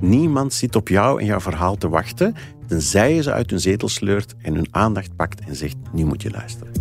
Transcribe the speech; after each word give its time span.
Niemand 0.00 0.54
zit 0.54 0.76
op 0.76 0.88
jou 0.88 1.20
en 1.20 1.26
jouw 1.26 1.40
verhaal 1.40 1.76
te 1.76 1.88
wachten, 1.88 2.34
tenzij 2.66 3.14
je 3.14 3.22
ze 3.22 3.32
uit 3.32 3.50
hun 3.50 3.60
zetel 3.60 3.88
sleurt 3.88 4.34
en 4.42 4.54
hun 4.54 4.68
aandacht 4.70 5.16
pakt 5.16 5.40
en 5.40 5.56
zegt, 5.56 5.76
nu 5.92 6.04
moet 6.04 6.22
je 6.22 6.30
luisteren. 6.30 6.72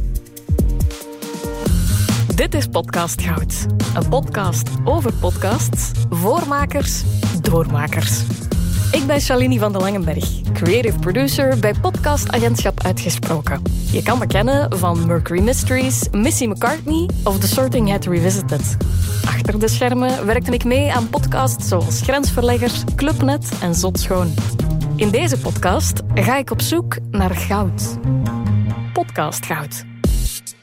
Dit 2.35 2.53
is 2.53 2.67
Podcast 2.67 3.21
Goud. 3.21 3.65
Een 3.95 4.09
podcast 4.09 4.69
over 4.83 5.13
podcasts, 5.13 5.91
voormakers, 6.09 7.03
doormakers. 7.41 8.21
Ik 8.91 9.03
ben 9.07 9.21
Shalini 9.21 9.59
van 9.59 9.71
de 9.71 9.79
Langenberg, 9.79 10.41
creative 10.53 10.99
producer 10.99 11.59
bij 11.59 11.73
podcastagentschap 11.81 12.83
Uitgesproken. 12.83 13.61
Je 13.91 14.03
kan 14.03 14.19
me 14.19 14.27
kennen 14.27 14.77
van 14.77 15.05
Mercury 15.05 15.41
Mysteries, 15.41 16.09
Missy 16.11 16.45
McCartney 16.45 17.09
of 17.23 17.39
The 17.39 17.47
Sorting 17.47 17.89
Hat 17.89 18.05
Revisited. 18.05 18.77
Achter 19.27 19.59
de 19.59 19.67
schermen 19.67 20.25
werkte 20.25 20.51
ik 20.51 20.63
mee 20.63 20.91
aan 20.91 21.09
podcasts 21.09 21.67
zoals 21.67 22.01
Grensverleggers, 22.01 22.83
Clubnet 22.95 23.49
en 23.61 23.75
Zot 23.75 23.99
Schoon. 23.99 24.33
In 24.95 25.09
deze 25.09 25.37
podcast 25.37 26.01
ga 26.13 26.37
ik 26.37 26.51
op 26.51 26.61
zoek 26.61 26.97
naar 27.11 27.35
goud. 27.35 27.97
Podcastgoud. 28.93 29.85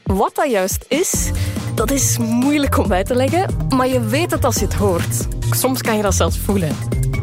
Wat 0.03 0.35
dat 0.35 0.51
juist 0.51 0.85
is, 0.87 1.31
dat 1.75 1.91
is 1.91 2.17
moeilijk 2.17 2.77
om 2.77 2.93
uit 2.93 3.05
te 3.05 3.15
leggen, 3.15 3.67
maar 3.75 3.87
je 3.87 3.99
weet 3.99 4.31
het 4.31 4.45
als 4.45 4.55
je 4.55 4.65
het 4.65 4.73
hoort. 4.73 5.27
Soms 5.49 5.81
kan 5.81 5.95
je 5.95 6.01
dat 6.01 6.15
zelfs 6.15 6.37
voelen. 6.37 6.75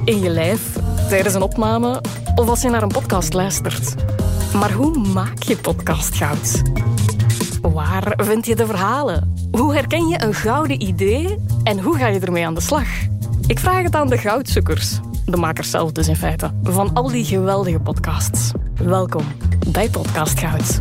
In 0.05 0.21
je 0.21 0.31
lijf, 0.31 0.77
tijdens 1.09 1.35
een 1.35 1.43
opname 1.43 2.01
of 2.35 2.49
als 2.49 2.63
je 2.63 2.69
naar 2.69 2.83
een 2.83 2.89
podcast 2.89 3.33
luistert. 3.33 3.95
Maar 4.55 4.73
hoe 4.73 4.99
maak 4.99 5.43
je 5.43 5.57
podcastgoud? 5.57 6.63
Waar 7.73 8.13
vind 8.17 8.47
je 8.47 8.57
de 8.57 8.67
verhalen? 8.67 9.35
Hoe 9.51 9.75
herken 9.75 10.09
je 10.09 10.23
een 10.23 10.35
gouden 10.35 10.83
idee 10.83 11.39
en 11.65 11.81
hoe 11.81 11.97
ga 11.97 12.07
je 12.07 12.21
ermee 12.21 12.47
aan 12.47 12.55
de 12.55 12.61
slag? 12.61 12.87
Ik 13.47 13.59
vraag 13.59 13.83
het 13.83 13.95
aan 13.95 14.09
de 14.09 14.19
goudzoekers, 14.19 15.01
de 15.27 15.37
makers 15.37 15.71
zelf 15.71 15.93
dus 15.93 16.09
in 16.09 16.17
feite, 16.17 16.51
van 16.63 16.95
al 16.95 17.09
die 17.09 17.25
geweldige 17.25 17.81
podcasts. 17.81 18.51
Welkom 18.75 19.25
bij 19.73 19.91
Podcast 19.91 20.39
Goud. 20.39 20.81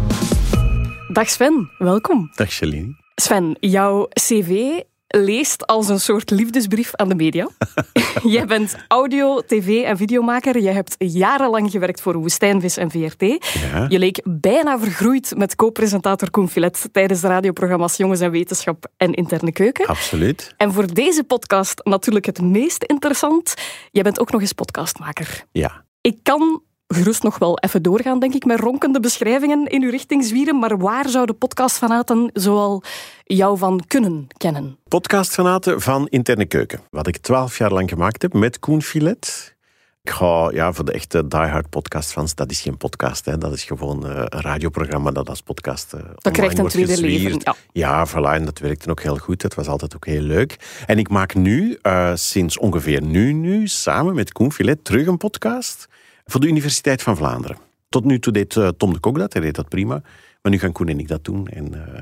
Dag 1.14 1.30
Sven, 1.30 1.70
welkom. 1.78 2.32
Dag 2.36 2.52
Shalini. 2.52 2.96
Sven, 3.16 3.58
jouw 3.60 4.08
cv 4.08 4.80
leest 5.18 5.68
als 5.68 5.90
een 5.90 6.00
soort 6.00 6.30
liefdesbrief 6.30 6.96
aan 6.96 7.10
de 7.10 7.16
media. 7.16 7.48
Jij 8.24 8.46
bent 8.46 8.76
audio, 8.88 9.42
tv 9.42 9.84
en 9.84 9.98
videomaker. 9.98 10.62
Je 10.62 10.70
hebt 10.70 10.96
jarenlang 10.98 11.72
gewerkt 11.72 12.02
voor 12.02 12.18
Woestijnvis 12.18 12.78
en 12.78 12.92
VRT. 12.92 13.22
Ja. 13.22 13.86
Je 13.90 14.00
leek 14.00 14.22
bijna 14.24 14.80
vergroeid 14.80 15.34
met 15.38 15.56
co-presentator 15.56 16.30
Koen 16.30 16.50
Filet 16.50 16.90
tijdens 16.92 17.22
de 17.22 17.28
radioprogramma's 17.28 17.98
Jongens 17.98 18.20
en 18.20 18.32
Wetenschap 18.32 18.86
en 18.98 19.14
Interne 19.14 19.52
Keuken. 19.52 19.86
Absoluut. 19.86 20.54
En 20.58 20.74
voor 20.74 20.94
deze 20.94 21.24
podcast 21.24 21.82
natuurlijk 21.84 22.26
het 22.26 22.42
meest 22.42 22.84
interessant. 22.84 23.54
Jij 23.92 24.04
bent 24.04 24.20
ook 24.20 24.32
nog 24.32 24.42
eens 24.42 24.54
podcastmaker. 24.54 25.44
Ja. 25.52 25.86
Ik 26.02 26.18
kan 26.24 26.62
gerust 26.94 27.24
nog 27.24 27.38
wel 27.38 27.58
even 27.58 27.82
doorgaan, 27.82 28.20
denk 28.20 28.34
ik, 28.34 28.46
met 28.46 28.60
ronkende 28.60 29.00
beschrijvingen 29.00 29.66
in 29.66 29.84
uw 29.84 29.90
richting 29.90 30.26
zwieren. 30.26 30.60
Maar 30.60 30.78
waar 30.78 31.10
zouden 31.10 31.38
podcastfanaten 31.38 32.30
zoal 32.34 32.84
jou 33.24 33.58
van 33.58 33.84
kunnen 33.88 34.28
kennen? 34.38 34.78
Podcastfanaten 34.88 35.82
van 35.82 36.08
Interne 36.08 36.46
Keuken. 36.46 36.80
Wat 36.90 37.08
ik 37.08 37.18
twaalf 37.18 37.58
jaar 37.58 37.72
lang 37.72 37.90
gemaakt 37.90 38.22
heb 38.22 38.34
met 38.34 38.60
Koen 38.60 38.82
Filet. 38.82 39.56
Ik 40.04 40.12
ga 40.12 40.50
ja, 40.54 40.74
voor 40.74 40.86
de 40.86 40.92
echte 40.92 41.28
diehard 41.28 41.70
podcastfans, 41.70 42.36
dat 42.36 42.52
is 42.52 42.62
geen 42.62 42.78
podcast. 42.78 43.26
Hè. 43.26 43.38
Dat 43.38 43.54
is 43.54 43.64
gewoon 43.64 44.08
eh, 44.08 44.16
een 44.16 44.42
radioprogramma 44.42 45.12
dat 45.12 45.30
als 45.30 45.42
podcast 45.42 45.94
uh, 45.94 46.02
Dat 46.16 46.34
krijgt 46.34 46.58
een 46.58 46.68
tweede 46.68 47.02
leven. 47.02 47.42
Ja. 47.44 47.56
ja, 47.72 48.08
voilà, 48.08 48.34
en 48.34 48.46
dat 48.46 48.60
werkte 48.60 48.90
ook 48.90 49.02
heel 49.02 49.18
goed. 49.18 49.42
Het 49.42 49.56
was 49.56 49.68
altijd 49.68 49.96
ook 49.96 50.06
heel 50.06 50.22
leuk. 50.22 50.84
En 50.86 50.98
ik 50.98 51.10
maak 51.10 51.36
nu, 51.36 51.80
uh, 51.84 52.12
sinds 52.16 52.58
ongeveer 52.58 53.02
nu, 53.02 53.34
nu, 53.34 53.68
samen 53.68 54.16
met 54.16 54.32
Koen 54.32 54.52
Filet, 54.52 54.86
terug 54.86 55.08
een 55.08 55.18
podcast 55.18 55.88
voor 56.32 56.42
de 56.42 56.48
Universiteit 56.48 57.02
van 57.02 57.18
Vlaanderen. 57.18 57.58
Tot 57.90 58.04
nu 58.04 58.20
toe 58.20 58.34
deed 58.34 58.56
uh, 58.56 58.68
Tom 58.68 58.94
de 58.94 59.00
Kok 59.00 59.18
dat, 59.18 59.34
hij 59.34 59.42
deed 59.42 59.56
dat 59.56 59.70
prima. 59.70 60.02
Maar 60.42 60.52
nu 60.52 60.60
gaan 60.60 60.72
Koen 60.72 60.88
en 60.88 61.00
ik 61.00 61.08
dat 61.08 61.24
doen. 61.24 61.48
En 61.48 61.74
uh, 61.74 62.02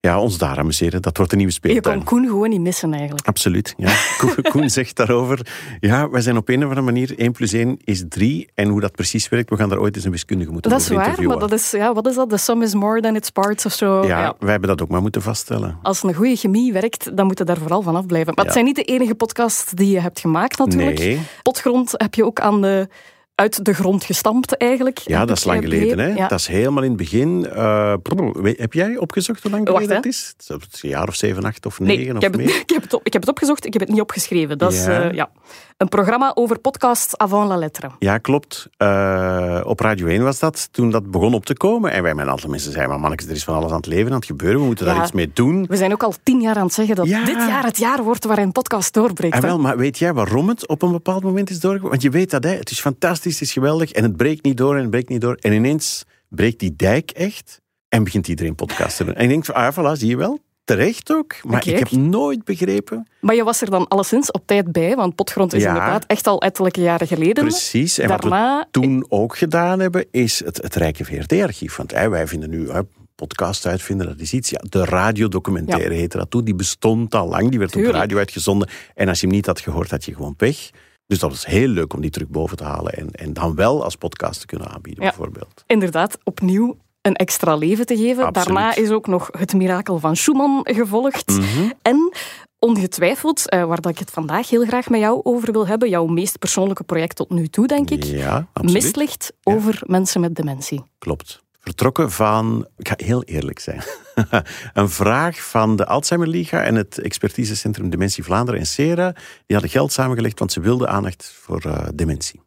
ja, 0.00 0.20
ons 0.20 0.38
daar 0.38 0.58
amuseren. 0.58 1.02
Dat 1.02 1.16
wordt 1.16 1.32
een 1.32 1.38
nieuwe 1.38 1.52
speeltuin. 1.52 1.98
Je 1.98 2.04
kan 2.04 2.08
Koen 2.08 2.26
gewoon 2.26 2.48
niet 2.48 2.60
missen 2.60 2.92
eigenlijk. 2.92 3.26
Absoluut, 3.26 3.74
ja. 3.76 3.92
Koen 4.50 4.70
zegt 4.70 4.96
daarover, 4.96 5.46
ja, 5.80 6.10
wij 6.10 6.20
zijn 6.20 6.36
op 6.36 6.48
een 6.48 6.56
of 6.58 6.62
andere 6.62 6.80
manier 6.80 7.18
1 7.18 7.32
plus 7.32 7.52
1 7.52 7.78
is 7.84 8.04
3. 8.08 8.48
En 8.54 8.68
hoe 8.68 8.80
dat 8.80 8.92
precies 8.92 9.28
werkt, 9.28 9.50
we 9.50 9.56
gaan 9.56 9.68
daar 9.68 9.78
ooit 9.78 9.96
eens 9.96 10.04
een 10.04 10.10
wiskundige 10.10 10.50
moeten 10.50 10.70
Dat 10.70 10.80
is 10.80 10.88
waar, 10.88 11.22
maar 11.22 11.38
dat 11.38 11.52
is, 11.52 11.70
ja, 11.70 11.94
wat 11.94 12.06
is 12.06 12.14
dat? 12.14 12.28
The 12.28 12.36
sum 12.36 12.62
is 12.62 12.74
more 12.74 13.00
than 13.00 13.16
its 13.16 13.30
parts 13.30 13.66
of 13.66 13.72
zo. 13.72 14.06
Ja, 14.06 14.20
ja, 14.20 14.34
wij 14.38 14.50
hebben 14.50 14.68
dat 14.68 14.82
ook 14.82 14.88
maar 14.88 15.02
moeten 15.02 15.22
vaststellen. 15.22 15.78
Als 15.82 16.02
een 16.02 16.14
goede 16.14 16.36
chemie 16.36 16.72
werkt, 16.72 17.16
dan 17.16 17.26
moet 17.26 17.38
je 17.38 17.44
daar 17.44 17.58
vooral 17.58 17.82
van 17.82 17.96
afblijven. 17.96 18.34
Maar 18.34 18.44
Ja. 18.44 18.50
het 18.50 18.52
zijn 18.52 18.64
niet 18.64 18.76
de 18.76 18.92
enige 18.92 19.14
podcasts 19.14 19.72
die 19.72 19.90
je 19.90 20.00
hebt 20.00 20.20
gemaakt 20.20 20.58
natuurlijk. 20.58 20.98
Nee. 20.98 21.20
Potgrond 21.42 21.92
heb 21.96 22.14
je 22.14 22.24
ook 22.24 22.40
aan 22.40 22.60
de, 22.60 22.88
uit 23.38 23.64
de 23.64 23.72
grond 23.72 24.04
gestampt 24.04 24.56
eigenlijk. 24.56 24.98
Ja, 24.98 25.18
Heb 25.18 25.28
dat 25.28 25.36
is 25.36 25.42
ik, 25.42 25.48
lang 25.50 25.62
eh, 25.64 25.68
geleden. 25.70 25.98
Hè? 25.98 26.06
Ja. 26.14 26.28
Dat 26.28 26.38
is 26.38 26.46
helemaal 26.46 26.82
in 26.82 26.88
het 26.88 26.98
begin. 26.98 27.46
weet- 28.42 28.58
heb 28.58 28.72
jij 28.72 28.96
opgezocht 28.96 29.42
hoe 29.42 29.50
lang 29.50 29.64
Wacht, 29.68 29.74
geleden 29.76 30.02
hè. 30.02 30.08
het 30.08 30.12
is? 30.14 30.34
Het 30.46 30.82
een 30.82 30.88
jaar 30.88 31.08
of 31.08 31.14
zeven, 31.14 31.44
acht 31.44 31.66
of 31.66 31.80
Nee, 31.80 31.96
negen 31.96 32.10
ik 32.10 32.16
of 32.16 32.22
heb, 32.22 32.32
het, 32.32 32.40
meer? 32.44 32.56
ik, 32.66 32.70
heb 32.70 32.82
het, 32.82 32.94
op- 32.94 33.06
ik 33.06 33.12
heb 33.12 33.22
het 33.22 33.30
opgezocht, 33.30 33.66
ik 33.66 33.72
heb 33.72 33.82
het 33.82 33.90
niet 33.90 34.00
opgeschreven. 34.00 34.58
Dat 34.58 34.72
is 34.72 34.84
Ja. 34.84 35.02
eh, 35.08 35.14
ja, 35.14 35.30
een 35.78 35.88
programma 35.88 36.32
over 36.34 36.58
podcasts 36.58 37.16
avant 37.16 37.48
la 37.48 37.56
lettre. 37.56 37.90
Ja, 37.98 38.18
klopt. 38.18 38.68
Eh, 38.76 39.60
op 39.64 39.80
Radio 39.80 40.06
1 40.06 40.22
was 40.22 40.38
dat, 40.38 40.68
toen 40.72 40.90
dat 40.90 41.10
begon 41.10 41.34
op 41.34 41.46
te 41.46 41.56
komen. 41.56 41.92
En 41.92 42.02
wij 42.02 42.14
met 42.14 42.24
een 42.26 42.30
aantal 42.30 42.50
mensen 42.50 42.70
zeiden, 42.70 42.90
maar 42.92 43.00
mannetjes, 43.00 43.30
er 43.30 43.36
is 43.36 43.44
van 43.44 43.54
alles 43.54 43.70
aan 43.70 43.76
het 43.76 43.86
leven, 43.86 44.10
aan 44.10 44.16
het 44.16 44.26
gebeuren. 44.26 44.60
We 44.60 44.66
moeten 44.66 44.86
daar 44.86 45.02
iets 45.02 45.12
mee 45.12 45.30
doen. 45.34 45.66
We 45.68 45.76
zijn 45.76 45.92
ook 45.92 46.02
al 46.02 46.14
tien 46.22 46.40
jaar 46.40 46.56
aan 46.56 46.64
het 46.64 46.74
zeggen 46.74 46.96
dat 46.96 47.06
Ja. 47.06 47.24
dit 47.24 47.36
jaar 47.36 47.64
het 47.64 47.78
jaar 47.78 48.02
wordt 48.02 48.24
waarin 48.24 48.52
podcast 48.52 48.94
doorbreekt. 48.94 49.34
En 49.34 49.40
hè? 49.40 49.46
wel, 49.46 49.58
maar 49.58 49.76
weet 49.76 49.98
jij 49.98 50.12
waarom 50.12 50.48
het 50.48 50.68
op 50.68 50.82
een 50.82 50.92
bepaald 50.92 51.22
moment 51.22 51.50
is 51.50 51.60
doorgegaan? 51.60 51.88
Want 51.90 52.02
je 52.02 52.10
weet 52.10 52.30
dat, 52.30 52.44
hè? 52.44 52.50
het 52.50 52.70
is 52.70 52.80
fantastisch, 52.80 53.32
het 53.32 53.42
is 53.42 53.52
geweldig. 53.52 53.92
En 53.92 54.02
het 54.02 54.16
breekt 54.16 54.44
niet 54.44 54.56
door 54.56 54.74
en 54.74 54.80
het 54.80 54.90
breekt 54.90 55.08
niet 55.08 55.20
door. 55.20 55.34
En 55.40 55.52
ineens 55.52 56.04
breekt 56.28 56.58
die 56.58 56.76
dijk 56.76 57.10
echt 57.10 57.60
en 57.88 58.04
begint 58.04 58.28
iedereen 58.28 58.54
podcast 58.54 58.96
te 58.96 59.04
doen. 59.04 59.14
En 59.14 59.22
ik 59.22 59.28
denk 59.28 59.44
van, 59.44 59.54
ah, 59.54 59.72
voilà, 59.72 59.98
zie 59.98 60.08
je 60.08 60.16
wel. 60.16 60.38
Terecht 60.68 61.12
ook. 61.12 61.34
Maar 61.42 61.60
Kijk. 61.60 61.78
ik 61.80 61.88
heb 61.88 62.00
nooit 62.00 62.44
begrepen... 62.44 63.06
Maar 63.20 63.34
je 63.34 63.44
was 63.44 63.60
er 63.60 63.70
dan 63.70 63.88
alleszins 63.88 64.30
op 64.30 64.42
tijd 64.46 64.72
bij, 64.72 64.96
want 64.96 65.14
Potgrond 65.14 65.52
is 65.54 65.62
Ja. 65.62 65.68
inderdaad 65.68 66.04
echt 66.06 66.26
al 66.26 66.40
ettelijke 66.42 66.80
jaren 66.80 67.06
geleden. 67.06 67.44
Precies. 67.44 67.98
En 67.98 68.08
wat 68.08 68.22
we 68.24 68.28
Daarna, 68.30 68.66
toen 68.70 69.04
ook 69.08 69.36
gedaan 69.38 69.80
hebben, 69.80 70.06
is 70.10 70.44
het, 70.44 70.56
het 70.62 70.74
Rijke 70.74 71.04
VRT-archief. 71.04 71.76
Want 71.76 71.92
wij 71.92 72.26
vinden 72.26 72.50
nu, 72.50 72.70
hè, 72.70 72.80
podcast 73.14 73.66
uitvinden, 73.66 74.06
dat 74.06 74.20
is 74.20 74.32
iets. 74.32 74.50
Ja, 74.50 74.60
de 74.68 74.84
radiodocumentaire 74.84 75.94
heette 75.94 76.16
dat 76.16 76.30
toen. 76.30 76.44
Die 76.44 76.54
bestond 76.54 77.14
al 77.14 77.28
lang, 77.28 77.48
die 77.50 77.58
werd 77.58 77.76
op 77.76 77.82
de 77.82 77.90
radio 77.90 78.18
uitgezonden. 78.18 78.68
En 78.94 79.08
als 79.08 79.20
je 79.20 79.26
hem 79.26 79.34
niet 79.34 79.46
had 79.46 79.60
gehoord, 79.60 79.90
had 79.90 80.04
je 80.04 80.14
gewoon 80.14 80.36
pech. 80.36 80.70
Dus 81.06 81.18
dat 81.18 81.30
was 81.30 81.46
heel 81.46 81.68
leuk 81.68 81.92
om 81.94 82.00
die 82.00 82.10
terug 82.10 82.28
boven 82.28 82.56
te 82.56 82.64
halen. 82.64 82.92
En, 82.92 83.10
en 83.10 83.32
dan 83.32 83.54
wel 83.54 83.84
als 83.84 83.96
podcast 83.96 84.40
te 84.40 84.46
kunnen 84.46 84.68
aanbieden, 84.68 85.04
Ja. 85.04 85.08
bijvoorbeeld. 85.10 85.64
inderdaad 85.66 86.18
opnieuw 86.24 86.76
een 87.08 87.14
extra 87.14 87.56
leven 87.56 87.86
te 87.86 87.96
geven. 87.96 88.24
Absoluut. 88.24 88.34
Daarna 88.46 88.74
is 88.74 88.90
ook 88.90 89.06
nog 89.06 89.28
het 89.38 89.54
mirakel 89.54 89.98
van 89.98 90.16
Schumann 90.16 90.60
gevolgd. 90.62 91.26
Mhm. 91.26 91.70
En 91.82 92.12
ongetwijfeld, 92.58 93.48
eh, 93.48 93.64
waar 93.64 93.80
dat 93.80 93.92
ik 93.92 93.98
het 93.98 94.10
vandaag 94.10 94.50
heel 94.50 94.64
graag 94.64 94.88
met 94.88 95.00
jou 95.00 95.20
over 95.22 95.52
wil 95.52 95.66
hebben, 95.66 95.88
jouw 95.88 96.06
meest 96.06 96.38
persoonlijke 96.38 96.84
project 96.84 97.16
tot 97.16 97.30
nu 97.30 97.48
toe, 97.48 97.66
denk 97.66 97.90
ik. 97.90 98.04
Ja, 98.04 98.48
absoluut. 98.52 98.82
Mistlicht 98.82 99.32
over 99.42 99.82
mensen 99.86 100.20
met 100.20 100.34
dementie. 100.34 100.82
Klopt. 100.98 101.42
Vertrokken 101.60 102.10
van, 102.10 102.66
ik 102.76 102.88
ga 102.88 102.94
heel 102.96 103.22
eerlijk 103.22 103.58
zijn, 103.58 103.82
een 104.72 104.88
vraag 104.88 105.48
van 105.48 105.76
de 105.76 105.86
Alzheimer 105.86 106.28
Liga 106.28 106.62
en 106.62 106.74
het 106.74 106.98
expertisecentrum 106.98 107.90
Dementie 107.90 108.24
Vlaanderen 108.24 108.60
en 108.60 108.66
SERA. 108.66 109.12
Die 109.12 109.56
hadden 109.56 109.70
geld 109.70 109.92
samengelegd, 109.92 110.38
want 110.38 110.52
ze 110.52 110.60
wilden 110.60 110.88
aandacht 110.88 111.32
voor 111.40 111.60
eh, 111.60 111.88
dementie. 111.94 112.40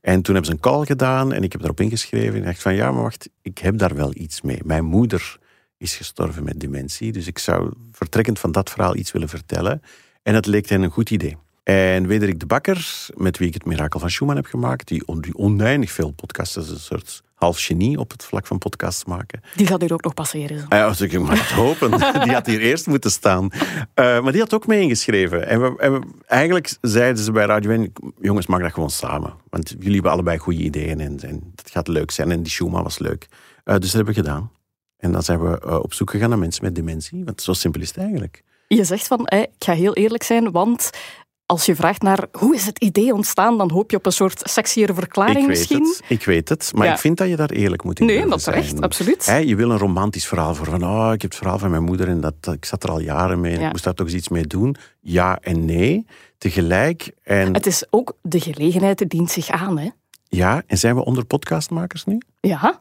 En 0.00 0.22
toen 0.22 0.34
hebben 0.34 0.52
ze 0.52 0.56
een 0.56 0.72
call 0.72 0.84
gedaan 0.84 1.32
en 1.32 1.42
ik 1.42 1.52
heb 1.52 1.60
daarop 1.60 1.80
ingeschreven. 1.80 2.38
En 2.38 2.44
dacht 2.44 2.62
van, 2.62 2.74
ja, 2.74 2.92
maar 2.92 3.02
wacht, 3.02 3.28
ik 3.42 3.58
heb 3.58 3.78
daar 3.78 3.94
wel 3.94 4.10
iets 4.14 4.42
mee. 4.42 4.60
Mijn 4.64 4.84
moeder 4.84 5.38
is 5.78 5.96
gestorven 5.96 6.44
met 6.44 6.60
dementie, 6.60 7.12
dus 7.12 7.26
ik 7.26 7.38
zou 7.38 7.72
vertrekkend 7.92 8.38
van 8.38 8.52
dat 8.52 8.70
verhaal 8.70 8.96
iets 8.96 9.12
willen 9.12 9.28
vertellen. 9.28 9.82
En 10.22 10.34
het 10.34 10.46
leek 10.46 10.68
hen 10.68 10.82
een 10.82 10.90
goed 10.90 11.10
idee. 11.10 11.36
En 11.62 12.06
Wederik 12.06 12.40
de 12.40 12.46
Bakker, 12.46 13.06
met 13.14 13.38
wie 13.38 13.48
ik 13.48 13.54
het 13.54 13.64
Mirakel 13.64 14.00
van 14.00 14.10
Schumann 14.10 14.36
heb 14.36 14.46
gemaakt, 14.46 14.88
die 14.88 15.06
oneindig 15.36 15.90
veel 15.90 16.10
podcasts, 16.10 16.54
dat 16.54 16.64
is 16.64 16.70
een 16.70 16.78
soort 16.78 17.22
half 17.38 17.58
genie 17.64 17.98
op 17.98 18.10
het 18.10 18.24
vlak 18.24 18.46
van 18.46 18.58
podcasts 18.58 19.04
maken. 19.04 19.40
Die 19.56 19.66
gaat 19.66 19.80
hier 19.80 19.92
ook 19.92 20.02
nog 20.02 20.14
passeren. 20.14 20.58
zo. 20.58 20.64
Ja, 20.68 20.86
als 20.86 21.00
ik 21.00 21.18
mag 21.18 21.40
het 21.48 21.50
hopen. 21.50 21.90
Die 22.24 22.32
had 22.32 22.46
hier 22.46 22.60
eerst 22.60 22.86
moeten 22.86 23.10
staan. 23.10 23.50
Eh, 23.94 24.20
maar 24.22 24.32
die 24.32 24.40
had 24.40 24.54
ook 24.54 24.66
mee 24.66 24.80
ingeschreven. 24.80 25.46
En, 25.48 25.60
we, 25.60 25.78
en 25.78 25.92
we- 25.92 26.06
eigenlijk 26.26 26.76
zeiden 26.80 27.22
ze 27.24 27.32
bij 27.32 27.44
Radio 27.46 27.70
1, 27.70 27.92
jongens, 28.20 28.46
maak 28.46 28.60
dat 28.60 28.72
gewoon 28.72 28.90
samen. 28.90 29.34
Want 29.50 29.68
jullie 29.78 29.92
hebben 29.94 30.10
allebei 30.12 30.38
goede 30.38 30.58
ideeën 30.62 31.00
en, 31.00 31.20
en 31.20 31.52
dat 31.54 31.70
gaat 31.70 31.88
leuk 31.88 32.10
zijn. 32.10 32.30
En 32.30 32.42
die 32.42 32.52
Schumann 32.52 32.82
was 32.84 32.98
leuk. 32.98 33.28
Eh, 33.64 33.74
dus 33.74 33.84
dat 33.84 33.92
hebben 33.92 34.14
we 34.14 34.20
gedaan. 34.20 34.50
En 34.96 35.12
dan 35.12 35.22
zijn 35.22 35.40
we 35.40 35.60
eh, 35.60 35.78
op 35.78 35.94
zoek 35.94 36.10
gegaan 36.10 36.28
naar 36.28 36.38
mensen 36.38 36.64
met 36.64 36.74
dementie. 36.74 37.24
Want 37.24 37.42
zo 37.42 37.52
simpel 37.52 37.80
is 37.80 37.88
het 37.88 37.96
eigenlijk. 37.96 38.42
Je 38.68 38.84
zegt 38.84 39.06
van, 39.06 39.26
ik 39.26 39.48
ga 39.58 39.72
heel 39.72 39.94
eerlijk 39.94 40.22
zijn, 40.22 40.50
want 40.50 40.90
als 41.50 41.66
je 41.66 41.74
vraagt 41.74 42.02
naar 42.02 42.26
hoe 42.32 42.54
is 42.54 42.66
het 42.66 42.78
idee 42.78 43.12
ontstaan, 43.14 43.58
dan 43.58 43.70
hoop 43.70 43.90
je 43.90 43.96
op 43.96 44.06
een 44.06 44.12
soort 44.12 44.40
sexiere 44.50 44.94
verklaring 44.94 45.36
ik 45.38 45.46
weet 45.46 45.48
misschien. 45.58 45.84
het. 45.84 46.02
Ik 46.08 46.24
weet 46.24 46.48
het. 46.48 46.70
Maar 46.74 46.86
Ja. 46.86 46.92
ik 46.92 46.98
vind 46.98 47.16
dat 47.16 47.28
je 47.28 47.36
daar 47.36 47.50
eerlijk 47.50 47.84
moet 47.84 48.00
in 48.00 48.06
Nee, 48.06 48.14
durven 48.14 48.30
dat 48.34 48.44
terecht, 48.44 48.68
zijn. 48.68 48.82
absoluut. 48.82 49.24
Je 49.46 49.56
wil 49.56 49.70
een 49.70 49.78
romantisch 49.78 50.26
verhaal 50.26 50.54
voor 50.54 50.66
van, 50.66 50.84
oh, 50.84 51.10
ik 51.12 51.22
heb 51.22 51.30
het 51.30 51.34
verhaal 51.40 51.58
van 51.58 51.70
mijn 51.70 51.82
moeder 51.82 52.08
en 52.08 52.20
dat, 52.20 52.34
dat- 52.40 52.54
ik 52.54 52.64
zat 52.64 52.82
er 52.82 52.90
al 52.90 53.00
jaren 53.00 53.40
mee 53.40 53.52
en 53.54 53.60
Ja. 53.60 53.66
ik 53.66 53.72
moest 53.72 53.84
daar 53.84 53.94
toch 53.94 54.06
eens 54.06 54.16
iets 54.16 54.28
mee 54.28 54.46
doen. 54.46 54.76
Ja 55.00 55.38
en 55.40 55.64
nee. 55.64 56.06
tegelijk. 56.38 57.10
En, 57.22 57.52
Het 57.54 57.66
is 57.66 57.84
ook 57.90 58.12
de 58.22 58.40
gelegenheid, 58.40 58.98
die 58.98 59.06
dient 59.06 59.30
zich 59.30 59.48
aan. 59.50 59.78
Hè? 59.78 59.88
ja, 60.28 60.62
en 60.66 60.78
zijn 60.78 60.94
we 60.94 61.04
onder 61.04 61.24
podcastmakers 61.24 62.04
nu? 62.04 62.18
Ja, 62.40 62.80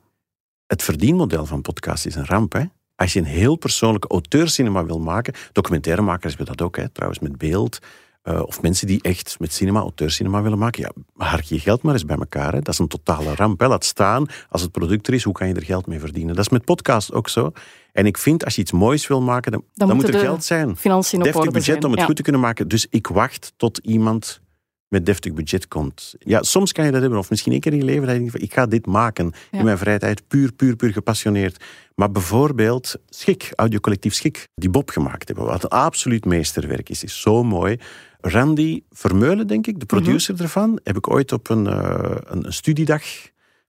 Het 0.67 0.83
verdienmodel 0.83 1.45
van 1.45 1.61
podcast 1.61 2.05
is 2.05 2.15
een 2.15 2.25
ramp. 2.25 2.53
Hè? 2.53 2.63
Als 2.95 3.13
je 3.13 3.19
een 3.19 3.25
heel 3.25 3.55
persoonlijke 3.55 4.07
auteurcinema 4.07 4.85
wil 4.85 4.99
maken, 4.99 5.33
documentairemakers 5.51 6.35
hebben 6.35 6.55
dat 6.55 6.65
ook, 6.65 6.75
hè, 6.77 6.89
trouwens 6.89 7.19
met 7.21 7.37
beeld, 7.37 7.79
eh, 8.27 8.41
of 8.45 8.61
mensen 8.61 8.87
die 8.87 9.01
echt 9.01 9.35
met 9.39 9.53
cinema, 9.53 9.79
auteurcinema 9.79 10.41
willen 10.41 10.57
maken, 10.57 10.81
ja, 10.81 10.91
hark 11.25 11.43
je 11.43 11.59
geld 11.59 11.81
maar 11.81 11.93
eens 11.93 12.05
bij 12.05 12.17
elkaar. 12.17 12.53
Hè. 12.53 12.59
Dat 12.61 12.73
is 12.73 12.79
een 12.79 12.87
totale 12.87 13.35
ramp. 13.35 13.59
Hè. 13.59 13.67
Laat 13.67 13.85
staan, 13.85 14.25
als 14.49 14.61
het 14.61 14.71
product 14.71 15.07
er 15.07 15.13
is, 15.13 15.23
hoe 15.23 15.33
kan 15.33 15.47
je 15.47 15.53
er 15.53 15.63
geld 15.65 15.87
mee 15.87 15.99
verdienen? 15.99 16.35
Dat 16.35 16.45
is 16.45 16.51
met 16.51 16.65
podcast 16.65 17.13
ook 17.13 17.29
zo. 17.29 17.51
En 17.91 18.05
ik 18.05 18.17
vind, 18.17 18.45
als 18.45 18.55
je 18.55 18.61
iets 18.61 18.71
moois 18.71 19.07
wil 19.07 19.21
maken, 19.21 19.51
dan, 19.51 19.63
dan, 19.73 19.95
moet 19.95 20.07
er 20.07 20.19
geld 20.19 20.43
zijn. 20.43 20.75
financiën 20.77 21.19
Deftig 21.19 21.43
budget 21.45 21.63
zijn. 21.65 21.83
om 21.83 21.91
het 21.91 21.99
Ja. 21.99 22.05
goed 22.05 22.15
te 22.15 22.21
kunnen 22.21 22.41
maken. 22.41 22.67
Dus 22.67 22.87
ik 22.89 23.07
wacht 23.07 23.53
tot 23.57 23.77
iemand 23.77 24.41
met 24.87 25.05
deftig 25.05 25.33
budget 25.33 25.67
komt. 25.67 26.15
Ja, 26.19 26.43
soms 26.43 26.71
kan 26.71 26.85
je 26.85 26.91
dat 26.91 27.01
hebben, 27.01 27.19
of 27.19 27.29
misschien 27.29 27.51
één 27.51 27.61
keer 27.61 27.71
in 27.71 27.77
je 27.77 27.83
leven, 27.83 28.01
dat 28.01 28.11
je 28.11 28.17
denkt 28.17 28.31
van, 28.31 28.41
ik 28.41 28.53
ga 28.53 28.65
dit 28.65 28.85
maken 28.85 29.31
Ja. 29.51 29.59
in 29.59 29.65
mijn 29.65 29.77
vrije 29.77 29.99
tijd, 29.99 30.27
puur, 30.27 30.51
puur, 30.53 30.75
puur 30.75 30.91
gepassioneerd. 30.91 31.63
Maar 31.95 32.11
bijvoorbeeld 32.11 32.95
Schik, 33.09 33.51
audiocollectief 33.55 34.13
Schik, 34.13 34.47
die 34.55 34.69
Bob 34.69 34.89
gemaakt 34.89 35.27
hebben, 35.27 35.45
wat 35.45 35.63
een 35.63 35.69
absoluut 35.69 36.25
meesterwerk 36.25 36.89
is, 36.89 37.03
is 37.03 37.21
zo 37.21 37.43
mooi. 37.43 37.77
Randy 38.21 38.83
Vermeulen, 38.91 39.47
denk 39.47 39.67
ik, 39.67 39.79
de 39.79 39.85
Mhm. 39.85 39.95
producer 39.95 40.41
ervan, 40.41 40.79
heb 40.83 40.97
ik 40.97 41.09
ooit 41.09 41.31
op 41.31 41.49
een, 41.49 41.67
eh, 41.67 42.15
een, 42.25 42.45
een 42.45 42.53
studiedag 42.53 43.03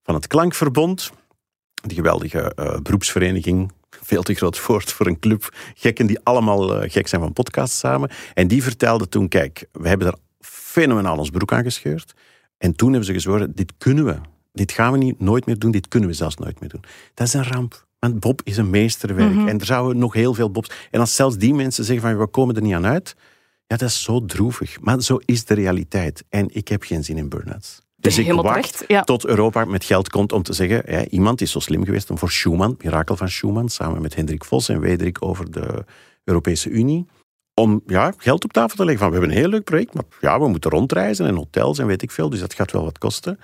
van 0.02 0.14
het 0.14 0.26
Klankverbond, 0.26 1.10
die 1.74 1.96
geweldige 1.96 2.54
eh, 2.54 2.80
beroepsvereniging, 2.80 3.72
veel 3.90 4.22
te 4.22 4.34
groot 4.34 4.66
woord 4.66 4.92
voor 4.92 5.06
een 5.06 5.18
club, 5.18 5.54
gekken 5.74 6.06
die 6.06 6.18
allemaal 6.22 6.74
eh, 6.82 6.90
gek 6.90 7.08
zijn 7.08 7.20
van 7.20 7.32
podcasts 7.32 7.78
samen. 7.78 8.10
En 8.34 8.48
die 8.48 8.62
vertelde 8.62 9.08
toen, 9.08 9.28
kijk, 9.28 9.66
we 9.72 9.88
hebben 9.88 10.06
daar 10.06 10.18
fenomenaal 10.40 11.18
ons 11.18 11.30
broek 11.30 11.52
aan 11.52 11.62
gescheurd. 11.62 12.14
En 12.58 12.74
toen 12.76 12.88
hebben 12.88 13.06
ze 13.06 13.12
gezworen, 13.12 13.52
dit 13.54 13.72
kunnen 13.78 14.04
we. 14.04 14.16
Dit 14.52 14.72
gaan 14.72 14.92
we 14.92 14.98
niet, 14.98 15.20
nooit 15.20 15.46
meer 15.46 15.58
doen, 15.58 15.70
dit 15.70 15.88
kunnen 15.88 16.08
we 16.08 16.14
zelfs 16.14 16.36
nooit 16.36 16.60
meer 16.60 16.68
doen. 16.68 16.84
Dat 17.14 17.26
is 17.26 17.32
een 17.34 17.44
ramp. 17.44 17.86
Want 17.98 18.20
Bob 18.20 18.40
is 18.44 18.56
een 18.56 18.70
meesterwerk. 18.70 19.34
Mhm. 19.34 19.48
En 19.48 19.58
er 19.60 19.66
zouden 19.66 19.98
nog 19.98 20.12
heel 20.12 20.34
veel 20.34 20.50
Bobs... 20.50 20.70
En 20.90 21.00
als 21.00 21.14
zelfs 21.14 21.36
die 21.36 21.54
mensen 21.54 21.84
zeggen 21.84 22.08
van, 22.08 22.18
we 22.18 22.26
komen 22.26 22.56
er 22.56 22.62
niet 22.62 22.74
aan 22.74 22.86
uit... 22.86 23.16
Ja, 23.68 23.76
dat 23.76 23.88
is 23.88 24.02
zo 24.02 24.24
droevig. 24.24 24.80
Maar 24.80 25.00
zo 25.02 25.18
is 25.24 25.44
de 25.44 25.54
realiteit. 25.54 26.24
En 26.28 26.48
ik 26.52 26.68
heb 26.68 26.82
geen 26.82 27.04
zin 27.04 27.16
in 27.16 27.28
burn-outs. 27.28 27.78
Dus 27.96 28.18
ik 28.18 28.26
Helemaal 28.26 28.54
wacht 28.54 28.84
ja. 28.86 29.02
tot 29.02 29.26
Europa 29.26 29.64
met 29.64 29.84
geld 29.84 30.08
komt 30.08 30.32
om 30.32 30.42
te 30.42 30.52
zeggen... 30.52 30.82
Ja, 30.86 31.06
iemand 31.06 31.40
is 31.40 31.50
zo 31.50 31.58
slim 31.58 31.84
geweest 31.84 32.10
om 32.10 32.18
voor 32.18 32.30
Schuman, 32.30 32.76
Mirakel 32.78 33.16
van 33.16 33.28
Schuman... 33.28 33.68
samen 33.68 34.02
met 34.02 34.14
Hendrik 34.14 34.44
Vos 34.44 34.68
en 34.68 34.80
Wederik 34.80 35.24
over 35.24 35.50
de 35.50 35.84
Europese 36.24 36.68
Unie... 36.68 37.06
om 37.54 37.82
ja, 37.86 38.12
geld 38.16 38.44
op 38.44 38.52
tafel 38.52 38.76
te 38.76 38.84
leggen. 38.84 38.98
Van, 38.98 39.08
we 39.08 39.16
hebben 39.18 39.36
een 39.36 39.42
heel 39.42 39.50
leuk 39.50 39.64
project, 39.64 39.94
maar 39.94 40.04
ja, 40.20 40.40
we 40.40 40.48
moeten 40.48 40.70
rondreizen 40.70 41.26
en 41.26 41.34
hotels 41.34 41.78
en 41.78 41.86
weet 41.86 42.02
ik 42.02 42.10
veel. 42.10 42.30
Dus 42.30 42.40
dat 42.40 42.54
gaat 42.54 42.72
wel 42.72 42.84
wat 42.84 42.98
kosten. 42.98 43.38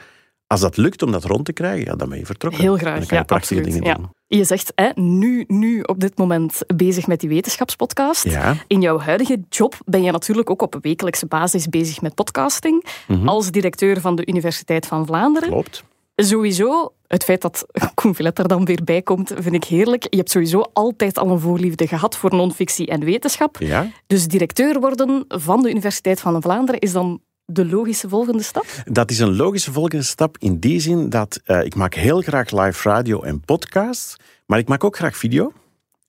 Als 0.47 0.61
dat 0.61 0.77
lukt 0.77 1.03
om 1.03 1.13
dat 1.13 1.25
rond 1.25 1.45
te 1.45 1.53
krijgen, 1.53 1.85
ja, 1.85 1.95
dan 1.97 2.09
ben 2.09 2.19
je 2.19 2.27
vertrokken. 2.27 2.61
Heel 2.61 2.71
Dan 2.71 2.81
graag, 2.81 2.95
kan 2.99 3.07
je 3.09 3.15
ja, 3.15 3.23
prachtige 3.23 3.55
absoluut. 3.61 3.79
dingen 3.83 3.89
Ja. 3.91 3.95
doen. 3.97 4.11
Je 4.27 4.45
zegt 4.45 4.73
hè, 4.75 4.89
nu, 4.95 5.45
nu 5.47 5.81
op 5.81 6.01
dit 6.01 6.19
moment 6.19 6.61
bezig 6.77 7.07
met 7.07 7.21
die 7.21 7.29
wetenschapspodcast. 7.29 8.25
Ja, 8.25 8.57
In 8.67 8.81
jouw 8.81 8.99
huidige 8.99 9.41
job 9.49 9.75
ben 9.85 10.03
je 10.03 10.11
natuurlijk 10.11 10.51
ook 10.51 10.63
op 10.63 10.77
wekelijkse 10.81 11.27
basis 11.27 11.69
bezig 11.69 12.01
met 12.01 12.15
podcasting. 12.15 12.85
Mhm. 13.09 13.29
Als 13.29 13.51
directeur 13.51 14.01
van 14.01 14.17
de 14.17 14.27
Universiteit 14.27 14.87
van 14.87 15.07
Vlaanderen. 15.07 15.49
klopt. 15.49 15.85
Sowieso, 16.17 16.93
het 17.07 17.25
feit 17.25 17.41
dat 17.43 17.67
Koen 17.95 18.15
Villet 18.15 18.39
er 18.39 18.49
dan 18.49 18.65
weer 18.65 18.81
bij 18.85 19.03
komt, 19.03 19.33
vind 19.39 19.55
ik 19.55 19.65
heerlijk. 19.65 20.07
Je 20.11 20.17
hebt 20.17 20.31
sowieso 20.31 20.61
altijd 20.73 21.19
al 21.19 21.31
een 21.31 21.41
voorliefde 21.41 21.87
gehad 21.87 22.17
voor 22.17 22.35
non-fictie 22.35 22.87
en 22.87 23.05
wetenschap. 23.05 23.57
Ja, 23.59 23.87
Dus 24.07 24.27
directeur 24.27 24.81
worden 24.81 25.25
van 25.29 25.63
de 25.63 25.71
Universiteit 25.71 26.21
van 26.21 26.43
Vlaanderen 26.43 26.81
is 26.81 26.93
dan 26.93 27.21
de 27.47 27.67
logische 27.67 28.09
volgende 28.09 28.43
stap? 28.43 28.67
Dat 28.85 29.11
is 29.11 29.19
een 29.19 29.37
logische 29.37 29.73
volgende 29.73 30.05
stap 30.05 30.37
in 30.39 30.59
die 30.59 30.81
zin 30.81 31.09
dat 31.09 31.41
eh, 31.45 31.65
ik 31.65 31.75
maak 31.75 31.95
heel 31.95 32.21
graag 32.21 32.51
live 32.51 32.89
radio 32.89 33.23
en 33.23 33.41
podcasts, 33.41 34.17
maar 34.47 34.59
ik 34.59 34.69
maak 34.69 34.85
ook 34.85 34.97
graag 34.97 35.17
video. 35.17 35.53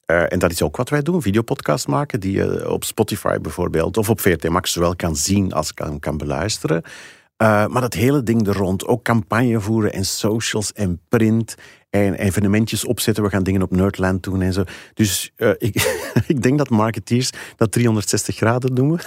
Eh, 0.05 0.31
en 0.31 0.39
dat 0.39 0.51
is 0.51 0.61
ook 0.61 0.77
wat 0.77 0.89
wij 0.89 1.01
doen, 1.01 1.21
videopodcasts 1.21 1.85
maken, 1.85 2.19
die 2.19 2.31
je 2.31 2.69
op 2.71 2.83
Spotify 2.83 3.37
bijvoorbeeld 3.37 3.97
of 3.97 4.09
op 4.09 4.19
VRT 4.19 4.49
Max 4.49 4.71
zowel 4.71 4.95
kan 4.95 5.15
zien 5.15 5.53
als 5.53 5.73
kan, 5.73 5.99
kan 5.99 6.17
beluisteren. 6.17 6.83
Eh, 7.37 7.67
maar 7.67 7.81
dat 7.81 7.93
hele 7.93 8.23
ding 8.23 8.47
er 8.47 8.55
rond, 8.55 8.87
ook 8.87 9.03
campagne 9.03 9.59
voeren 9.59 9.93
en 9.93 10.05
socials 10.05 10.73
en 10.73 11.01
print 11.09 11.55
en 11.89 12.13
evenementjes 12.13 12.85
opzetten. 12.85 13.23
We 13.23 13.29
gaan 13.29 13.43
dingen 13.43 13.61
op 13.61 13.71
Nerdland 13.71 14.23
doen 14.23 14.41
en 14.41 14.53
zo. 14.53 14.63
Dus 14.93 15.31
eh, 15.35 15.49
ik, 15.57 16.01
ik 16.33 16.41
denk 16.41 16.57
dat 16.57 16.69
marketeers 16.69 17.29
dat 17.55 17.71
360 17.71 18.35
graden 18.35 18.73
noemen. 18.73 18.99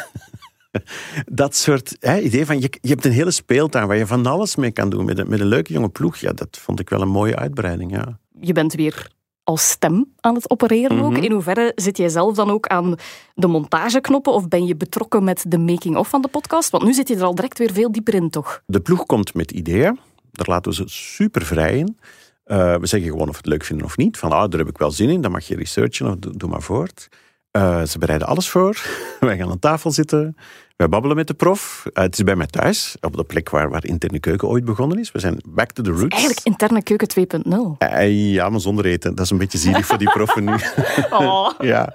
dat 1.43 1.56
soort 1.56 1.97
hè, 2.00 2.19
idee 2.19 2.47
van, 2.47 2.61
je, 2.61 2.73
je 2.81 2.88
hebt 2.88 3.05
een 3.05 3.12
hele 3.12 3.31
speeltuin 3.31 3.87
waar 3.87 3.97
je 3.97 4.06
van 4.06 4.26
alles 4.26 4.56
mee 4.56 4.70
kan 4.70 4.91
doen 4.91 5.05
met 5.05 5.19
een, 5.19 5.29
met 5.29 5.41
een 5.41 5.47
leuke 5.47 5.73
jonge 5.73 5.88
ploeg. 5.88 6.17
Ja, 6.17 6.32
dat 6.32 6.59
vond 6.61 6.81
ik 6.81 6.88
wel 6.88 7.00
een 7.00 7.09
mooie 7.09 7.37
uitbreiding, 7.37 7.91
ja. 7.91 8.19
Je 8.41 8.53
bent 8.53 8.75
weer 8.75 9.17
als 9.49 9.70
stem 9.70 10.12
aan 10.20 10.35
het 10.35 10.50
opereren 10.50 11.00
ook. 11.00 11.12
Mhm. 11.12 11.23
In 11.23 11.32
hoeverre 11.32 11.73
zit 11.75 11.97
jij 11.97 12.09
zelf 12.09 12.35
dan 12.35 12.50
ook 12.50 12.67
aan 12.67 12.94
de 13.35 13.47
montageknoppen 13.47 14.32
of 14.32 14.49
ben 14.49 14.67
je 14.67 14.76
betrokken 14.76 15.25
met 15.25 15.44
de 15.49 15.59
making-of 15.59 16.09
van 16.09 16.23
de 16.23 16.29
podcast? 16.29 16.71
Want 16.71 16.85
nu 16.85 16.93
zit 16.93 17.09
je 17.09 17.17
er 17.17 17.23
al 17.23 17.35
direct 17.35 17.59
weer 17.59 17.73
veel 17.73 17.93
dieper 17.93 18.14
in, 18.14 18.31
toch? 18.31 18.62
De 18.67 18.81
ploeg 18.81 19.06
komt 19.06 19.35
met 19.35 19.50
ideeën. 19.50 19.99
Daar 20.31 20.49
laten 20.49 20.71
we 20.71 20.76
ze 20.76 20.82
super 20.87 21.43
vrij 21.43 21.79
in. 21.79 21.99
Eh, 22.44 22.76
we 22.76 22.87
zeggen 22.87 23.11
gewoon 23.11 23.29
of 23.29 23.32
we 23.32 23.37
het 23.37 23.47
leuk 23.47 23.64
vinden 23.64 23.87
of 23.87 23.97
niet. 23.97 24.19
Van, 24.19 24.32
ah, 24.32 24.50
daar 24.50 24.61
heb 24.61 24.69
ik 24.69 24.79
wel 24.79 24.91
zin 24.91 25.09
in, 25.09 25.21
dan 25.21 25.31
mag 25.31 25.47
je 25.47 25.56
researchen 25.56 26.06
of 26.06 26.17
doe, 26.17 26.37
doe 26.37 26.49
maar 26.50 26.62
voort. 26.62 27.09
Eh, 27.50 27.83
ze 27.85 27.99
bereiden 27.99 28.29
alles 28.29 28.49
voor. 28.49 28.83
Wij 29.21 29.37
gaan 29.37 29.50
aan 29.50 29.59
tafel 29.59 29.91
zitten. 29.91 30.37
Wij 30.77 30.89
babbelen 30.89 31.17
met 31.17 31.27
de 31.27 31.35
prof. 31.35 31.87
Eh, 31.93 32.03
het 32.03 32.15
is 32.19 32.25
bij 32.25 32.37
mij 32.37 32.47
thuis, 32.47 32.97
op 33.00 33.17
de 33.17 33.25
plek 33.25 33.50
waar, 33.50 33.71
waar 33.71 33.85
interne 33.85 34.19
keuken 34.21 34.49
ooit 34.49 34.65
begonnen 34.65 34.99
is. 34.99 35.12
We 35.12 35.19
zijn 35.19 35.41
back 35.49 35.73
to 35.73 35.83
the 35.83 35.91
roots. 35.91 36.15
Eigenlijk 36.17 36.47
interne 36.47 36.83
keuken 36.83 37.09
2.0. 37.09 37.77
Eh, 37.79 38.33
ja, 38.33 38.49
maar 38.49 38.61
zonder 38.61 38.85
eten. 38.85 39.15
Dat 39.15 39.25
is 39.25 39.31
een 39.31 39.39
beetje 39.39 39.59
zielig 39.59 39.87
voor 39.87 39.99
die 39.99 40.11
proffen 40.11 40.45
nu. 40.45 40.55
Oh. 41.11 41.50
ja. 41.73 41.95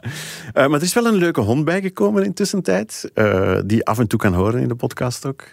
Maar 0.54 0.72
er 0.72 0.82
is 0.82 0.94
wel 0.94 1.06
een 1.06 1.16
leuke 1.16 1.42
hond 1.42 1.66
bijgekomen 1.66 2.24
in 2.24 2.34
tussentijd. 2.34 3.12
eh, 3.14 3.60
die 3.66 3.86
af 3.86 4.00
en 4.00 4.08
toe 4.08 4.20
kan 4.20 4.34
horen 4.34 4.62
in 4.62 4.68
de 4.68 4.76
podcast 4.76 5.26
ook. 5.26 5.44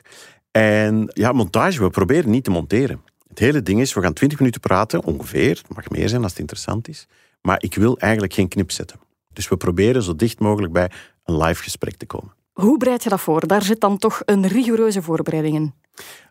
En 0.50 1.10
ja, 1.14 1.32
montage. 1.32 1.82
We 1.82 1.90
proberen 1.90 2.30
niet 2.30 2.44
te 2.44 2.50
monteren. 2.50 3.00
Het 3.28 3.38
hele 3.38 3.62
ding 3.62 3.80
is, 3.80 3.94
we 3.94 4.00
gaan 4.02 4.12
20 4.12 4.38
minuten 4.38 4.60
praten, 4.60 5.04
ongeveer. 5.04 5.48
Het 5.48 5.74
mag 5.74 5.88
meer 5.88 6.08
zijn 6.08 6.22
als 6.22 6.30
het 6.30 6.40
interessant 6.40 6.88
is. 6.88 7.06
Maar 7.42 7.62
ik 7.62 7.74
wil 7.74 7.98
eigenlijk 7.98 8.32
geen 8.32 8.48
knip 8.48 8.70
zetten. 8.70 8.98
Dus 9.32 9.48
we 9.48 9.56
proberen 9.56 10.02
zo 10.02 10.16
dicht 10.16 10.40
mogelijk 10.40 10.72
bij 10.72 10.90
een 11.24 11.36
live 11.36 11.62
gesprek 11.62 11.96
te 11.96 12.06
komen. 12.06 12.32
Hoe 12.52 12.78
bereid 12.78 13.02
je 13.02 13.08
dat 13.08 13.20
voor? 13.20 13.46
Daar 13.46 13.62
zit 13.62 13.80
dan 13.80 13.98
toch 13.98 14.22
een 14.24 14.46
rigoureuze 14.48 15.02
voorbereiding 15.02 15.54
in. 15.54 15.74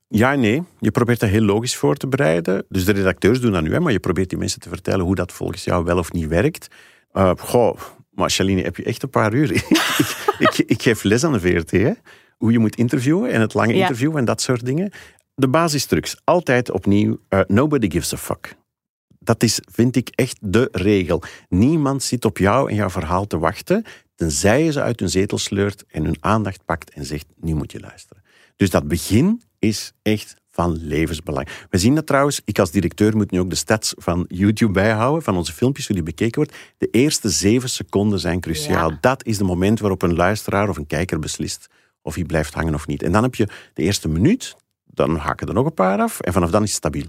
Ja, 0.08 0.36
nee. 0.36 0.64
Je 0.80 0.92
probeert 0.92 1.20
dat 1.20 1.30
heel 1.30 1.42
logisch 1.42 1.76
voor 1.76 1.96
te 1.96 2.08
bereiden. 2.08 2.66
Dus 2.70 2.86
de 2.86 2.92
redacteurs 2.92 3.42
doen 3.42 3.52
dat 3.52 3.62
nu, 3.64 3.72
hè, 3.74 3.80
maar 3.80 3.92
je 3.92 4.00
probeert 4.00 4.30
die 4.30 4.38
mensen 4.38 4.60
te 4.60 4.70
vertellen 4.70 5.06
hoe 5.06 5.16
dat 5.16 5.32
volgens 5.32 5.64
jou 5.64 5.84
wel 5.84 5.98
of 5.98 6.12
niet 6.12 6.28
werkt. 6.28 6.68
Eh, 7.12 7.32
goh, 7.38 7.78
maar 8.12 8.30
Shaline, 8.32 8.62
heb 8.62 8.76
je 8.78 8.84
echt 8.84 9.04
een 9.04 9.10
paar 9.10 9.34
uur? 9.34 9.52
ik, 9.56 9.76
ik, 10.40 10.58
ik 10.58 10.82
geef 10.82 11.04
les 11.04 11.24
aan 11.24 11.34
de 11.34 11.40
VRT, 11.40 11.72
hè? 11.72 11.92
hoe 12.38 12.52
je 12.52 12.60
moet 12.60 12.76
interviewen 12.76 13.32
en 13.32 13.42
het 13.42 13.54
lange 13.54 13.74
Ja. 13.74 13.82
interview 13.82 14.18
en 14.18 14.26
dat 14.26 14.42
soort 14.42 14.66
dingen. 14.66 14.92
De 15.36 15.48
basistrucs, 15.48 16.18
altijd 16.24 16.72
opnieuw, 16.72 17.18
eh, 17.30 17.40
nobody 17.48 17.90
gives 17.90 18.14
a 18.14 18.18
fuck. 18.18 18.56
Dat 19.20 19.44
is, 19.44 19.60
vind 19.72 19.96
ik, 19.96 20.10
echt 20.16 20.38
de 20.42 20.68
regel. 20.72 21.24
Niemand 21.50 22.04
zit 22.04 22.26
op 22.26 22.38
jou 22.38 22.70
en 22.70 22.76
jouw 22.76 22.90
verhaal 22.90 23.28
te 23.28 23.38
wachten, 23.38 23.84
tenzij 24.16 24.64
je 24.64 24.72
ze 24.72 24.82
uit 24.82 25.00
hun 25.00 25.10
zetel 25.10 25.38
sleurt 25.38 25.84
en 25.88 26.04
hun 26.04 26.18
aandacht 26.20 26.66
pakt 26.66 26.90
en 26.90 27.06
zegt, 27.06 27.26
nu 27.36 27.54
moet 27.54 27.72
je 27.72 27.80
luisteren. 27.80 28.24
Dus 28.56 28.70
dat 28.70 28.88
begin 28.88 29.42
is 29.60 29.94
echt 30.02 30.36
van 30.50 30.78
levensbelang. 30.82 31.48
We 31.70 31.78
zien 31.78 31.96
dat 31.96 32.08
trouwens, 32.08 32.42
ik 32.46 32.60
als 32.60 32.72
directeur 32.72 33.16
moet 33.16 33.32
nu 33.32 33.40
ook 33.40 33.50
de 33.50 33.56
stats 33.56 33.94
van 33.98 34.26
YouTube 34.28 34.72
bijhouden, 34.72 35.24
van 35.24 35.38
onze 35.38 35.54
filmpjes, 35.54 35.88
hoe 35.88 35.96
die 35.96 36.06
bekeken 36.06 36.36
wordt. 36.36 36.56
De 36.78 36.88
eerste 36.92 37.30
zeven 37.30 37.70
seconden 37.70 38.20
zijn 38.20 38.40
cruciaal. 38.40 38.90
Ja. 38.90 38.98
Dat 39.02 39.26
is 39.26 39.38
de 39.38 39.44
moment 39.44 39.80
waarop 39.80 40.02
een 40.02 40.16
luisteraar 40.16 40.70
of 40.70 40.78
een 40.78 40.88
kijker 40.88 41.20
beslist 41.20 41.68
of 42.02 42.16
hij 42.16 42.24
blijft 42.24 42.54
hangen 42.54 42.74
of 42.74 42.88
niet. 42.88 43.04
En 43.04 43.12
dan 43.12 43.24
heb 43.24 43.36
je 43.36 43.48
de 43.74 43.84
eerste 43.84 44.08
minuut, 44.08 44.56
dan 44.86 45.16
haken 45.16 45.48
er 45.48 45.54
nog 45.54 45.66
een 45.66 45.74
paar 45.74 46.00
af 46.00 46.20
en 46.20 46.34
vanaf 46.34 46.50
dan 46.50 46.64
is 46.64 46.70
het 46.70 46.78
stabiel. 46.78 47.08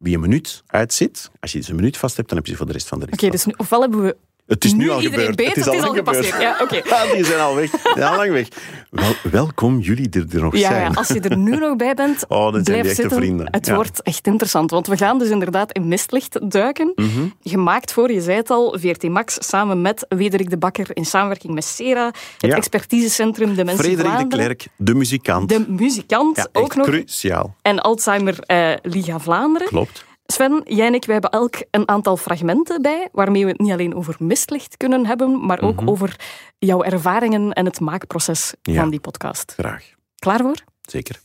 Wie 0.00 0.14
een 0.14 0.20
minuut 0.20 0.62
uitzit, 0.66 1.30
als 1.40 1.52
je 1.52 1.58
dus 1.58 1.68
een 1.68 1.74
minuut 1.74 1.96
vast 1.96 2.16
hebt, 2.16 2.28
dan 2.28 2.36
heb 2.38 2.46
je 2.46 2.52
ze 2.52 2.58
voor 2.58 2.66
de 2.66 2.72
rest 2.72 2.88
van 2.88 2.98
de 2.98 3.04
rit. 3.04 3.14
Oké, 3.14 3.30
dus 3.30 3.44
nu- 3.44 3.54
ofwel 3.56 3.80
hebben 3.80 4.02
we 4.02 4.16
Het 4.50 4.64
is 4.64 4.72
nu, 4.72 4.84
nu 4.84 4.90
al 4.90 5.00
gebeurd. 5.00 5.40
het 5.46 5.56
is 5.56 5.66
al 5.66 5.92
gebeurd. 5.94 6.26
Ja. 6.26 6.56
Ah, 6.90 7.12
die 7.12 7.24
zijn 7.24 7.40
al 7.40 7.54
weg. 7.54 7.70
Al 7.94 8.16
lang 8.16 8.30
weg. 8.32 8.48
Wel, 8.90 9.12
welkom 9.30 9.78
jullie 9.78 10.08
er, 10.10 10.24
er 10.34 10.42
nog 10.42 10.56
Ja, 10.56 10.68
zijn. 10.68 10.82
ja, 10.82 10.96
als 10.98 11.08
je 11.08 11.20
er 11.20 11.36
nu 11.36 11.56
nog 11.56 11.76
bij 11.76 11.94
bent, 11.94 12.24
Oh, 12.28 12.52
dan 12.52 12.64
zijn 12.64 12.80
blijf 12.80 12.94
zitten. 12.96 13.16
vrienden. 13.18 13.48
Het 13.50 13.66
Ja. 13.66 13.74
wordt 13.74 14.02
echt 14.02 14.26
interessant, 14.26 14.70
want 14.70 14.86
we 14.86 14.96
gaan 14.96 15.18
dus 15.18 15.28
inderdaad 15.28 15.72
in 15.72 15.88
mistlicht 15.88 16.50
duiken. 16.50 16.92
Mhm. 16.94 17.08
Gemaakt 17.42 17.92
voor, 17.92 18.12
je 18.12 18.20
zei 18.20 18.36
het 18.36 18.50
al, 18.50 18.76
VRT 18.80 19.08
Max 19.08 19.36
samen 19.40 19.82
met 19.82 20.06
Wederik 20.08 20.50
de 20.50 20.58
Bakker 20.58 20.86
in 20.92 21.04
samenwerking 21.06 21.54
met 21.54 21.64
Sera, 21.64 22.06
het 22.06 22.14
Ja. 22.38 22.56
expertisecentrum 22.56 23.54
De 23.54 23.64
Mensen 23.64 23.84
Frederik 23.84 24.04
de 24.04 24.10
Vlaanderen. 24.16 24.44
Klerk, 24.44 24.66
de 24.76 24.94
muzikant. 24.94 25.48
De 25.48 25.64
muzikant 25.68 26.36
ja, 26.36 26.46
ook 26.52 26.74
nog. 26.76 26.86
cruciaal. 26.86 27.54
En 27.62 27.78
Alzheimer 27.80 28.36
eh, 28.40 28.72
Liga 28.82 29.18
Vlaanderen. 29.18 29.68
Klopt. 29.68 30.04
Sven, 30.30 30.60
jij 30.64 30.86
en 30.86 30.94
ik 30.94 31.04
wij 31.04 31.12
hebben 31.14 31.30
elk 31.30 31.54
een 31.70 31.88
aantal 31.88 32.16
fragmenten 32.16 32.82
bij, 32.82 33.08
waarmee 33.12 33.44
we 33.44 33.50
het 33.50 33.60
niet 33.60 33.72
alleen 33.72 33.94
over 33.94 34.16
mistlicht 34.18 34.76
kunnen 34.76 35.06
hebben, 35.06 35.46
maar 35.46 35.60
ook 35.60 35.80
Mhm. 35.80 35.88
over 35.88 36.16
jouw 36.58 36.82
ervaringen 36.82 37.52
en 37.52 37.64
het 37.64 37.80
maakproces 37.80 38.54
Ja. 38.62 38.80
van 38.80 38.90
die 38.90 39.00
podcast. 39.00 39.52
Graag. 39.56 39.84
Klaar 40.18 40.38
voor? 40.40 40.56
Zeker. 40.82 41.20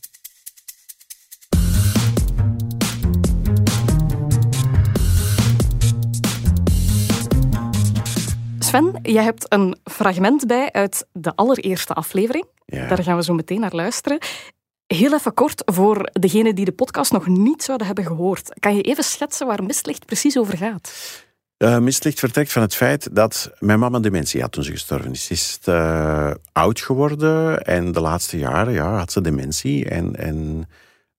Sven, 8.58 8.98
jij 9.02 9.22
hebt 9.24 9.52
een 9.52 9.76
fragment 9.84 10.46
bij 10.46 10.72
uit 10.72 11.06
de 11.12 11.34
allereerste 11.34 11.92
aflevering. 11.94 12.44
Ja. 12.66 12.86
Daar 12.86 13.02
gaan 13.02 13.16
we 13.16 13.22
zo 13.22 13.34
meteen 13.34 13.60
naar 13.60 13.74
luisteren. 13.74 14.18
Heel 14.86 15.14
even 15.14 15.34
kort 15.34 15.62
voor 15.64 16.08
degenen 16.12 16.54
die 16.54 16.64
de 16.64 16.72
podcast 16.72 17.12
nog 17.12 17.26
niet 17.26 17.62
zouden 17.62 17.86
hebben 17.86 18.04
gehoord. 18.04 18.58
Kan 18.58 18.76
je 18.76 18.82
even 18.82 19.04
schetsen 19.04 19.46
waar 19.46 19.62
Mistlicht 19.62 20.06
precies 20.06 20.38
over 20.38 20.56
gaat? 20.56 20.92
Uh, 21.58 21.78
Mistlicht 21.78 22.18
vertrekt 22.18 22.52
van 22.52 22.62
het 22.62 22.74
feit 22.74 23.14
dat 23.14 23.50
mijn 23.58 23.78
mama 23.78 23.98
dementie 23.98 24.40
had 24.40 24.52
toen 24.52 24.62
ze 24.62 24.70
gestorven 24.70 25.10
is. 25.10 25.24
Ze 25.24 25.32
is 25.32 25.58
uh, 25.68 26.30
oud 26.52 26.80
geworden 26.80 27.62
en 27.62 27.92
de 27.92 28.00
laatste 28.00 28.38
jaren 28.38 28.72
ja, 28.72 28.96
had 28.96 29.12
ze 29.12 29.20
dementie. 29.20 29.88
En, 29.88 30.16
en 30.16 30.68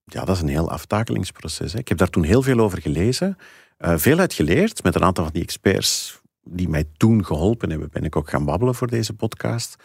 ja, 0.04 0.24
dat 0.24 0.36
is 0.36 0.42
een 0.42 0.48
heel 0.48 0.70
aftakelingsproces. 0.70 1.72
Hè. 1.72 1.78
Ik 1.78 1.88
heb 1.88 1.98
daar 1.98 2.10
toen 2.10 2.24
heel 2.24 2.42
veel 2.42 2.58
over 2.58 2.80
gelezen. 2.80 3.38
Uh, 3.78 3.92
veel 3.96 4.18
uit 4.18 4.34
geleerd 4.34 4.82
met 4.82 4.94
een 4.94 5.04
aantal 5.04 5.24
van 5.24 5.32
die 5.32 5.42
experts 5.42 6.20
die 6.42 6.68
mij 6.68 6.84
toen 6.96 7.24
geholpen 7.24 7.70
hebben. 7.70 7.88
Ben 7.92 8.04
ik 8.04 8.16
ook 8.16 8.30
gaan 8.30 8.44
babbelen 8.44 8.74
voor 8.74 8.88
deze 8.88 9.12
podcast. 9.12 9.76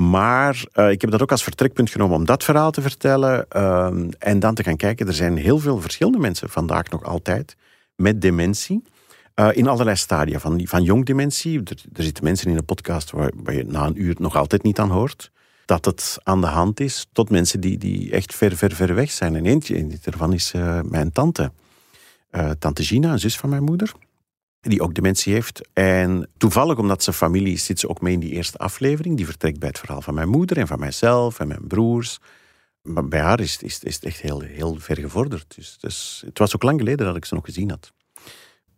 Maar 0.00 0.64
uh, 0.74 0.90
ik 0.90 1.00
heb 1.00 1.10
dat 1.10 1.22
ook 1.22 1.30
als 1.30 1.42
vertrekpunt 1.42 1.90
genomen 1.90 2.16
om 2.16 2.24
dat 2.24 2.44
verhaal 2.44 2.70
te 2.70 2.80
vertellen. 2.80 3.46
Uh, 3.56 3.90
en 4.18 4.38
dan 4.38 4.54
te 4.54 4.62
gaan 4.62 4.76
kijken. 4.76 5.06
Er 5.06 5.14
zijn 5.14 5.36
heel 5.36 5.58
veel 5.58 5.80
verschillende 5.80 6.18
mensen 6.18 6.48
vandaag 6.48 6.88
nog 6.88 7.04
altijd 7.04 7.56
met 7.96 8.20
dementie. 8.20 8.82
Uh, 9.34 9.48
in 9.52 9.68
allerlei 9.68 9.96
stadia. 9.96 10.38
Van, 10.38 10.60
van 10.64 10.82
jong 10.82 11.04
dementie. 11.04 11.62
Er, 11.62 12.02
zitten 12.02 12.24
mensen 12.24 12.50
in 12.50 12.56
een 12.56 12.64
podcast 12.64 13.10
waar, 13.10 13.30
waar, 13.36 13.54
je 13.54 13.64
na 13.64 13.86
een 13.86 14.02
uur 14.02 14.16
nog 14.18 14.36
altijd 14.36 14.62
niet 14.62 14.78
aan 14.78 14.90
hoort. 14.90 15.30
Dat 15.64 15.84
het 15.84 16.18
aan 16.22 16.40
de 16.40 16.46
hand 16.46 16.80
is. 16.80 17.06
Tot 17.12 17.30
mensen 17.30 17.60
die, 17.60 17.78
die 17.78 18.10
echt 18.10 18.34
ver, 18.34 18.56
ver, 18.56 18.72
ver 18.72 18.94
weg 18.94 19.10
zijn. 19.10 19.36
En 19.36 19.46
eentje 19.46 19.98
daarvan 20.02 20.32
is 20.32 20.52
mijn 20.82 21.12
tante. 21.12 21.52
Tante 22.58 22.84
Gina, 22.84 23.12
een 23.12 23.18
zus 23.18 23.36
van 23.36 23.50
mijn 23.50 23.64
moeder. 23.64 23.92
Die 24.60 24.82
ook 24.82 24.94
dementie 24.94 25.32
heeft. 25.32 25.68
En 25.72 26.30
toevallig, 26.36 26.78
omdat 26.78 27.02
ze 27.02 27.12
familie 27.12 27.56
zit 27.56 27.78
ze 27.78 27.88
ook 27.88 28.00
mee 28.00 28.12
in 28.12 28.20
die 28.20 28.32
eerste 28.32 28.58
aflevering. 28.58 29.16
Die 29.16 29.26
vertrekt 29.26 29.58
bij 29.58 29.68
het 29.68 29.78
verhaal 29.78 30.02
van 30.02 30.14
mijn 30.14 30.28
moeder 30.28 30.58
en 30.58 30.66
van 30.66 30.78
mijzelf 30.78 31.40
en 31.40 31.48
mijn 31.48 31.66
broers. 31.66 32.18
Maar 32.82 33.08
bij 33.08 33.20
haar 33.20 33.40
is, 33.40 33.62
is, 33.62 33.82
is 33.82 33.94
het 33.94 34.04
echt 34.04 34.20
heel, 34.20 34.40
heel 34.40 34.76
ver 34.78 34.96
gevorderd. 34.96 35.54
Dus, 35.56 35.76
dus, 35.80 36.22
het 36.26 36.38
was 36.38 36.54
ook 36.54 36.62
lang 36.62 36.78
geleden 36.78 37.06
dat 37.06 37.16
ik 37.16 37.24
ze 37.24 37.34
nog 37.34 37.44
gezien 37.44 37.70
had. 37.70 37.92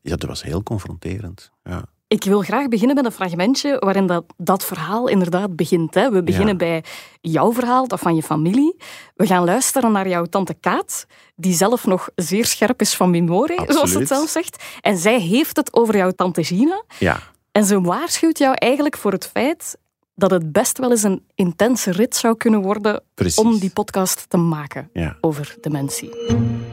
Ja, 0.00 0.16
dat 0.16 0.28
was 0.28 0.42
heel 0.42 0.62
confronterend. 0.62 1.50
Ja. 1.64 1.84
Ik 2.12 2.24
wil 2.24 2.40
graag 2.40 2.68
beginnen 2.68 2.96
met 2.96 3.04
een 3.04 3.12
fragmentje 3.12 3.76
waarin 3.78 4.06
dat, 4.06 4.24
dat 4.36 4.64
verhaal 4.64 5.08
inderdaad 5.08 5.56
begint. 5.56 5.94
Hè. 5.94 6.10
We 6.10 6.22
beginnen 6.22 6.48
ja. 6.48 6.56
bij 6.56 6.84
jouw 7.20 7.52
verhaal, 7.52 7.88
dat 7.88 8.00
van 8.00 8.14
je 8.14 8.22
familie. 8.22 8.76
We 9.14 9.26
gaan 9.26 9.44
luisteren 9.44 9.92
naar 9.92 10.08
jouw 10.08 10.24
tante 10.24 10.54
Kaat, 10.54 11.06
die 11.36 11.54
zelf 11.54 11.86
nog 11.86 12.08
zeer 12.14 12.44
scherp 12.44 12.80
is 12.80 12.94
van 12.94 13.10
memorie, 13.10 13.58
Absoluut. 13.58 13.74
zoals 13.74 13.90
ze 13.92 13.98
het 13.98 14.08
zelf 14.08 14.28
zegt. 14.28 14.64
En 14.80 14.96
zij 14.96 15.20
heeft 15.20 15.56
het 15.56 15.74
over 15.74 15.96
jouw 15.96 16.10
tante 16.10 16.44
Gina. 16.44 16.82
Ja. 16.98 17.18
En 17.52 17.64
ze 17.64 17.80
waarschuwt 17.80 18.38
jou 18.38 18.54
eigenlijk 18.54 18.96
voor 18.96 19.12
het 19.12 19.26
feit 19.26 19.76
dat 20.14 20.30
het 20.30 20.52
best 20.52 20.78
wel 20.78 20.90
eens 20.90 21.02
een 21.02 21.24
intense 21.34 21.90
rit 21.90 22.16
zou 22.16 22.36
kunnen 22.36 22.60
worden 22.60 23.02
Precies. 23.14 23.38
om 23.38 23.58
die 23.58 23.70
podcast 23.70 24.24
te 24.28 24.36
maken 24.36 24.90
Ja. 24.92 25.16
over 25.20 25.56
dementie. 25.60 26.10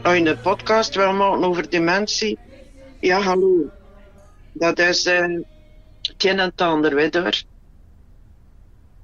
Als 0.02 0.16
je 0.16 0.28
een 0.28 0.40
podcast 0.40 0.94
wil 0.94 1.12
maken 1.12 1.44
over 1.44 1.70
dementie, 1.70 2.38
ja, 3.00 3.20
hallo. 3.20 3.70
Dat 4.58 4.78
is 4.78 5.06
uh, 5.06 5.18
een 5.18 5.44
en 6.18 6.38
het 6.38 6.60
ander, 6.60 6.94
weet 6.94 7.14
hoor. 7.14 7.42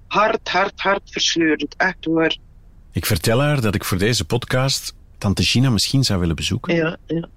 Hard, 0.06 0.48
hard, 0.48 0.80
hard 0.80 1.10
verscheurend, 1.10 1.74
echt 1.76 2.04
hoor. 2.04 2.36
Ik 2.92 3.06
vertel 3.06 3.40
haar 3.40 3.60
dat 3.60 3.74
ik 3.74 3.84
voor 3.84 3.98
deze 3.98 4.24
podcast 4.24 4.94
tante 5.18 5.42
Gina 5.42 5.70
misschien 5.70 6.04
zou 6.04 6.20
willen 6.20 6.36
bezoeken. 6.36 6.74
Ja, 6.74 6.96
ja. 7.06 7.28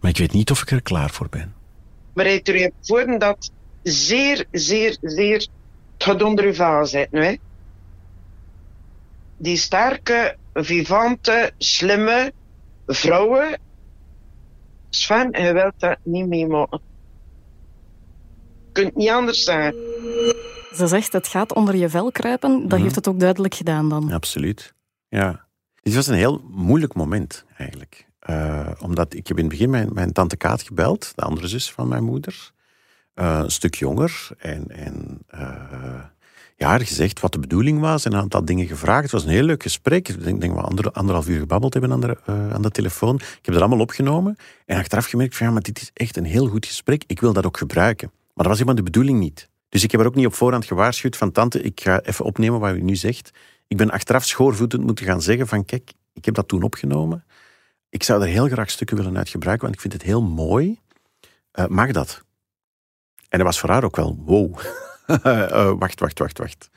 Maar 0.00 0.10
ik 0.10 0.16
weet 0.16 0.32
niet 0.32 0.50
of 0.50 0.62
ik 0.62 0.70
er 0.70 0.82
klaar 0.82 1.10
voor 1.10 1.28
ben. 1.28 1.54
Maar 2.12 2.24
hij 2.24 2.42
er 2.42 2.70
voor 2.80 3.18
dat 3.18 3.50
zeer, 3.82 4.44
zeer, 4.50 4.96
zeer... 5.00 5.46
Het 5.92 6.04
gaat 6.04 6.22
onder 6.22 6.44
uw 6.44 6.54
vaal 6.54 6.86
zitten, 6.86 7.22
hè. 7.22 7.36
Die 9.36 9.56
sterke, 9.56 10.36
vivante, 10.54 11.52
slimme 11.58 12.32
vrouwen... 12.86 13.58
Sven, 14.90 15.42
je 15.42 15.52
wilt 15.52 15.74
dat 15.76 15.98
niet 16.02 16.26
meemaken. 16.26 16.80
Je 18.76 18.82
kunt 18.82 18.96
niet 18.96 19.10
anders 19.10 19.44
zeggen. 19.44 19.74
Ze 20.74 20.86
zegt, 20.86 21.12
het 21.12 21.26
gaat 21.28 21.54
onder 21.54 21.76
je 21.76 21.88
vel 21.88 22.12
kruipen. 22.12 22.60
Dat 22.60 22.70
Mhm. 22.70 22.82
heeft 22.82 22.94
het 22.94 23.08
ook 23.08 23.20
duidelijk 23.20 23.54
gedaan 23.54 23.88
dan. 23.88 24.12
Absoluut. 24.12 24.74
Ja. 25.08 25.46
Dit 25.82 25.94
was 25.94 26.06
een 26.06 26.14
heel 26.14 26.42
moeilijk 26.50 26.94
moment, 26.94 27.44
eigenlijk. 27.56 28.06
Uh, 28.30 28.68
omdat 28.80 29.14
ik 29.14 29.26
heb 29.26 29.36
in 29.36 29.42
het 29.44 29.52
begin 29.52 29.70
mijn, 29.70 29.88
mijn 29.92 30.12
tante 30.12 30.36
Kaat 30.36 30.62
gebeld, 30.62 31.12
de 31.14 31.22
andere 31.22 31.48
zus 31.48 31.70
van 31.72 31.88
mijn 31.88 32.04
moeder. 32.04 32.50
Uh, 33.14 33.40
een 33.42 33.50
stuk 33.50 33.74
jonger. 33.74 34.28
En, 34.38 34.70
en 34.70 35.18
uh, 35.34 35.40
ja, 36.56 36.68
haar 36.68 36.80
gezegd 36.80 37.20
wat 37.20 37.32
de 37.32 37.38
bedoeling 37.38 37.80
was 37.80 38.04
en 38.04 38.12
een 38.12 38.20
aantal 38.20 38.44
dingen 38.44 38.66
gevraagd. 38.66 39.02
Het 39.02 39.10
was 39.12 39.24
een 39.24 39.28
heel 39.30 39.42
leuk 39.42 39.62
gesprek. 39.62 40.08
Ik 40.08 40.24
denk 40.24 40.40
dat 40.40 40.50
we 40.50 40.60
ander, 40.60 40.90
anderhalf 40.92 41.28
uur 41.28 41.38
gebabbeld 41.38 41.72
hebben 41.72 41.92
aan 41.92 42.00
de, 42.00 42.16
aan 42.26 42.62
de 42.62 42.70
telefoon. 42.70 43.14
Ik 43.16 43.38
heb 43.42 43.54
dat 43.54 43.60
allemaal 43.62 43.80
opgenomen. 43.80 44.36
En 44.66 44.78
achteraf 44.78 45.06
gemerkt 45.06 45.36
van 45.36 45.46
ja, 45.46 45.52
maar 45.52 45.62
dit 45.62 45.80
is 45.80 45.90
echt 45.94 46.16
een 46.16 46.24
heel 46.24 46.46
goed 46.46 46.66
gesprek. 46.66 47.04
Ik 47.06 47.20
wil 47.20 47.32
dat 47.32 47.46
ook 47.46 47.56
gebruiken. 47.58 48.10
Maar 48.36 48.44
dat 48.44 48.56
was 48.56 48.58
helemaal 48.58 48.84
de 48.84 48.90
bedoeling 48.90 49.18
niet. 49.18 49.48
Dus 49.68 49.82
ik 49.82 49.90
heb 49.90 50.00
er 50.00 50.06
ook 50.06 50.14
niet 50.14 50.26
op 50.26 50.34
voorhand 50.34 50.64
gewaarschuwd 50.64 51.16
van 51.16 51.32
tante, 51.32 51.62
ik 51.62 51.80
ga 51.80 52.00
even 52.00 52.24
opnemen 52.24 52.60
wat 52.60 52.74
u 52.74 52.82
nu 52.82 52.96
zegt. 52.96 53.30
Ik 53.66 53.76
ben 53.76 53.90
achteraf 53.90 54.24
schoorvoetend 54.24 54.84
moeten 54.84 55.04
gaan 55.04 55.22
zeggen 55.22 55.46
van 55.46 55.64
kijk, 55.64 55.92
ik 56.12 56.24
heb 56.24 56.34
dat 56.34 56.48
toen 56.48 56.62
opgenomen. 56.62 57.24
Ik 57.88 58.02
zou 58.02 58.22
er 58.22 58.28
heel 58.28 58.48
graag 58.48 58.70
stukken 58.70 58.96
willen 58.96 59.16
uit 59.16 59.28
gebruiken, 59.28 59.64
want 59.64 59.74
ik 59.74 59.80
vind 59.80 59.92
het 59.92 60.02
heel 60.02 60.22
mooi. 60.22 60.80
Uh, 61.54 61.66
mag 61.66 61.90
dat? 61.92 62.22
En 63.28 63.38
dat 63.38 63.46
was 63.46 63.58
voor 63.60 63.70
haar 63.70 63.84
ook 63.84 63.96
wel, 63.96 64.22
wow. 64.24 64.58
uh, 65.06 65.72
wacht, 65.78 66.00
wacht, 66.00 66.18
wacht, 66.18 66.38
wacht. 66.38 66.70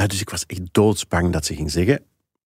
Uh, 0.00 0.06
dus 0.06 0.20
ik 0.20 0.30
was 0.30 0.46
echt 0.46 0.62
doodsbang 0.72 1.32
dat 1.32 1.44
ze 1.44 1.54
ging 1.54 1.70
zeggen, 1.70 2.04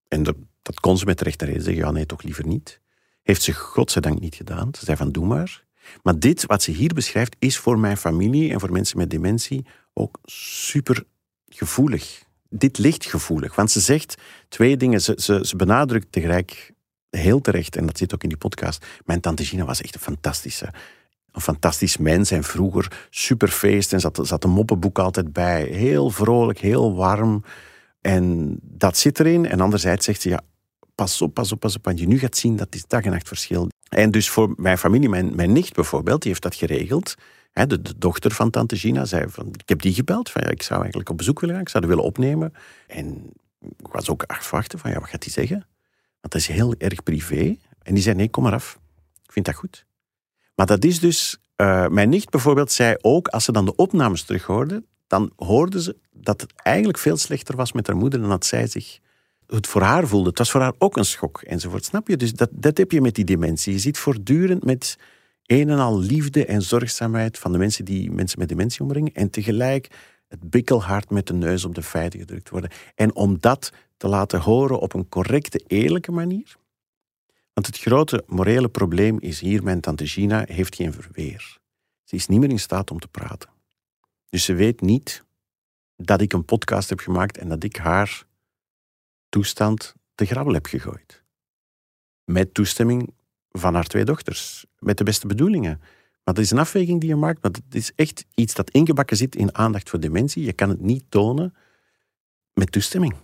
en 0.08 0.22
dat, 0.22 0.80
kon 0.80 0.98
ze 0.98 1.04
met 1.04 1.20
rechte 1.20 1.44
reden 1.44 1.62
zeggen, 1.62 1.84
ja 1.84 1.90
nee, 1.90 2.06
toch 2.06 2.22
liever 2.22 2.46
niet. 2.46 2.80
Heeft 3.22 3.42
ze 3.42 3.52
godzijdank 3.52 4.20
niet 4.20 4.34
gedaan. 4.34 4.68
Ze 4.78 4.84
zei 4.84 4.96
van, 4.96 5.12
doe 5.12 5.26
maar. 5.26 5.64
Maar 6.02 6.18
dit, 6.18 6.46
wat 6.46 6.62
ze 6.62 6.70
hier 6.70 6.94
beschrijft, 6.94 7.36
is 7.38 7.58
voor 7.58 7.78
mijn 7.78 7.96
familie 7.96 8.52
en 8.52 8.60
voor 8.60 8.72
mensen 8.72 8.98
met 8.98 9.10
dementie 9.10 9.66
ook 9.92 10.18
super 10.24 11.04
gevoelig. 11.48 12.24
Dit 12.50 12.78
ligt 12.78 13.04
gevoelig, 13.04 13.54
want 13.54 13.70
ze 13.70 13.80
zegt 13.80 14.14
twee 14.48 14.76
dingen. 14.76 15.00
Ze, 15.00 15.14
ze, 15.16 15.40
ze 15.42 15.56
benadrukt 15.56 16.12
tegelijk 16.12 16.72
heel 17.10 17.40
terecht, 17.40 17.76
en 17.76 17.86
dat 17.86 17.98
zit 17.98 18.14
ook 18.14 18.22
in 18.22 18.28
die 18.28 18.38
podcast. 18.38 18.86
Mijn 19.04 19.20
tante 19.20 19.44
Gina 19.44 19.64
was 19.64 19.80
echt 19.80 19.94
een 19.94 20.00
fantastische, 20.00 20.72
een 21.32 21.40
fantastisch 21.40 21.96
mens. 21.96 22.30
En 22.30 22.44
vroeger 22.44 23.06
superfeest 23.10 23.92
en 23.92 24.00
zat, 24.00 24.20
zat 24.22 24.44
een 24.44 24.50
moppenboek 24.50 24.98
altijd 24.98 25.32
bij. 25.32 25.62
Heel 25.62 26.10
vrolijk, 26.10 26.58
heel 26.58 26.94
warm. 26.94 27.44
En 28.00 28.56
dat 28.62 28.96
zit 28.96 29.20
erin. 29.20 29.46
En 29.46 29.60
anderzijds 29.60 30.04
zegt 30.04 30.22
ze, 30.22 30.28
ja, 30.28 30.40
pas 30.94 31.22
op, 31.22 31.34
pas 31.34 31.52
op, 31.52 31.60
pas 31.60 31.76
op. 31.76 31.84
Want 31.84 31.98
je 31.98 32.06
nu 32.06 32.18
gaat 32.18 32.36
zien, 32.36 32.56
dat 32.56 32.74
is 32.74 32.86
dag 32.86 33.04
en 33.04 33.10
nacht 33.10 33.28
verschil. 33.28 33.68
En 33.88 34.10
dus 34.10 34.30
voor 34.30 34.54
mijn 34.56 34.78
familie, 34.78 35.08
mijn, 35.08 35.34
mijn 35.34 35.52
nicht 35.52 35.74
bijvoorbeeld, 35.74 36.20
die 36.20 36.30
heeft 36.30 36.42
dat 36.42 36.54
geregeld. 36.54 37.14
De, 37.52 37.82
dochter 37.96 38.30
van 38.30 38.50
tante 38.50 38.76
Gina 38.76 39.04
zei 39.04 39.24
van, 39.28 39.46
ik 39.46 39.68
heb 39.68 39.82
die 39.82 39.94
gebeld. 39.94 40.30
Van, 40.30 40.42
ja, 40.44 40.50
ik 40.50 40.62
zou 40.62 40.80
eigenlijk 40.80 41.10
op 41.10 41.16
bezoek 41.16 41.40
willen 41.40 41.54
gaan, 41.54 41.64
ik 41.64 41.70
zou 41.70 41.84
dat 41.84 41.92
willen 41.92 42.08
opnemen. 42.08 42.52
En 42.86 43.32
ik 43.60 43.86
was 43.92 44.08
ook 44.08 44.22
afwachten 44.22 44.78
van, 44.78 44.90
ja, 44.90 45.00
wat 45.00 45.08
gaat 45.08 45.22
die 45.22 45.32
zeggen? 45.32 45.66
Want 46.20 46.32
dat 46.32 46.40
is 46.40 46.46
heel 46.46 46.74
erg 46.78 47.02
privé. 47.02 47.56
En 47.82 47.94
die 47.94 48.02
zei, 48.02 48.16
nee, 48.16 48.30
kom 48.30 48.42
maar 48.42 48.52
af. 48.52 48.78
Ik 49.24 49.32
vind 49.32 49.46
dat 49.46 49.54
goed. 49.54 49.86
Maar 50.54 50.66
dat 50.66 50.84
is 50.84 51.00
dus... 51.00 51.38
Uh, 51.60 51.86
mijn 51.88 52.08
nicht 52.08 52.30
bijvoorbeeld 52.30 52.72
zei 52.72 52.96
ook, 53.00 53.28
als 53.28 53.44
ze 53.44 53.52
dan 53.52 53.64
de 53.64 53.74
opnames 53.76 54.22
terughoorde, 54.22 54.84
dan 55.06 55.32
hoorde 55.36 55.82
ze 55.82 55.96
dat 56.12 56.40
het 56.40 56.52
eigenlijk 56.62 56.98
veel 56.98 57.16
slechter 57.16 57.56
was 57.56 57.72
met 57.72 57.86
haar 57.86 57.96
moeder 57.96 58.20
dan 58.20 58.28
dat 58.28 58.46
zij 58.46 58.66
zich 58.66 58.98
het 59.46 59.66
voor 59.66 59.82
haar 59.82 60.06
voelde. 60.06 60.28
Het 60.28 60.38
was 60.38 60.50
voor 60.50 60.60
haar 60.60 60.74
ook 60.78 60.96
een 60.96 61.04
schok, 61.04 61.42
enzovoort. 61.42 61.84
Snap 61.84 62.08
je? 62.08 62.16
Dus 62.16 62.32
dat, 62.32 62.48
dat 62.52 62.78
heb 62.78 62.90
je 62.90 63.00
met 63.00 63.14
die 63.14 63.24
dementie. 63.24 63.72
Je 63.72 63.78
zit 63.78 63.98
voortdurend 63.98 64.64
met 64.64 64.98
een 65.46 65.70
en 65.70 65.78
al 65.78 65.98
liefde 65.98 66.46
en 66.46 66.62
zorgzaamheid 66.62 67.38
van 67.38 67.52
de 67.52 67.58
mensen 67.58 67.84
die 67.84 68.10
mensen 68.10 68.38
met 68.38 68.48
dementie 68.48 68.80
omringen. 68.80 69.14
En 69.14 69.30
tegelijk 69.30 69.88
het 70.28 70.50
bikkelhard 70.50 71.10
met 71.10 71.26
de 71.26 71.34
neus 71.34 71.64
op 71.64 71.74
de 71.74 71.82
feiten 71.82 72.20
gedrukt 72.20 72.48
worden. 72.48 72.70
En 72.94 73.14
om 73.14 73.36
dat 73.40 73.72
te 73.96 74.08
laten 74.08 74.40
horen 74.40 74.78
op 74.80 74.94
een 74.94 75.08
correcte, 75.08 75.58
eerlijke 75.66 76.12
manier. 76.12 76.56
Want 77.52 77.66
het 77.66 77.78
grote 77.78 78.24
morele 78.26 78.68
probleem 78.68 79.20
is 79.20 79.40
hier, 79.40 79.62
mijn 79.62 79.80
tante 79.80 80.06
Gina 80.06 80.44
heeft 80.48 80.74
geen 80.74 80.92
verweer. 80.92 81.58
Ze 82.04 82.14
is 82.14 82.26
niet 82.26 82.40
meer 82.40 82.50
in 82.50 82.58
staat 82.58 82.90
om 82.90 82.98
te 82.98 83.08
praten. 83.08 83.50
Dus 84.28 84.44
ze 84.44 84.54
weet 84.54 84.80
niet 84.80 85.24
dat 85.96 86.20
ik 86.20 86.32
een 86.32 86.44
podcast 86.44 86.88
heb 86.88 86.98
gemaakt 86.98 87.38
en 87.38 87.48
dat 87.48 87.64
ik 87.64 87.76
haar 87.76 88.26
toestand 89.36 89.94
te 90.14 90.24
grabbel 90.24 90.52
heb 90.54 90.66
gegooid. 90.66 91.22
Met 92.24 92.54
toestemming 92.54 93.14
van 93.50 93.74
haar 93.74 93.84
twee 93.84 94.04
dochters. 94.04 94.64
Met 94.78 94.98
de 94.98 95.04
beste 95.04 95.26
bedoelingen. 95.26 95.78
Maar 96.24 96.34
dat 96.34 96.44
is 96.44 96.50
een 96.50 96.58
afweging 96.58 97.00
die 97.00 97.08
je 97.08 97.16
maakt. 97.16 97.42
Maar 97.42 97.50
het 97.50 97.74
is 97.74 97.92
echt 97.94 98.24
iets 98.34 98.54
dat 98.54 98.70
ingebakken 98.70 99.16
zit 99.16 99.36
in 99.36 99.54
aandacht 99.54 99.90
voor 99.90 100.00
dementie. 100.00 100.44
Je 100.44 100.52
kan 100.52 100.68
het 100.68 100.80
niet 100.80 101.04
tonen 101.08 101.54
met 102.52 102.72
toestemming. 102.72 103.14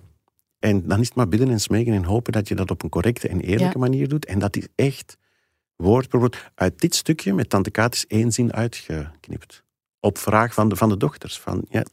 En 0.58 0.86
dan 0.86 1.00
is 1.00 1.06
het 1.06 1.16
maar 1.16 1.28
bidden 1.28 1.50
en 1.50 1.60
smeken 1.60 1.92
en 1.92 2.04
hopen 2.04 2.32
dat 2.32 2.48
je 2.48 2.54
dat 2.54 2.70
op 2.70 2.82
een 2.82 2.88
correcte 2.88 3.28
en 3.28 3.40
eerlijke 3.40 3.78
Ja. 3.78 3.84
manier 3.84 4.08
doet. 4.08 4.24
En 4.24 4.38
dat 4.38 4.56
is 4.56 4.66
echt 4.74 5.16
woord 5.76 6.08
per 6.08 6.18
woord. 6.18 6.50
Uit 6.54 6.80
dit 6.80 6.94
stukje 6.94 7.32
met 7.34 7.50
Tante 7.50 7.70
Kaat 7.70 7.94
is 7.94 8.06
één 8.06 8.32
zin 8.32 8.52
uitgeknipt. 8.52 9.62
Op 10.00 10.18
vraag 10.18 10.54
van 10.54 10.68
de, 10.68 10.76
van 10.76 10.88
de 10.88 10.96
dochters. 10.96 11.40
Van, 11.40 11.64
ja, 11.68 11.84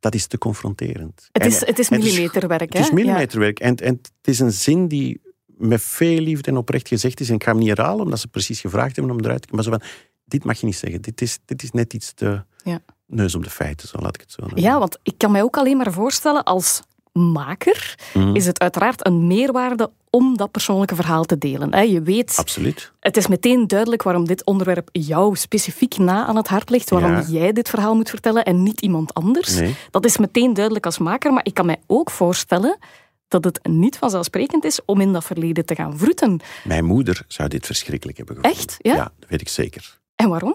dat 0.00 0.14
is 0.14 0.26
te 0.26 0.38
confronterend. 0.38 1.28
Het 1.32 1.42
En- 1.42 1.48
is, 1.48 1.66
het 1.66 1.78
is 1.78 1.88
millimeterwerk, 1.88 2.60
Het 2.60 2.72
hè? 2.72 2.80
is 2.80 2.90
millimeterwerk. 2.90 3.60
En, 3.60 3.76
en 3.76 3.92
het 3.94 4.28
is 4.28 4.38
een 4.38 4.52
zin 4.52 4.88
die 4.88 5.20
met 5.46 5.82
veel 5.82 6.20
liefde 6.20 6.50
en 6.50 6.56
oprecht 6.56 6.88
gezegd 6.88 7.20
is. 7.20 7.28
En 7.28 7.34
ik 7.34 7.44
ga 7.44 7.50
hem 7.50 7.58
niet 7.60 7.68
herhalen, 7.68 8.04
omdat 8.04 8.20
ze 8.20 8.28
precies 8.28 8.60
gevraagd 8.60 8.96
hebben 8.96 9.14
om 9.14 9.24
eruit 9.24 9.42
te 9.42 9.48
komen. 9.48 9.64
Maar 9.70 9.78
zo 9.78 9.86
van, 9.86 10.04
dit 10.24 10.44
mag 10.44 10.60
je 10.60 10.66
niet 10.66 10.76
zeggen. 10.76 11.00
Dit 11.02 11.20
is, 11.20 11.38
dit 11.44 11.62
is 11.62 11.70
net 11.70 11.92
iets 11.94 12.12
te 12.12 12.44
Ja. 12.64 12.80
neus 13.06 13.34
op 13.34 13.44
de 13.44 13.50
feiten, 13.50 13.88
zo 13.88 13.98
laat 13.98 14.14
ik 14.14 14.20
het 14.20 14.30
zo 14.32 14.42
noemen. 14.42 14.62
Ja, 14.62 14.78
want 14.78 14.98
ik 15.02 15.14
kan 15.18 15.30
mij 15.32 15.42
ook 15.42 15.56
alleen 15.56 15.76
maar 15.76 15.92
voorstellen, 15.92 16.44
als 16.44 16.82
maker 17.12 17.94
Mhm. 18.14 18.34
is 18.36 18.46
het 18.46 18.60
uiteraard 18.60 19.06
een 19.06 19.26
meerwaarde 19.26 19.90
om 20.10 20.36
dat 20.36 20.50
persoonlijke 20.50 20.94
verhaal 20.94 21.24
te 21.24 21.38
delen. 21.38 21.90
Je 21.90 22.02
weet, 22.02 22.36
Absoluut. 22.36 22.92
het 23.00 23.16
is 23.16 23.26
meteen 23.26 23.66
duidelijk 23.66 24.02
waarom 24.02 24.26
dit 24.26 24.44
onderwerp 24.44 24.88
jou 24.92 25.36
specifiek 25.36 25.96
na 25.98 26.26
aan 26.26 26.36
het 26.36 26.48
hart 26.48 26.70
ligt, 26.70 26.90
waarom 26.90 27.10
Ja. 27.12 27.22
jij 27.28 27.52
dit 27.52 27.68
verhaal 27.68 27.94
moet 27.94 28.10
vertellen 28.10 28.44
en 28.44 28.62
niet 28.62 28.80
iemand 28.80 29.14
anders. 29.14 29.54
Nee. 29.58 29.74
Dat 29.90 30.04
is 30.04 30.16
meteen 30.18 30.54
duidelijk 30.54 30.84
als 30.86 30.98
maker, 30.98 31.32
maar 31.32 31.44
ik 31.46 31.54
kan 31.54 31.66
mij 31.66 31.80
ook 31.86 32.10
voorstellen 32.10 32.78
dat 33.28 33.44
het 33.44 33.60
niet 33.68 33.98
vanzelfsprekend 33.98 34.64
is 34.64 34.80
om 34.84 35.00
in 35.00 35.12
dat 35.12 35.24
verleden 35.24 35.64
te 35.66 35.74
gaan 35.74 35.98
vroeten. 35.98 36.40
Mijn 36.64 36.84
moeder 36.84 37.24
zou 37.28 37.48
dit 37.48 37.66
verschrikkelijk 37.66 38.16
hebben 38.18 38.36
gevonden. 38.36 38.60
Echt? 38.60 38.76
Ja? 38.78 38.94
Ja, 38.94 39.12
dat 39.18 39.28
weet 39.28 39.40
ik 39.40 39.48
zeker. 39.48 39.98
En 40.16 40.28
waarom? 40.28 40.54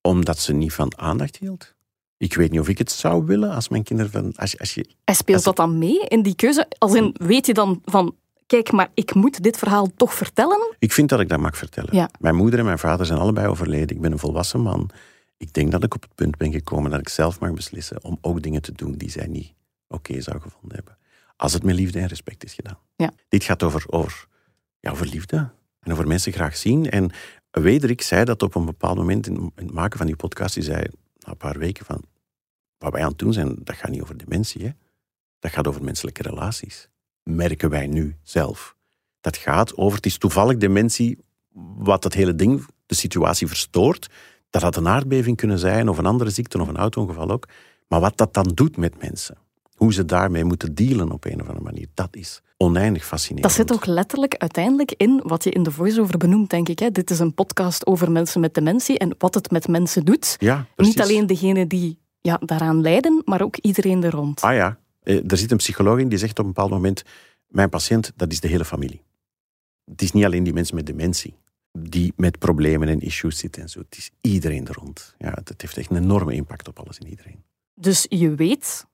Omdat 0.00 0.38
ze 0.38 0.52
niet 0.52 0.72
van 0.72 0.92
aandacht 0.98 1.36
hield. 1.36 1.74
Ik 2.16 2.34
weet 2.34 2.50
niet 2.50 2.60
of 2.60 2.68
ik 2.68 2.78
het 2.78 2.90
zou 2.92 3.24
willen 3.24 3.50
als 3.50 3.68
mijn 3.68 3.82
kinderen 3.82 4.12
van... 4.12 4.32
Als, 4.36 4.50
je- 4.50 4.58
als 4.58 4.74
je, 4.74 4.86
En 5.04 5.14
speelt 5.14 5.36
Als- 5.36 5.44
dat 5.44 5.56
dan 5.56 5.78
mee 5.78 6.00
in 6.08 6.22
die 6.22 6.34
keuze? 6.34 6.66
Als 6.78 6.94
in, 6.94 7.14
weet 7.18 7.46
je 7.46 7.54
dan 7.54 7.82
van, 7.84 8.14
kijk, 8.50 8.72
maar 8.72 8.90
ik 8.94 9.14
moet 9.14 9.42
dit 9.42 9.56
verhaal 9.56 9.88
toch 9.96 10.14
vertellen? 10.14 10.74
ik 10.78 10.92
vind 10.92 11.08
dat 11.08 11.20
ik 11.20 11.28
dat 11.28 11.38
mag 11.38 11.56
vertellen. 11.56 11.94
Ja. 11.94 12.10
Mijn 12.18 12.34
moeder 12.34 12.58
en 12.58 12.64
mijn 12.64 12.78
vader 12.78 13.06
zijn 13.06 13.18
allebei 13.18 13.46
overleden. 13.46 13.96
Ik 13.96 14.00
ben 14.00 14.12
een 14.12 14.18
volwassen 14.18 14.60
man. 14.60 14.90
Ik 15.36 15.52
denk 15.52 15.70
dat 15.70 15.84
ik 15.84 15.94
op 15.94 16.02
het 16.02 16.14
punt 16.14 16.36
ben 16.36 16.52
gekomen 16.52 16.90
dat 16.90 17.00
ik 17.00 17.08
zelf 17.08 17.40
mag 17.40 17.52
beslissen 17.52 18.04
om 18.04 18.18
ook 18.20 18.42
dingen 18.42 18.62
te 18.62 18.72
doen 18.72 18.92
die 18.92 19.10
zij 19.10 19.26
niet 19.26 19.54
oké 19.88 20.20
zou 20.20 20.40
gevonden 20.40 20.74
hebben. 20.76 20.96
Als 21.36 21.52
het 21.52 21.62
met 21.62 21.74
liefde 21.74 21.98
en 21.98 22.06
respect 22.06 22.44
is 22.44 22.54
gedaan. 22.54 22.78
Ja. 22.96 23.12
Dit 23.28 23.44
gaat 23.44 23.62
over, 23.62 23.84
over, 23.86 24.26
ja, 24.80 24.90
over 24.90 25.06
liefde 25.06 25.50
en 25.80 25.92
over 25.92 26.06
mensen 26.06 26.32
graag 26.32 26.56
zien. 26.56 26.90
En 26.90 27.10
Wederik 27.50 28.02
zei 28.02 28.24
dat 28.24 28.42
op 28.42 28.54
een 28.54 28.64
bepaald 28.64 28.96
moment 28.96 29.26
in, 29.26 29.34
in 29.34 29.52
het 29.54 29.74
maken 29.74 29.98
van 29.98 30.06
die 30.06 30.16
podcast. 30.16 30.54
Die 30.54 30.62
zei 30.62 30.84
na 31.18 31.30
een 31.30 31.36
paar 31.36 31.58
weken 31.58 31.84
van, 31.84 32.02
wat 32.78 32.92
wij 32.92 33.02
aan 33.02 33.08
het 33.08 33.18
doen 33.18 33.32
zijn, 33.32 33.56
dat 33.58 33.76
gaat 33.76 33.90
niet 33.90 34.02
over 34.02 34.16
dementie. 34.16 34.64
Hè? 34.64 34.70
Dat 35.38 35.50
gaat 35.50 35.66
over 35.66 35.84
menselijke 35.84 36.22
relaties. 36.22 36.88
Merken 37.34 37.70
wij 37.70 37.86
nu 37.86 38.16
zelf. 38.22 38.76
Dat 39.20 39.36
gaat 39.36 39.76
over, 39.76 39.96
het 39.96 40.06
is 40.06 40.18
toevallig 40.18 40.56
dementie 40.56 41.18
wat 41.76 42.04
het 42.04 42.14
hele 42.14 42.34
ding, 42.34 42.66
de 42.86 42.94
situatie 42.94 43.46
verstoort. 43.46 44.08
Dat 44.50 44.62
had 44.62 44.76
een 44.76 44.88
aardbeving 44.88 45.36
kunnen 45.36 45.58
zijn, 45.58 45.88
of 45.88 45.98
een 45.98 46.06
andere 46.06 46.30
ziekte, 46.30 46.60
of 46.60 46.68
een 46.68 46.76
auto-ongeval 46.76 47.30
ook. 47.30 47.48
Maar 47.88 48.00
wat 48.00 48.16
dat 48.16 48.34
dan 48.34 48.50
doet 48.54 48.76
met 48.76 49.00
mensen, 49.00 49.36
hoe 49.74 49.92
ze 49.92 50.04
daarmee 50.04 50.44
moeten 50.44 50.74
dealen 50.74 51.10
op 51.12 51.24
een 51.24 51.40
of 51.40 51.46
andere 51.46 51.64
manier, 51.64 51.86
dat 51.94 52.16
is 52.16 52.42
oneindig 52.56 53.06
fascinerend. 53.06 53.56
Dat 53.56 53.66
zit 53.66 53.72
ook 53.72 53.86
letterlijk 53.86 54.34
uiteindelijk 54.34 54.94
in 54.96 55.20
wat 55.24 55.44
je 55.44 55.50
in 55.50 55.62
de 55.62 55.70
voice-over 55.70 56.18
benoemt, 56.18 56.50
denk 56.50 56.68
ik. 56.68 56.78
Hè. 56.78 56.90
Dit 56.90 57.10
is 57.10 57.18
een 57.18 57.34
podcast 57.34 57.86
over 57.86 58.10
mensen 58.10 58.40
met 58.40 58.54
dementie 58.54 58.98
en 58.98 59.14
wat 59.18 59.34
het 59.34 59.50
met 59.50 59.68
mensen 59.68 60.04
doet. 60.04 60.36
Ja. 60.38 60.66
Niet 60.76 61.00
alleen 61.00 61.26
degenen 61.26 61.68
die 61.68 61.98
ja, 62.20 62.40
daaraan 62.44 62.80
lijden, 62.80 63.22
maar 63.24 63.42
ook 63.42 63.56
iedereen 63.56 64.04
er 64.04 64.10
rond. 64.10 64.40
Ah 64.40 64.54
ja, 64.54 64.78
er 65.02 65.36
zit 65.36 65.50
een 65.50 65.56
psycholoog 65.56 65.98
in 65.98 66.08
die 66.08 66.18
zegt 66.18 66.38
op 66.38 66.44
een 66.44 66.52
bepaald 66.52 66.70
moment: 66.70 67.02
Mijn 67.46 67.68
patiënt, 67.68 68.12
dat 68.16 68.32
is 68.32 68.40
de 68.40 68.48
hele 68.48 68.64
familie. 68.64 69.02
Het 69.84 70.02
is 70.02 70.12
niet 70.12 70.24
alleen 70.24 70.44
die 70.44 70.52
mensen 70.52 70.74
met 70.74 70.86
dementie 70.86 71.34
die 71.72 72.12
met 72.16 72.38
problemen 72.38 72.88
en 72.88 73.00
issues 73.00 73.38
zitten 73.38 73.62
en 73.62 73.68
zo. 73.68 73.78
Het 73.78 73.96
is 73.96 74.10
iedereen 74.20 74.66
er 74.66 74.74
rond. 74.74 75.14
Ja, 75.18 75.38
het 75.44 75.60
heeft 75.60 75.76
echt 75.76 75.90
een 75.90 75.96
enorme 75.96 76.34
impact 76.34 76.68
op 76.68 76.78
alles 76.78 76.98
en 76.98 77.06
iedereen. 77.06 77.42
Dus 77.74 78.06
je 78.08 78.34
weet, 78.34 78.86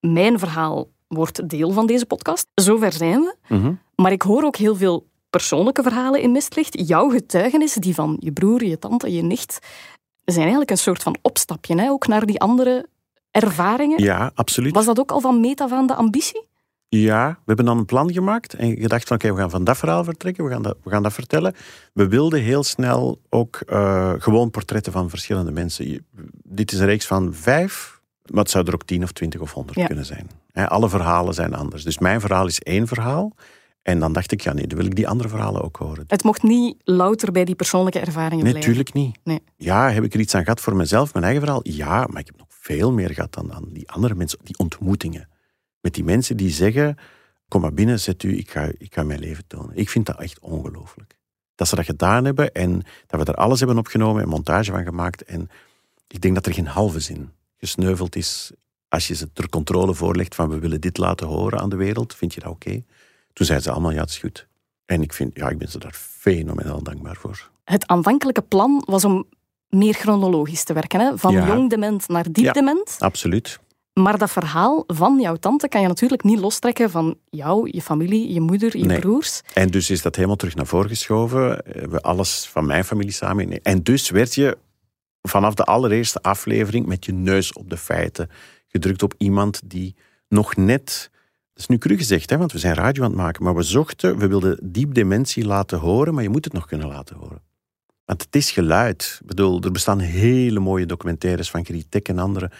mijn 0.00 0.38
verhaal 0.38 0.90
wordt 1.08 1.48
deel 1.48 1.70
van 1.70 1.86
deze 1.86 2.06
podcast. 2.06 2.46
Zover 2.54 2.92
zijn 2.92 3.20
we. 3.20 3.36
Mhm. 3.48 3.74
Maar 3.94 4.12
ik 4.12 4.22
hoor 4.22 4.44
ook 4.44 4.56
heel 4.56 4.76
veel 4.76 5.08
persoonlijke 5.30 5.82
verhalen 5.82 6.22
in 6.22 6.32
Mistlicht. 6.32 6.88
Jouw 6.88 7.08
getuigenissen, 7.08 7.80
die 7.80 7.94
van 7.94 8.16
je 8.20 8.32
broer, 8.32 8.64
je 8.64 8.78
tante, 8.78 9.12
je 9.12 9.22
nicht, 9.22 9.58
zijn 10.24 10.40
eigenlijk 10.40 10.70
een 10.70 10.78
soort 10.78 11.02
van 11.02 11.16
opstapje, 11.22 11.80
hè? 11.80 11.90
ook 11.90 12.06
naar 12.06 12.26
die 12.26 12.40
andere 12.40 12.88
ervaringen. 13.42 14.02
Ja, 14.02 14.30
absoluut. 14.34 14.74
Was 14.74 14.84
dat 14.86 14.98
ook 14.98 15.10
al 15.12 15.20
van 15.20 15.40
meet 15.40 15.60
af 15.60 15.72
aan 15.72 15.86
de 15.86 15.94
ambitie? 15.94 16.44
Ja, 16.88 17.28
we 17.30 17.42
hebben 17.44 17.64
dan 17.64 17.78
een 17.78 17.84
plan 17.84 18.12
gemaakt 18.12 18.54
en 18.54 18.76
gedacht 18.76 19.06
van 19.08 19.16
oké, 19.16 19.32
we 19.32 19.38
gaan 19.40 19.50
van 19.50 19.64
dat 19.64 19.76
verhaal 19.76 20.04
vertrekken, 20.04 20.44
we 20.44 20.50
gaan 20.50 20.62
dat, 20.62 20.76
we 20.84 20.90
gaan 20.90 21.02
dat 21.02 21.12
vertellen. 21.12 21.54
We 21.92 22.08
wilden 22.08 22.40
heel 22.42 22.62
snel 22.64 23.20
ook 23.30 23.56
eh, 23.66 24.12
gewoon 24.18 24.50
portretten 24.50 24.92
van 24.92 25.08
verschillende 25.10 25.50
mensen. 25.50 25.88
Je- 25.90 26.02
dit 26.42 26.72
is 26.72 26.78
een 26.78 26.86
reeks 26.86 27.06
van 27.06 27.34
vijf, 27.34 28.00
maar 28.30 28.42
het 28.42 28.50
zou 28.50 28.66
er 28.66 28.74
ook 28.74 28.84
tien 28.84 29.02
of 29.02 29.12
twintig 29.12 29.40
of 29.40 29.52
honderd 29.52 29.78
Ja. 29.78 29.86
kunnen 29.86 30.04
zijn. 30.04 30.30
Alle 30.52 30.88
verhalen 30.88 31.34
zijn 31.34 31.54
anders. 31.54 31.82
Dus 31.84 31.98
mijn 31.98 32.20
verhaal 32.20 32.46
is 32.46 32.60
één 32.60 32.86
verhaal. 32.86 33.32
En 33.82 33.98
dan 33.98 34.12
dacht 34.12 34.32
ik, 34.32 34.40
ja 34.40 34.52
nee, 34.52 34.66
dan 34.66 34.78
wil 34.78 34.86
ik 34.86 34.94
die 34.96 35.08
andere 35.08 35.28
verhalen 35.28 35.62
ook 35.62 35.76
horen. 35.76 36.04
Het 36.06 36.24
mocht 36.24 36.42
niet 36.42 36.76
louter 36.84 37.32
bij 37.32 37.44
die 37.44 37.54
persoonlijke 37.54 37.98
ervaringen 37.98 38.44
Nee, 38.44 38.52
blijven. 38.52 38.70
natuurlijk 38.74 38.94
niet. 38.94 39.18
Nee. 39.24 39.40
Ja, 39.56 39.90
heb 39.90 40.04
ik 40.04 40.14
er 40.14 40.20
iets 40.20 40.34
aan 40.34 40.42
gehad 40.42 40.60
voor 40.60 40.76
mezelf, 40.76 41.12
mijn 41.12 41.24
eigen 41.24 41.42
verhaal? 41.42 41.60
Ja, 41.62 42.06
maar 42.10 42.20
ik 42.20 42.26
heb 42.26 42.36
nog 42.38 42.45
veel 42.66 42.92
meer 42.92 43.10
gehad 43.10 43.32
dan, 43.32 43.48
dan 43.48 43.68
die 43.72 43.90
andere 43.90 44.14
mensen, 44.14 44.38
die 44.42 44.58
ontmoetingen. 44.58 45.28
Met 45.80 45.94
die 45.94 46.04
mensen 46.04 46.36
die 46.36 46.50
zeggen, 46.50 46.96
kom 47.48 47.60
maar 47.60 47.74
binnen, 47.74 48.00
zet 48.00 48.22
u, 48.22 48.38
ik 48.38 48.50
ga, 48.50 48.70
ik 48.78 48.94
ga 48.94 49.02
mijn 49.02 49.20
leven 49.20 49.46
tonen. 49.46 49.76
Ik 49.76 49.88
vind 49.88 50.06
dat 50.06 50.20
echt 50.20 50.38
ongelooflijk. 50.38 51.16
Dat 51.54 51.68
ze 51.68 51.76
dat 51.76 51.84
gedaan 51.84 52.24
hebben 52.24 52.52
en 52.52 52.82
dat 53.06 53.20
we 53.20 53.32
er 53.32 53.38
alles 53.38 53.58
hebben 53.58 53.78
opgenomen 53.78 54.22
en 54.22 54.28
montage 54.28 54.70
van 54.70 54.84
gemaakt. 54.84 55.22
En 55.24 55.48
ik 56.06 56.20
denk 56.20 56.34
dat 56.34 56.46
er 56.46 56.54
geen 56.54 56.66
halve 56.66 57.00
zin 57.00 57.30
gesneuveld 57.58 58.16
is 58.16 58.52
als 58.88 59.06
je 59.06 59.14
ze 59.14 59.32
ter 59.32 59.48
controle 59.48 59.94
voorlegt 59.94 60.34
van 60.34 60.48
we 60.48 60.58
willen 60.58 60.80
dit 60.80 60.98
laten 60.98 61.26
horen 61.26 61.60
aan 61.60 61.68
de 61.68 61.76
wereld. 61.76 62.14
Vind 62.14 62.34
je 62.34 62.40
dat 62.40 62.50
oké? 62.50 62.84
Toen 63.32 63.46
zeiden 63.46 63.66
ze 63.66 63.72
allemaal, 63.72 63.92
ja, 63.92 64.00
het 64.00 64.10
is 64.10 64.18
goed. 64.18 64.46
En 64.84 65.02
ik, 65.02 65.12
vind, 65.12 65.36
ja, 65.36 65.48
ik 65.48 65.58
ben 65.58 65.68
ze 65.68 65.78
daar 65.78 65.94
fenomenaal 65.94 66.82
dankbaar 66.82 67.16
voor. 67.16 67.50
Het 67.64 67.86
aanvankelijke 67.86 68.42
plan 68.42 68.82
was 68.86 69.04
om 69.04 69.26
meer 69.68 69.94
chronologisch 69.94 70.64
te 70.64 70.72
werken. 70.72 71.00
Hè? 71.00 71.18
Van 71.18 71.32
Ja. 71.32 71.46
jong 71.46 71.70
dement 71.70 72.08
naar 72.08 72.24
diep 72.32 72.44
Ja. 72.44 72.52
dement. 72.52 72.96
Absoluut. 72.98 73.58
Maar 73.92 74.18
dat 74.18 74.30
verhaal 74.30 74.84
van 74.86 75.20
jouw 75.20 75.36
tante 75.36 75.68
kan 75.68 75.80
je 75.80 75.86
natuurlijk 75.86 76.22
niet 76.22 76.38
lostrekken 76.38 76.90
van 76.90 77.16
jou, 77.30 77.68
je 77.70 77.82
familie, 77.82 78.32
je 78.32 78.40
moeder, 78.40 78.76
je 78.76 78.84
Nee. 78.84 78.98
broers. 78.98 79.40
En 79.54 79.68
dus 79.68 79.90
is 79.90 80.02
dat 80.02 80.14
helemaal 80.14 80.36
terug 80.36 80.54
naar 80.54 80.66
voren 80.66 80.88
geschoven. 80.88 81.48
We 81.48 81.78
hebben 81.78 82.00
alles 82.00 82.46
van 82.52 82.66
mijn 82.66 82.84
familie 82.84 83.12
samen. 83.12 83.62
En 83.62 83.82
dus 83.82 84.10
werd 84.10 84.34
je 84.34 84.58
vanaf 85.22 85.54
de 85.54 85.64
allereerste 85.64 86.22
aflevering 86.22 86.86
met 86.86 87.04
je 87.04 87.12
neus 87.12 87.52
op 87.52 87.70
de 87.70 87.76
feiten 87.76 88.30
gedrukt 88.68 89.02
op 89.02 89.14
iemand 89.18 89.60
die 89.64 89.94
nog 90.28 90.56
net. 90.56 91.10
Dat 91.52 91.62
is 91.62 91.66
nu 91.66 91.78
cru 91.78 91.96
gezegd, 91.96 92.30
hè, 92.30 92.38
want 92.38 92.52
we 92.52 92.58
zijn 92.58 92.74
radio 92.74 93.02
aan 93.02 93.10
het 93.10 93.18
maken. 93.18 93.44
Maar 93.44 93.54
we 93.54 93.62
zochten, 93.62 94.18
we 94.18 94.26
wilden 94.28 94.58
diep 94.62 94.94
dementie 94.94 95.44
laten 95.46 95.78
horen, 95.78 96.14
maar 96.14 96.22
je 96.22 96.28
moet 96.28 96.44
het 96.44 96.52
nog 96.52 96.66
kunnen 96.66 96.88
laten 96.88 97.16
horen. 97.16 97.42
Want 98.06 98.22
het 98.22 98.36
is 98.36 98.50
geluid. 98.50 99.18
Ik 99.20 99.26
bedoel, 99.26 99.62
er 99.62 99.72
bestaan 99.72 99.98
hele 99.98 100.60
mooie 100.60 100.86
documentaires 100.86 101.50
van 101.50 101.64
Gritek 101.64 102.08
en 102.08 102.18
anderen 102.18 102.50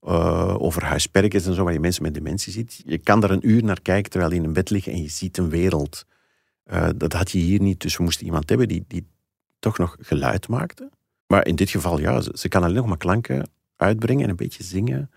eh, 0.00 0.54
over 0.58 0.84
huisperkens 0.84 1.46
en 1.46 1.54
zo, 1.54 1.64
waar 1.64 1.72
je 1.72 1.80
mensen 1.80 2.02
met 2.02 2.14
dementie 2.14 2.52
ziet. 2.52 2.82
Je 2.86 2.98
kan 2.98 3.20
daar 3.20 3.30
een 3.30 3.48
uur 3.48 3.64
naar 3.64 3.80
kijken 3.80 4.10
terwijl 4.10 4.32
je 4.32 4.38
in 4.38 4.44
een 4.44 4.52
bed 4.52 4.70
ligt 4.70 4.86
en 4.86 5.02
je 5.02 5.08
ziet 5.08 5.38
een 5.38 5.48
wereld. 5.48 6.06
Eh, 6.64 6.88
dat 6.96 7.12
had 7.12 7.30
je 7.30 7.38
hier 7.38 7.60
niet, 7.60 7.80
dus 7.80 7.96
we 7.96 8.02
moesten 8.02 8.26
iemand 8.26 8.48
hebben 8.48 8.68
die, 8.68 8.84
die 8.88 9.06
toch 9.58 9.78
nog 9.78 9.96
geluid 10.00 10.48
maakte. 10.48 10.90
Maar 11.26 11.46
in 11.46 11.56
dit 11.56 11.70
geval, 11.70 12.00
ja, 12.00 12.20
ze, 12.20 12.48
kan 12.48 12.62
alleen 12.62 12.74
nog 12.74 12.86
maar 12.86 12.96
klanken 12.96 13.50
uitbrengen 13.76 14.24
en 14.24 14.30
een 14.30 14.36
beetje 14.36 14.64
zingen. 14.64 15.10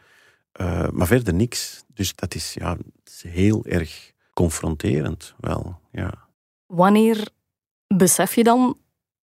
Eh, 0.51 0.89
maar 0.89 1.07
verder 1.07 1.33
niks. 1.33 1.83
Dus 1.93 2.15
dat 2.15 2.35
is, 2.35 2.53
ja, 2.53 2.77
is 3.05 3.23
heel 3.27 3.65
erg 3.65 4.11
confronterend 4.33 5.35
wel. 5.39 5.79
Ja. 5.91 6.27
Wanneer 6.65 7.27
besef 7.87 8.35
je 8.35 8.43
dan 8.43 8.77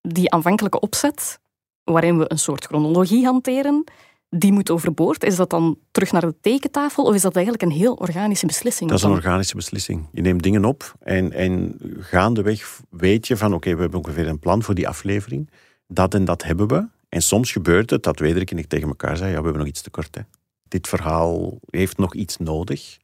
die 0.09 0.31
aanvankelijke 0.31 0.81
opzet, 0.81 1.41
waarin 1.85 2.19
we 2.19 2.25
een 2.31 2.39
soort 2.39 2.65
chronologie 2.65 3.25
hanteren, 3.25 3.85
die 4.29 4.53
moet 4.53 4.71
overboord? 4.71 5.25
Is 5.25 5.37
dat 5.37 5.51
dan 5.51 5.79
terug 5.91 6.13
naar 6.13 6.21
de 6.21 6.35
tekentafel 6.41 7.05
of 7.05 7.15
is 7.15 7.23
dat 7.23 7.35
eigenlijk 7.35 7.65
een 7.65 7.79
heel 7.79 7.95
organische 7.95 8.47
beslissing? 8.47 8.91
Dat 8.91 8.99
is 8.99 9.05
een 9.05 9.11
organische 9.11 9.57
beslissing. 9.57 10.09
Je 10.13 10.21
neemt 10.21 10.43
dingen 10.43 10.65
op 10.65 10.95
en, 11.01 11.33
en 11.33 11.79
gaandeweg 11.99 12.81
weet 12.91 13.27
je 13.27 13.37
van 13.37 13.55
oké, 13.55 13.75
we 13.75 13.81
hebben 13.81 13.99
ongeveer 13.99 14.29
een 14.29 14.39
plan 14.39 14.63
voor 14.63 14.75
die 14.75 14.89
aflevering. 14.89 15.51
Dat 15.87 16.15
en 16.15 16.25
dat 16.25 16.43
hebben 16.43 16.69
we. 16.69 16.87
En 17.09 17.23
soms 17.23 17.53
gebeurt 17.53 17.91
het 17.91 18.03
dat 18.03 18.19
Wederik 18.19 18.51
en 18.51 18.59
ik 18.59 18.67
tegen 18.67 18.89
elkaar 18.89 19.17
zeggen, 19.17 19.29
ja, 19.29 19.39
we 19.39 19.43
hebben 19.45 19.63
nog 19.63 19.69
iets 19.71 19.83
te 19.83 19.91
kort. 19.91 20.15
Hè. 20.15 20.21
Dit 20.69 20.89
verhaal 20.89 21.59
heeft 21.71 21.99
nog 21.99 22.15
iets 22.15 22.37
nodig. 22.37 22.97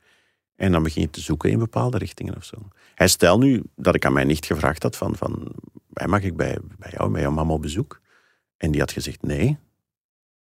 En 0.61 0.73
dan 0.73 0.83
begin 0.83 1.03
je 1.03 1.11
te 1.11 1.20
zoeken 1.20 1.51
in 1.51 1.59
bepaalde 1.59 1.99
richtingen 1.99 2.37
of 2.37 2.44
zo. 2.44 2.57
Hij 2.94 3.09
stelt 3.09 3.40
nu 3.40 3.62
dat 3.77 3.94
ik 3.94 4.05
aan 4.05 4.12
mijn 4.12 4.27
nicht 4.27 4.46
gevraagd 4.46 4.83
had 4.83 4.96
van, 4.96 5.16
van 5.16 5.53
mag 6.07 6.23
ik 6.23 6.37
bij, 6.37 6.59
bij 6.79 6.90
jou, 6.96 7.11
bij 7.11 7.20
jouw 7.20 7.31
mama 7.31 7.53
op 7.53 7.62
bezoek? 7.62 8.01
En 8.57 8.70
die 8.70 8.81
had 8.81 8.92
gezegd 8.92 9.23
nee. 9.23 9.59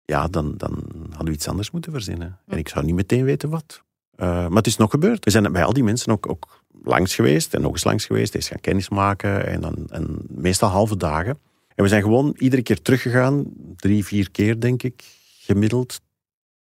Ja, 0.05 0.29
dan, 0.29 0.57
dan 0.57 0.85
hadden 1.09 1.27
we 1.27 1.33
iets 1.33 1.49
anders 1.49 1.71
moeten 1.71 1.92
verzinnen. 1.92 2.38
En 2.47 2.59
ik 2.59 2.69
zou 2.69 2.85
niet 2.85 2.95
meteen 2.95 3.25
weten 3.25 3.51
wat. 3.51 3.83
Uh, 4.16 4.27
maar 4.27 4.57
het 4.57 4.66
is 4.66 4.77
nog 4.77 4.90
gebeurd. 4.90 5.25
We 5.25 5.31
zijn 5.31 5.53
bij 5.53 5.64
al 5.64 5.73
die 5.73 5.85
mensen 5.85 6.12
ook, 6.12 6.29
ook 6.29 6.62
langs 6.83 7.14
geweest 7.14 7.55
en 7.55 7.61
nog 7.61 7.73
eens 7.73 7.85
langs 7.85 8.07
geweest. 8.07 8.35
Eens 8.35 8.49
gaan 8.49 8.61
kennismaken 8.61 9.47
en, 9.47 9.61
dan, 9.61 9.87
en 9.90 10.19
meestal 10.29 10.69
halve 10.69 10.97
dagen. 10.97 11.38
En 11.75 11.83
we 11.83 11.88
zijn 11.88 12.03
gewoon 12.03 12.35
iedere 12.38 12.62
keer 12.62 12.83
teruggegaan, 12.83 13.45
drie, 13.77 14.05
vier 14.05 14.31
keer 14.31 14.61
denk 14.61 14.83
ik, 14.83 15.05
gemiddeld, 15.38 16.01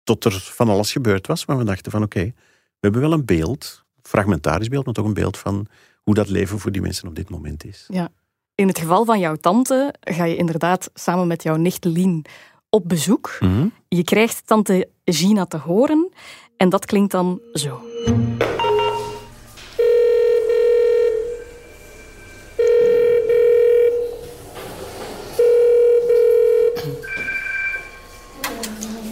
tot 0.04 0.26
er 0.26 0.40
van 0.40 0.70
alles 0.70 0.92
gebeurd 0.92 1.28
was. 1.28 1.46
Maar 1.46 1.58
we 1.58 1.64
dachten 1.64 1.92
van 1.92 2.04
oké, 2.04 2.34
we 2.82 2.88
hebben 2.88 3.10
wel 3.10 3.20
een 3.20 3.26
beeld, 3.26 3.84
fragmentarisch 4.02 4.68
beeld, 4.68 4.86
maar 4.86 4.94
toch 4.94 5.06
een 5.06 5.14
beeld 5.14 5.38
van 5.38 5.68
hoe 6.04 6.14
dat 6.14 6.30
leven 6.30 6.60
voor 6.60 6.72
die 6.72 6.82
mensen 6.82 7.08
op 7.08 7.16
dit 7.16 7.30
moment 7.30 7.66
is. 7.66 7.86
Ja. 7.88 8.10
In 8.56 8.68
het 8.68 8.80
geval 8.80 9.06
van 9.06 9.20
jouw 9.20 9.36
tante 9.36 9.94
ga 10.00 10.24
je 10.24 10.36
inderdaad 10.36 10.90
samen 10.94 11.28
met 11.28 11.44
jouw 11.44 11.56
nicht 11.56 11.86
Lien 11.86 12.26
op 12.70 12.90
bezoek. 12.90 13.38
Mhm. 13.40 13.68
Je 13.88 14.04
krijgt 14.04 14.48
tante 14.48 14.90
Gina 15.06 15.46
te 15.46 15.58
horen 15.58 16.12
en 16.58 16.70
dat 16.70 16.86
klinkt 16.86 17.12
dan 17.12 17.42
zo. 17.54 17.82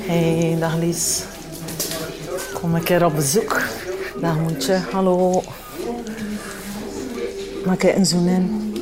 Hey, 0.07 0.57
dag 0.59 0.77
Lies. 0.77 1.28
Kom 2.69 2.77
een 2.77 2.83
keer 2.83 3.05
op 3.05 3.15
bezoek. 3.15 3.61
Dag 4.21 4.37
moetje, 4.39 4.79
hallo. 4.91 5.41
Maak 7.65 7.81
je 7.81 7.95
een 7.95 8.05
zoen 8.05 8.27
in? 8.27 8.73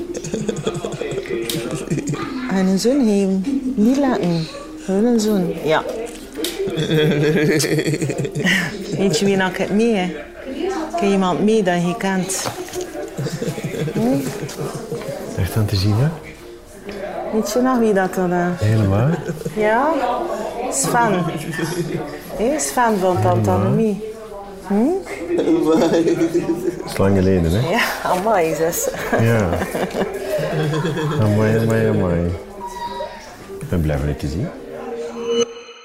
En 2.49 2.65
een 2.71 2.79
zoen 2.79 3.05
geven. 3.05 3.43
Niet 3.75 3.97
laten. 3.97 4.47
Gewoon 4.85 5.05
een 5.05 5.19
zoen. 5.19 5.53
Ja. 5.63 5.83
Weet 8.97 9.19
je 9.19 9.25
wie 9.25 9.35
nou 9.35 9.51
het 9.53 9.69
mee? 9.71 9.95
hè? 9.95 10.15
Ken 10.97 11.07
je 11.07 11.13
iemand 11.13 11.43
mee 11.43 11.63
dat 11.63 11.81
je 11.81 11.95
kent? 11.97 12.49
Echt 15.37 15.55
aan 15.55 15.65
te 15.65 15.75
zien, 15.75 15.95
hè? 15.97 16.07
Weet 17.33 17.51
je 17.51 17.59
nog 17.61 17.77
wie 17.77 17.93
dat 17.93 18.15
er... 18.17 18.31
eh, 18.31 18.47
Helemaal. 18.57 19.09
Ja? 19.55 19.91
Sven. 20.71 21.23
Hé, 22.37 22.59
Sven 22.59 22.97
van 22.97 23.21
Tante 23.21 23.49
Annemie. 23.49 24.03
Dat 25.35 26.85
is 26.85 26.97
lang 26.97 27.15
geleden, 27.15 27.51
hè? 27.51 27.69
Ja, 27.69 28.01
amai, 28.03 28.55
zus. 28.55 28.89
Ja. 29.19 29.57
Amai, 31.19 31.57
amai, 31.59 31.87
amai. 31.87 32.31
Ik 33.59 33.69
ben 33.69 33.81
blij 33.81 33.97
van 33.97 34.07
je 34.07 34.15
te 34.15 34.27
zien. 34.27 34.47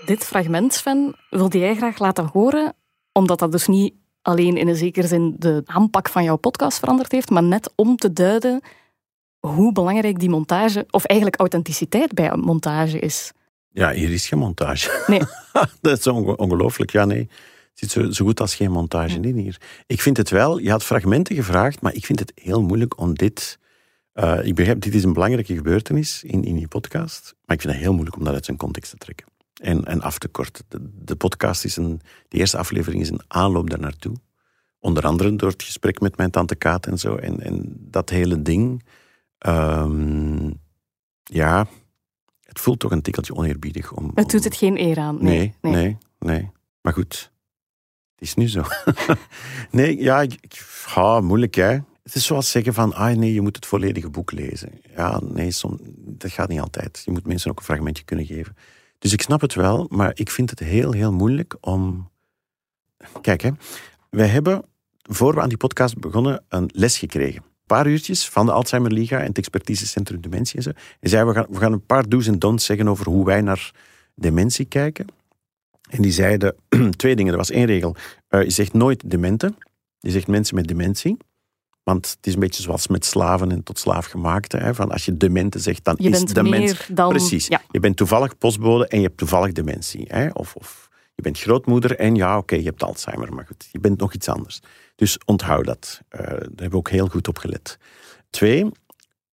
Dit 0.06 0.24
fragment, 0.24 0.74
Sven, 0.74 1.14
wilde 1.30 1.58
jij 1.58 1.74
graag 1.74 1.98
laten 1.98 2.30
horen, 2.32 2.74
omdat 3.12 3.38
dat 3.38 3.52
dus 3.52 3.66
niet 3.66 3.94
alleen 4.22 4.56
in 4.56 4.68
een 4.68 4.76
zekere 4.76 5.06
zin 5.06 5.34
de 5.38 5.62
aanpak 5.64 6.08
van 6.08 6.24
jouw 6.24 6.36
podcast 6.36 6.78
veranderd 6.78 7.12
heeft, 7.12 7.30
maar 7.30 7.42
net 7.42 7.72
om 7.74 7.96
te 7.96 8.12
duiden 8.12 8.60
hoe 9.40 9.72
belangrijk 9.72 10.18
die 10.18 10.30
montage, 10.30 10.86
of 10.90 11.04
eigenlijk 11.04 11.40
authenticiteit 11.40 12.12
bij 12.14 12.30
een 12.30 12.40
montage 12.40 12.98
is. 12.98 13.32
Ja, 13.72 13.92
hier 13.92 14.10
is 14.10 14.28
geen 14.28 14.38
montage. 14.38 15.04
Nee, 15.06 15.20
dat 15.80 15.98
is 15.98 16.06
onge- 16.06 16.36
ongelooflijk. 16.36 16.90
Ja, 16.90 17.04
nee. 17.04 17.28
Er 17.28 17.78
zit 17.88 17.90
zo, 17.90 18.10
zo 18.10 18.24
goed 18.24 18.40
als 18.40 18.54
geen 18.54 18.70
montage 18.70 19.20
in 19.20 19.36
hier. 19.36 19.60
Ik 19.86 20.00
vind 20.00 20.16
het 20.16 20.30
wel, 20.30 20.58
je 20.58 20.70
had 20.70 20.84
fragmenten 20.84 21.34
gevraagd, 21.36 21.80
maar 21.80 21.94
ik 21.94 22.04
vind 22.06 22.18
het 22.18 22.32
heel 22.34 22.62
moeilijk 22.62 22.98
om 23.00 23.14
dit... 23.14 23.58
eh, 24.12 24.38
ik 24.46 24.54
begrijp, 24.54 24.80
dit 24.80 24.94
is 24.94 25.04
een 25.04 25.12
belangrijke 25.12 25.54
gebeurtenis 25.54 26.22
in, 26.22 26.44
in 26.44 26.56
die 26.56 26.68
podcast, 26.68 27.34
maar 27.44 27.56
ik 27.56 27.62
vind 27.62 27.72
het 27.74 27.82
heel 27.82 27.92
moeilijk 27.92 28.16
om 28.16 28.24
dat 28.24 28.34
uit 28.34 28.44
zijn 28.44 28.56
context 28.56 28.90
te 28.90 28.96
trekken. 28.96 29.26
En, 29.62 29.84
en 29.84 30.00
af 30.00 30.18
te 30.18 30.28
korten. 30.28 30.64
De, 30.68 30.78
de 31.04 31.16
podcast 31.16 31.64
is 31.64 31.76
een... 31.76 32.00
De 32.28 32.38
eerste 32.38 32.56
aflevering 32.56 33.02
is 33.02 33.10
een 33.10 33.22
aanloop 33.28 33.70
daar 33.70 33.80
naartoe. 33.80 34.16
Onder 34.78 35.04
andere 35.06 35.36
door 35.36 35.50
het 35.50 35.62
gesprek 35.62 36.00
met 36.00 36.16
mijn 36.16 36.30
tante 36.30 36.54
Kaat 36.54 36.86
en 36.86 36.98
zo. 36.98 37.16
En, 37.16 37.40
en 37.40 37.76
dat 37.78 38.10
hele 38.10 38.42
ding... 38.42 38.82
ehm, 39.38 40.50
ja, 41.22 41.66
het 42.52 42.60
voelt 42.60 42.78
toch 42.78 42.90
een 42.90 43.02
tikkeltje 43.02 43.34
oneerbiedig 43.34 43.92
om... 43.92 44.10
het 44.14 44.30
doet 44.30 44.44
het 44.44 44.56
geen 44.56 44.78
eer 44.78 44.98
aan. 44.98 45.18
Nee, 45.20 45.54
nee, 45.60 45.98
nee, 46.18 46.50
Maar 46.80 46.92
goed, 46.92 47.32
het 48.14 48.28
is 48.28 48.34
nu 48.34 48.48
zo. 48.48 48.62
nee, 49.70 50.02
ja, 50.02 50.26
ja, 50.94 51.20
moeilijk 51.20 51.54
hè. 51.54 51.78
Het 52.02 52.14
is 52.14 52.26
zoals 52.26 52.50
zeggen 52.50 52.74
van, 52.74 52.94
ah 52.94 53.16
nee, 53.16 53.34
je 53.34 53.40
moet 53.40 53.56
het 53.56 53.66
volledige 53.66 54.10
boek 54.10 54.32
lezen. 54.32 54.80
Ja, 54.96 55.20
nee, 55.20 55.50
som, 55.50 55.78
dat 55.96 56.30
gaat 56.30 56.48
niet 56.48 56.60
altijd. 56.60 57.02
Je 57.04 57.10
moet 57.10 57.26
mensen 57.26 57.50
ook 57.50 57.58
een 57.58 57.64
fragmentje 57.64 58.04
kunnen 58.04 58.26
geven. 58.26 58.56
Dus 58.98 59.12
ik 59.12 59.22
snap 59.22 59.40
het 59.40 59.54
wel, 59.54 59.86
maar 59.90 60.10
ik 60.14 60.30
vind 60.30 60.50
het 60.50 60.58
heel, 60.58 60.92
heel 60.92 61.12
moeilijk 61.12 61.56
om... 61.60 62.10
Kijk 63.20 63.40
hè, 63.40 63.50
wij 64.10 64.26
hebben, 64.26 64.64
voor 65.02 65.34
we 65.34 65.40
aan 65.40 65.48
die 65.48 65.58
podcast 65.58 65.98
begonnen, 65.98 66.44
een 66.48 66.70
les 66.74 66.98
gekregen. 66.98 67.42
Een 67.62 67.78
paar 67.78 67.86
uurtjes 67.86 68.28
van 68.28 68.46
de 68.46 68.52
Alzheimer 68.52 68.92
Liga 68.92 69.18
en 69.18 69.26
het 69.26 69.38
expertisecentrum 69.38 70.20
Dementie 70.20 70.56
en 70.56 70.62
zo. 70.62 70.70
En 71.00 71.08
zeiden, 71.08 71.34
we 71.34 71.40
gaan, 71.40 71.46
we 71.50 71.58
gaan 71.58 71.72
een 71.72 71.86
paar 71.86 72.08
do's 72.08 72.26
en 72.26 72.38
don'ts 72.38 72.64
zeggen 72.64 72.88
over 72.88 73.06
hoe 73.06 73.24
wij 73.24 73.40
naar 73.40 73.70
dementie 74.14 74.64
kijken. 74.64 75.06
En 75.90 76.02
die 76.02 76.12
zeiden 76.12 76.54
twee 76.96 77.16
dingen. 77.16 77.32
Er 77.32 77.38
was 77.38 77.50
één 77.50 77.64
regel. 77.64 77.96
Eh, 78.28 78.42
je 78.42 78.50
zegt 78.50 78.72
nooit 78.72 79.10
dementen. 79.10 79.56
Je 79.98 80.10
zegt 80.10 80.26
mensen 80.26 80.54
met 80.54 80.68
dementie. 80.68 81.16
Want 81.82 82.14
het 82.16 82.26
is 82.26 82.34
een 82.34 82.40
beetje 82.40 82.62
zoals 82.62 82.86
met 82.88 83.04
slaven 83.04 83.50
en 83.50 83.62
tot 83.62 83.78
slaaf 83.78 84.06
gemaakte. 84.06 84.56
Hè, 84.56 84.74
van 84.74 84.90
als 84.90 85.04
je 85.04 85.16
dementen 85.16 85.60
zegt, 85.60 85.84
dan 85.84 85.94
Je 85.98 86.08
is 86.08 86.24
de 86.24 86.42
mens... 86.42 86.86
dan... 86.92 87.08
Precies. 87.08 87.46
Ja. 87.46 87.62
Je 87.70 87.80
bent 87.80 87.96
toevallig 87.96 88.38
postbode 88.38 88.88
en 88.88 88.98
je 89.00 89.06
hebt 89.06 89.18
toevallig 89.18 89.52
dementie. 89.52 90.04
Hè? 90.08 90.28
Of, 90.32 90.54
of 90.56 90.88
je 91.22 91.30
bent 91.30 91.42
grootmoeder 91.42 91.96
en 91.98 92.14
ja, 92.14 92.38
oké, 92.38 92.54
je 92.54 92.64
hebt 92.64 92.82
Alzheimer. 92.82 93.34
Maar 93.34 93.46
goed, 93.46 93.68
je 93.72 93.78
bent 93.80 93.98
nog 93.98 94.14
iets 94.14 94.28
anders. 94.28 94.60
Dus 94.94 95.18
onthoud 95.24 95.64
dat. 95.64 96.00
Eh, 96.08 96.20
daar 96.20 96.38
hebben 96.38 96.70
we 96.70 96.76
ook 96.76 96.90
heel 96.90 97.06
goed 97.06 97.28
op 97.28 97.38
gelet. 97.38 97.78
Twee, 98.30 98.70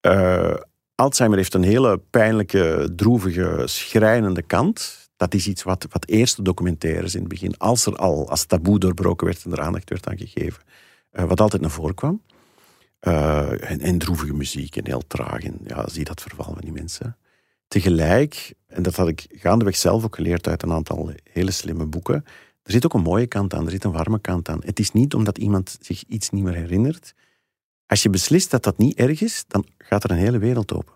eh, 0.00 0.54
Alzheimer 0.94 1.38
heeft 1.38 1.54
een 1.54 1.62
hele 1.62 2.00
pijnlijke, 2.10 2.92
droevige, 2.96 3.62
schrijnende 3.64 4.42
kant. 4.42 5.08
Dat 5.16 5.34
is 5.34 5.46
iets 5.46 5.62
wat, 5.62 5.86
wat 5.90 6.06
eerst 6.06 6.34
te 6.34 6.42
documenteren 6.42 7.04
is 7.04 7.14
in 7.14 7.20
het 7.20 7.28
begin. 7.28 7.56
Als 7.56 7.86
er 7.86 7.96
al, 7.96 8.28
als 8.28 8.44
taboe 8.44 8.78
doorbroken 8.78 9.26
werd 9.26 9.44
en 9.44 9.52
er 9.52 9.60
aandacht 9.60 9.90
werd 9.90 10.08
aan 10.08 10.18
gegeven. 10.18 10.62
eh, 11.10 11.24
wat 11.24 11.40
altijd 11.40 11.62
naar 11.62 11.70
voren 11.70 11.94
kwam. 11.94 12.22
En, 13.00 13.80
en 13.80 13.98
droevige 13.98 14.34
muziek 14.34 14.76
en 14.76 14.86
heel 14.86 15.02
traag. 15.06 15.42
En 15.42 15.60
ja, 15.66 15.88
zie 15.88 16.04
dat 16.04 16.20
verval 16.20 16.52
van 16.52 16.60
die 16.60 16.72
mensen. 16.72 17.16
Tegelijk, 17.68 18.54
en 18.66 18.82
dat 18.82 18.96
had 18.96 19.08
ik 19.08 19.26
gaandeweg 19.30 19.76
zelf 19.76 20.04
ook 20.04 20.14
geleerd 20.14 20.48
uit 20.48 20.62
een 20.62 20.72
aantal 20.72 21.12
hele 21.32 21.50
slimme 21.50 21.86
boeken, 21.86 22.24
er 22.62 22.74
zit 22.74 22.84
ook 22.84 22.94
een 22.94 23.02
mooie 23.02 23.26
kant 23.26 23.54
aan, 23.54 23.64
er 23.64 23.70
zit 23.70 23.84
een 23.84 23.92
warme 23.92 24.20
kant 24.20 24.48
aan. 24.48 24.60
Het 24.64 24.78
is 24.78 24.92
niet 24.92 25.14
omdat 25.14 25.38
iemand 25.38 25.78
zich 25.80 26.04
iets 26.04 26.30
niet 26.30 26.42
meer 26.42 26.54
herinnert. 26.54 27.14
Als 27.86 28.02
je 28.02 28.10
beslist 28.10 28.50
dat 28.50 28.62
dat 28.62 28.78
niet 28.78 28.98
erg 28.98 29.20
is, 29.20 29.44
dan 29.46 29.66
gaat 29.78 30.04
er 30.04 30.10
een 30.10 30.16
hele 30.16 30.38
wereld 30.38 30.72
open. 30.72 30.94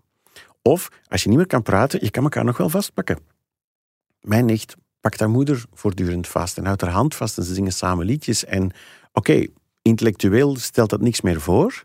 Of 0.62 0.88
als 1.08 1.22
je 1.22 1.28
niet 1.28 1.38
meer 1.38 1.46
kan 1.46 1.62
praten, 1.62 2.04
je 2.04 2.10
kan 2.10 2.22
elkaar 2.22 2.44
nog 2.44 2.56
wel 2.56 2.68
vastpakken. 2.68 3.18
Mijn 4.20 4.44
nicht 4.44 4.76
pakt 5.00 5.20
haar 5.20 5.30
moeder 5.30 5.64
voortdurend 5.72 6.28
vast 6.28 6.58
en 6.58 6.64
houdt 6.64 6.80
haar 6.80 6.90
hand 6.90 7.14
vast 7.14 7.38
en 7.38 7.44
ze 7.44 7.54
zingen 7.54 7.72
samen 7.72 8.06
liedjes. 8.06 8.44
En 8.44 8.72
oké, 9.12 9.46
intellectueel 9.82 10.56
stelt 10.56 10.90
dat 10.90 11.00
niks 11.00 11.20
meer 11.20 11.40
voor, 11.40 11.84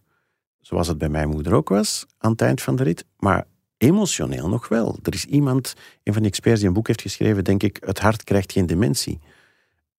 zoals 0.62 0.88
het 0.88 0.98
bij 0.98 1.10
mijn 1.10 1.30
moeder 1.30 1.54
ook 1.54 1.70
was 1.70 2.06
aan 2.18 2.32
het 2.32 2.42
eind 2.42 2.62
van 2.62 2.76
de 2.76 2.84
rit, 2.84 3.06
maar 3.18 3.46
emotioneel 3.78 4.50
nog 4.50 4.68
wel. 4.68 5.00
Er 5.04 5.14
is 5.14 5.26
iemand, 5.26 5.74
een 6.04 6.14
van 6.14 6.22
de 6.22 6.28
experts 6.28 6.60
die 6.60 6.68
een 6.68 6.74
boek 6.74 6.88
heeft 6.88 7.02
geschreven, 7.02 7.44
denk 7.44 7.64
ik, 7.64 7.78
het 7.86 8.00
hart 8.00 8.24
krijgt 8.24 8.52
geen 8.52 8.66
dementie. 8.66 9.20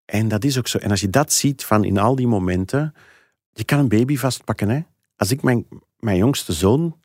En 0.05 0.29
dat 0.29 0.45
is 0.45 0.59
ook 0.59 0.69
zo. 0.69 0.79
En 0.79 0.91
als 0.91 1.01
je 1.01 1.11
dat 1.11 1.33
ziet 1.33 1.65
van 1.65 1.85
in 1.85 1.99
al 1.99 2.15
die 2.15 2.27
momenten, 2.27 2.95
je 3.53 3.65
kan 3.65 3.79
een 3.79 3.89
baby 3.89 4.17
vastpakken. 4.17 4.69
Hè? 4.69 4.81
Als 5.17 5.31
ik 5.31 5.43
mijn, 5.43 5.67
mijn 5.99 6.17
jongste 6.17 6.53
zoon, 6.53 6.97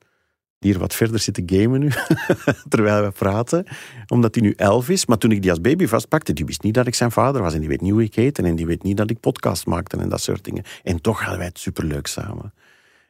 die 0.60 0.72
hier 0.72 0.80
wat 0.80 0.94
verder 0.94 1.20
zit 1.20 1.34
te 1.34 1.44
gamen 1.46 1.80
nu, 1.80 1.90
terwijl 2.70 3.04
we 3.04 3.12
praten, 3.12 3.66
omdat 4.08 4.36
hij 4.36 4.44
nu 4.44 4.54
elf 4.56 4.90
is, 4.90 5.06
maar 5.06 5.18
toen 5.18 5.32
ik 5.32 5.42
die 5.42 5.52
als 5.52 5.62
baby 5.62 5.88
vastpakte, 5.88 6.34
die 6.34 6.46
wist 6.46 6.64
niet 6.64 6.74
dat 6.74 6.88
ik 6.88 6.96
zijn 6.96 7.12
vader 7.12 7.42
was 7.42 7.54
en 7.54 7.60
die 7.60 7.70
weet 7.70 7.82
niet 7.82 7.92
hoe 7.92 8.04
ik 8.04 8.16
heet 8.16 8.40
en 8.40 8.56
die 8.56 8.66
weet 8.66 8.84
niet 8.84 8.98
dat 8.98 9.10
ik 9.10 9.20
podcast 9.20 9.66
maakte 9.66 9.98
en 9.98 10.10
dat 10.10 10.22
soort 10.22 10.44
dingen. 10.44 10.64
En 10.84 11.02
toch 11.02 11.20
hadden 11.20 11.38
wij 11.38 11.48
het 11.48 11.60
superleuk 11.60 12.08
samen. 12.08 12.54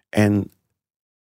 En 0.10 0.52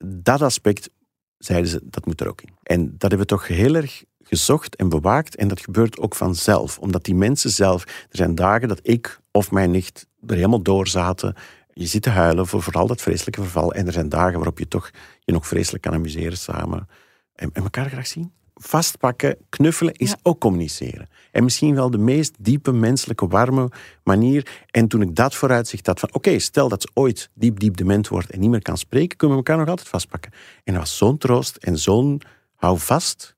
dat 0.04 0.42
aspect, 0.42 0.90
zeiden 1.38 1.70
ze, 1.70 1.80
dat 1.84 2.06
moet 2.06 2.20
er 2.20 2.28
ook 2.28 2.42
in. 2.42 2.54
En 2.62 2.84
dat 2.84 3.00
hebben 3.00 3.18
we 3.18 3.26
toch 3.26 3.46
heel 3.46 3.74
erg 3.74 4.04
gezocht 4.22 4.76
en 4.76 4.88
bewaakt. 4.88 5.36
En 5.36 5.48
dat 5.48 5.60
gebeurt 5.60 5.98
ook 5.98 6.14
vanzelf. 6.14 6.78
Omdat 6.78 7.04
die 7.04 7.14
mensen 7.14 7.50
zelf... 7.50 7.84
Er 7.84 8.16
zijn 8.16 8.34
dagen 8.34 8.68
dat 8.68 8.80
ik 8.82 9.20
of 9.30 9.50
mijn 9.50 9.70
nicht 9.70 10.06
er 10.26 10.34
helemaal 10.34 10.62
door 10.62 10.88
zaten. 10.88 11.34
Je 11.72 11.86
zit 11.86 12.02
te 12.02 12.10
huilen 12.10 12.46
voor 12.46 12.62
vooral 12.62 12.86
dat 12.86 13.02
vreselijke 13.02 13.40
verval. 13.40 13.72
En 13.72 13.86
er 13.86 13.92
zijn 13.92 14.08
dagen 14.08 14.34
waarop 14.34 14.58
je 14.58 14.68
toch 14.68 14.90
je 15.20 15.32
nog 15.32 15.46
vreselijk 15.46 15.82
kan 15.82 15.94
amuseren 15.94 16.38
samen. 16.38 16.88
En, 17.34 17.50
en 17.52 17.62
elkaar 17.62 17.88
graag 17.88 18.06
zien. 18.06 18.32
Vastpakken, 18.60 19.36
knuffelen 19.48 19.94
is 19.94 20.10
Ja. 20.10 20.16
ook 20.22 20.40
communiceren. 20.40 21.08
En 21.32 21.44
misschien 21.44 21.74
wel 21.74 21.90
de 21.90 21.98
meest 21.98 22.34
diepe, 22.38 22.72
menselijke, 22.72 23.26
warme 23.28 23.68
manier. 24.04 24.64
En 24.70 24.88
toen 24.88 25.00
ik 25.02 25.14
dat 25.14 25.34
vooruitzicht 25.34 25.86
had 25.86 26.00
van, 26.00 26.08
oké, 26.14 26.38
stel 26.38 26.68
dat 26.68 26.82
ze 26.82 26.88
ooit 26.94 27.30
diep, 27.34 27.58
diep 27.60 27.76
dement 27.76 28.08
wordt 28.08 28.30
en 28.30 28.40
niet 28.40 28.50
meer 28.50 28.62
kan 28.62 28.76
spreken, 28.78 29.16
kunnen 29.16 29.36
we 29.36 29.42
elkaar 29.44 29.58
nog 29.60 29.68
altijd 29.68 29.88
vastpakken. 29.88 30.32
En 30.64 30.72
dat 30.72 30.82
was 30.82 30.96
zo'n 30.96 31.18
troost 31.18 31.56
en 31.56 31.78
zo'n 31.78 32.20
hou 32.54 32.78
vast. 32.78 33.34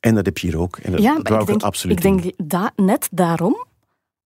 En 0.00 0.14
dat 0.14 0.24
heb 0.26 0.38
je 0.38 0.46
hier 0.46 0.58
ook. 0.58 0.76
En 0.76 0.92
dat, 0.92 1.00
Ja, 1.02 1.18
dat 1.18 1.40
ik 1.40 1.46
denk, 1.46 1.62
absoluut 1.62 1.96
ik 1.96 2.02
denk 2.02 2.32
da- 2.50 2.72
net 2.76 3.08
daarom 3.10 3.66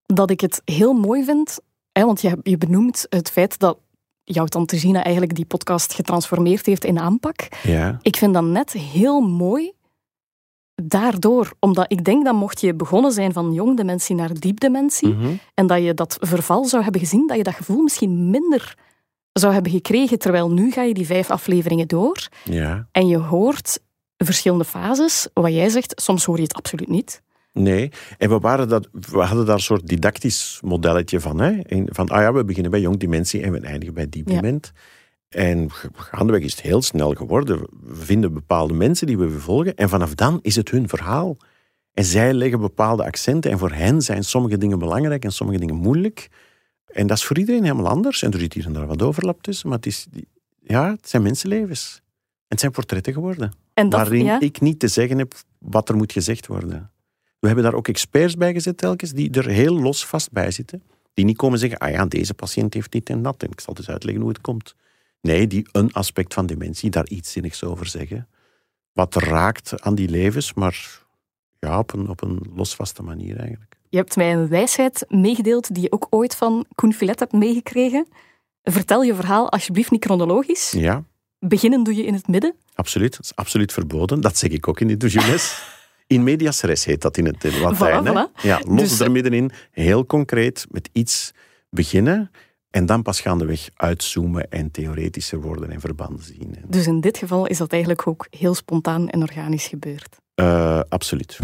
dat 0.07 0.31
ik 0.31 0.41
het 0.41 0.63
heel 0.65 0.93
mooi 0.93 1.25
vind. 1.25 1.59
Hè, 1.93 2.05
want 2.05 2.21
je, 2.21 2.39
je 2.43 2.59
benoemt 2.59 3.07
het 3.09 3.31
feit 3.31 3.59
dat 3.59 3.79
jouw 4.25 4.45
tante 4.45 4.79
Gina 4.79 5.03
eigenlijk 5.03 5.35
die 5.35 5.45
podcast 5.45 5.95
getransformeerd 5.95 6.67
heeft 6.67 6.85
in 6.85 6.99
aanpak. 6.99 7.49
Ja, 7.63 7.99
Ik 8.03 8.17
vind 8.17 8.35
dat 8.35 8.45
net 8.45 8.73
heel 8.73 9.21
mooi 9.21 9.73
daardoor. 10.83 11.53
Omdat 11.61 11.93
ik 11.93 12.05
denk 12.05 12.25
dat 12.25 12.35
mocht 12.35 12.61
je 12.61 12.75
begonnen 12.75 13.13
zijn 13.13 13.33
van 13.33 13.53
jong 13.53 13.77
dementie 13.77 14.15
naar 14.17 14.35
diep 14.35 14.61
dementie 14.61 15.09
Mhm. 15.15 15.29
en 15.55 15.67
dat 15.67 15.83
je 15.83 15.95
dat 15.95 16.17
verval 16.21 16.65
zou 16.65 16.83
hebben 16.83 17.01
gezien, 17.01 17.27
dat 17.27 17.37
je 17.37 17.43
dat 17.43 17.55
gevoel 17.55 17.83
misschien 17.83 18.31
minder 18.31 18.75
zou 19.33 19.53
hebben 19.53 19.73
gekregen. 19.73 20.19
Terwijl 20.19 20.51
nu 20.51 20.71
ga 20.71 20.83
je 20.83 20.95
die 20.95 21.07
vijf 21.07 21.31
afleveringen 21.31 21.89
door 21.89 22.29
ja. 22.45 22.89
en 22.93 23.07
je 23.07 23.17
hoort 23.19 23.79
verschillende 24.17 24.65
fases. 24.65 25.29
Wat 25.35 25.53
jij 25.53 25.69
zegt, 25.69 25.93
soms 26.03 26.25
hoor 26.25 26.37
je 26.37 26.43
het 26.43 26.55
absoluut 26.55 26.89
niet. 26.89 27.23
Nee, 27.53 27.91
en 28.19 28.29
we, 28.29 28.39
waren 28.39 28.69
dat, 28.69 28.89
we 28.93 29.19
hadden 29.19 29.47
daar 29.47 29.55
een 29.55 29.61
soort 29.61 29.87
didactisch 29.89 30.61
modelletje 30.65 31.21
van. 31.21 31.41
Hè? 31.41 31.53
Van, 31.87 32.09
ah 32.09 32.21
ja, 32.21 32.33
we 32.33 32.45
beginnen 32.45 32.71
bij 32.71 32.81
jong 32.81 32.97
dementie 32.99 33.43
en 33.43 33.53
we 33.53 33.61
eindigen 33.61 33.95
bij 33.95 34.09
diep 34.09 34.29
Ja. 34.29 34.41
dement. 34.41 34.73
En 35.29 35.71
gaandeweg 35.95 36.43
is 36.43 36.51
het 36.51 36.61
heel 36.61 36.83
snel 36.83 37.13
geworden. 37.13 37.67
We 37.83 38.05
vinden 38.05 38.33
bepaalde 38.33 38.75
mensen 38.75 39.07
die 39.07 39.19
we 39.19 39.31
volgen 39.31 39.75
en 39.75 39.89
vanaf 39.89 40.15
dan 40.15 40.39
is 40.43 40.57
het 40.57 40.71
hun 40.71 40.89
verhaal. 40.89 41.37
En 41.93 42.05
zij 42.05 42.35
leggen 42.35 42.61
bepaalde 42.61 43.05
accenten 43.05 43.51
en 43.51 43.59
voor 43.59 43.73
hen 43.73 44.03
zijn 44.03 44.25
sommige 44.25 44.59
dingen 44.59 44.79
belangrijk 44.79 45.25
en 45.25 45.33
sommige 45.33 45.59
dingen 45.59 45.75
moeilijk. 45.75 46.29
En 46.87 47.07
dat 47.07 47.17
is 47.17 47.25
voor 47.25 47.39
iedereen 47.39 47.63
helemaal 47.63 47.89
anders. 47.89 48.23
En 48.23 48.33
er 48.33 48.39
zit 48.39 48.53
hier 48.53 48.67
en 48.67 48.73
daar 48.73 48.87
wat 48.87 49.03
overlap 49.03 49.43
tussen, 49.43 49.69
maar 49.69 49.77
het, 49.77 49.87
is, 49.87 50.07
ja, 50.63 50.91
het 50.91 51.09
zijn 51.09 51.23
mensenlevens. 51.23 52.01
En 52.01 52.45
het 52.49 52.61
zijn 52.61 52.73
portretten 52.73 53.13
geworden 53.13 53.53
En 53.75 53.89
dat, 53.89 54.01
waarin 54.01 54.25
ja, 54.25 54.41
ik 54.41 54.61
niet 54.61 54.79
te 54.79 54.89
zeggen 54.89 55.19
heb 55.19 55.35
wat 55.59 55.89
er 55.89 55.97
moet 55.97 56.13
gezegd 56.13 56.47
worden. 56.47 56.91
We 57.39 57.47
hebben 57.47 57.65
daar 57.65 57.75
ook 57.75 57.89
experts 57.89 58.37
bij 58.37 58.53
gezet 58.53 58.77
telkens, 58.77 59.13
die 59.13 59.31
er 59.31 59.49
heel 59.49 59.81
los 59.81 60.07
vast 60.07 60.33
bij 60.33 60.51
zitten. 60.51 60.83
Die 61.15 61.25
niet 61.25 61.37
komen 61.37 61.59
zeggen, 61.59 61.79
ah 61.79 61.91
ja, 61.91 62.07
deze 62.07 62.35
patiënt 62.35 62.75
heeft 62.75 62.93
dit 62.93 63.11
en 63.11 63.23
dat. 63.23 63.43
En 63.43 63.51
ik 63.51 63.61
zal 63.61 63.75
dus 63.75 63.89
uitleggen 63.89 64.23
hoe 64.23 64.33
het 64.33 64.41
komt. 64.41 64.75
Nee, 65.21 65.47
die 65.47 65.67
een 65.73 65.93
aspect 65.93 66.35
van 66.35 66.47
dementie, 66.47 66.91
daar 66.91 67.07
iets 67.09 67.33
zinnigs 67.33 67.65
over 67.65 67.87
zeggen. 67.87 68.29
Wat 68.93 69.15
raakt 69.15 69.83
aan 69.83 69.95
die 69.95 70.09
levens, 70.09 70.55
maar 70.55 71.03
ja, 71.59 71.79
op 71.79 71.93
een, 71.93 72.09
op 72.09 72.23
een 72.23 72.41
losvaste 72.55 73.03
manier 73.03 73.37
eigenlijk. 73.39 73.77
Je 73.89 73.97
hebt 73.97 74.17
mij 74.17 74.33
een 74.33 74.49
wijsheid 74.49 75.05
meegedeeld 75.09 75.75
die 75.75 75.83
je 75.83 75.93
ook 75.93 76.07
ooit 76.11 76.35
van 76.37 76.67
Koen 76.75 76.93
Filet 76.95 77.19
hebt 77.19 77.33
meegekregen. 77.33 78.07
Vertel 78.63 79.03
je 79.03 79.15
verhaal 79.15 79.51
alsjeblieft 79.51 79.91
niet 79.91 80.05
chronologisch. 80.05 80.71
Ja, 80.71 81.05
Beginnen 81.41 81.83
doe 81.83 81.95
je 81.95 82.05
in 82.05 82.15
het 82.15 82.27
midden. 82.29 82.55
absoluut. 82.75 83.11
Dat 83.17 83.25
is 83.25 83.35
absoluut 83.37 83.73
verboden. 83.73 84.21
Dat 84.21 84.37
zeg 84.39 84.51
ik 84.51 84.69
ook 84.69 84.81
in 84.81 84.87
die 84.87 84.97
doucheles. 84.97 85.53
In 86.07 86.23
medias 86.23 86.61
res 86.61 86.85
heet 86.85 87.03
dat 87.03 87.17
in 87.17 87.25
het 87.27 87.45
Latijn. 87.61 88.05
voilà. 88.07 88.43
Ja, 88.43 88.61
los 88.67 88.81
Dus, 88.81 89.01
er 89.01 89.07
eh, 89.07 89.13
middenin, 89.13 89.51
heel 89.71 90.07
concreet, 90.07 90.67
met 90.71 90.89
iets 90.93 91.33
beginnen 91.71 92.31
en 92.71 92.87
dan 92.87 93.03
pas 93.03 93.21
gaandeweg 93.21 93.69
uitzoomen 93.75 94.51
en 94.51 94.71
theoretischer 94.71 95.41
worden 95.41 95.71
en 95.71 95.81
verbanden 95.81 96.23
zien. 96.25 96.55
En, 96.57 96.65
Dus 96.69 96.87
in 96.87 97.01
dit 97.01 97.19
geval 97.19 97.47
is 97.47 97.59
dat 97.59 97.73
eigenlijk 97.73 98.07
ook 98.07 98.27
heel 98.31 98.55
spontaan 98.55 99.09
en 99.09 99.23
organisch 99.23 99.67
gebeurd. 99.67 100.17
eh, 100.35 100.81
absoluut. 100.89 101.39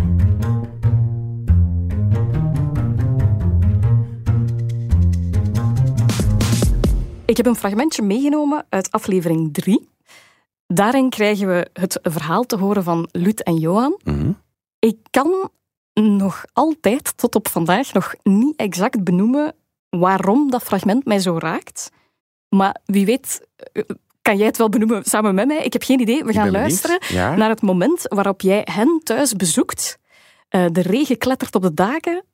Ik 7.26 7.36
heb 7.36 7.46
een 7.46 7.56
fragmentje 7.56 8.02
meegenomen 8.02 8.66
uit 8.68 8.90
aflevering 8.90 9.52
3. 9.54 9.88
Daarin 10.66 11.10
krijgen 11.10 11.46
we 11.46 11.68
het 11.72 11.98
verhaal 12.02 12.44
te 12.44 12.56
horen 12.56 12.84
van 12.84 13.08
Lut 13.12 13.42
en 13.42 13.56
Johan. 13.56 14.00
Mhm. 14.04 14.32
Ik 14.78 14.96
kan 15.10 15.50
nog 15.94 16.44
altijd, 16.52 17.16
tot 17.16 17.34
op 17.34 17.48
vandaag, 17.48 17.92
nog 17.92 18.14
niet 18.22 18.56
exact 18.56 19.04
benoemen 19.04 19.54
waarom 19.98 20.50
dat 20.50 20.62
fragment 20.62 21.04
mij 21.04 21.18
zo 21.18 21.38
raakt. 21.38 21.90
Maar 22.48 22.76
wie 22.84 23.06
weet, 23.06 23.46
eh, 23.72 23.82
kan 24.22 24.36
jij 24.36 24.46
het 24.46 24.56
wel 24.56 24.68
benoemen 24.68 25.04
samen 25.04 25.34
met 25.34 25.46
mij? 25.46 25.64
Ik 25.64 25.72
heb 25.72 25.82
geen 25.82 26.00
idee. 26.00 26.24
We 26.24 26.32
gaan 26.32 26.50
luisteren 26.50 26.98
Ja? 27.08 27.36
naar 27.36 27.48
het 27.48 27.62
moment 27.62 28.02
waarop 28.08 28.40
jij 28.40 28.60
hen 28.70 29.00
thuis 29.02 29.32
bezoekt. 29.32 29.98
Eh, 30.48 30.64
de 30.72 30.82
regen 30.82 31.18
klettert 31.18 31.54
op 31.54 31.62
de 31.62 31.74
daken. 31.74 32.24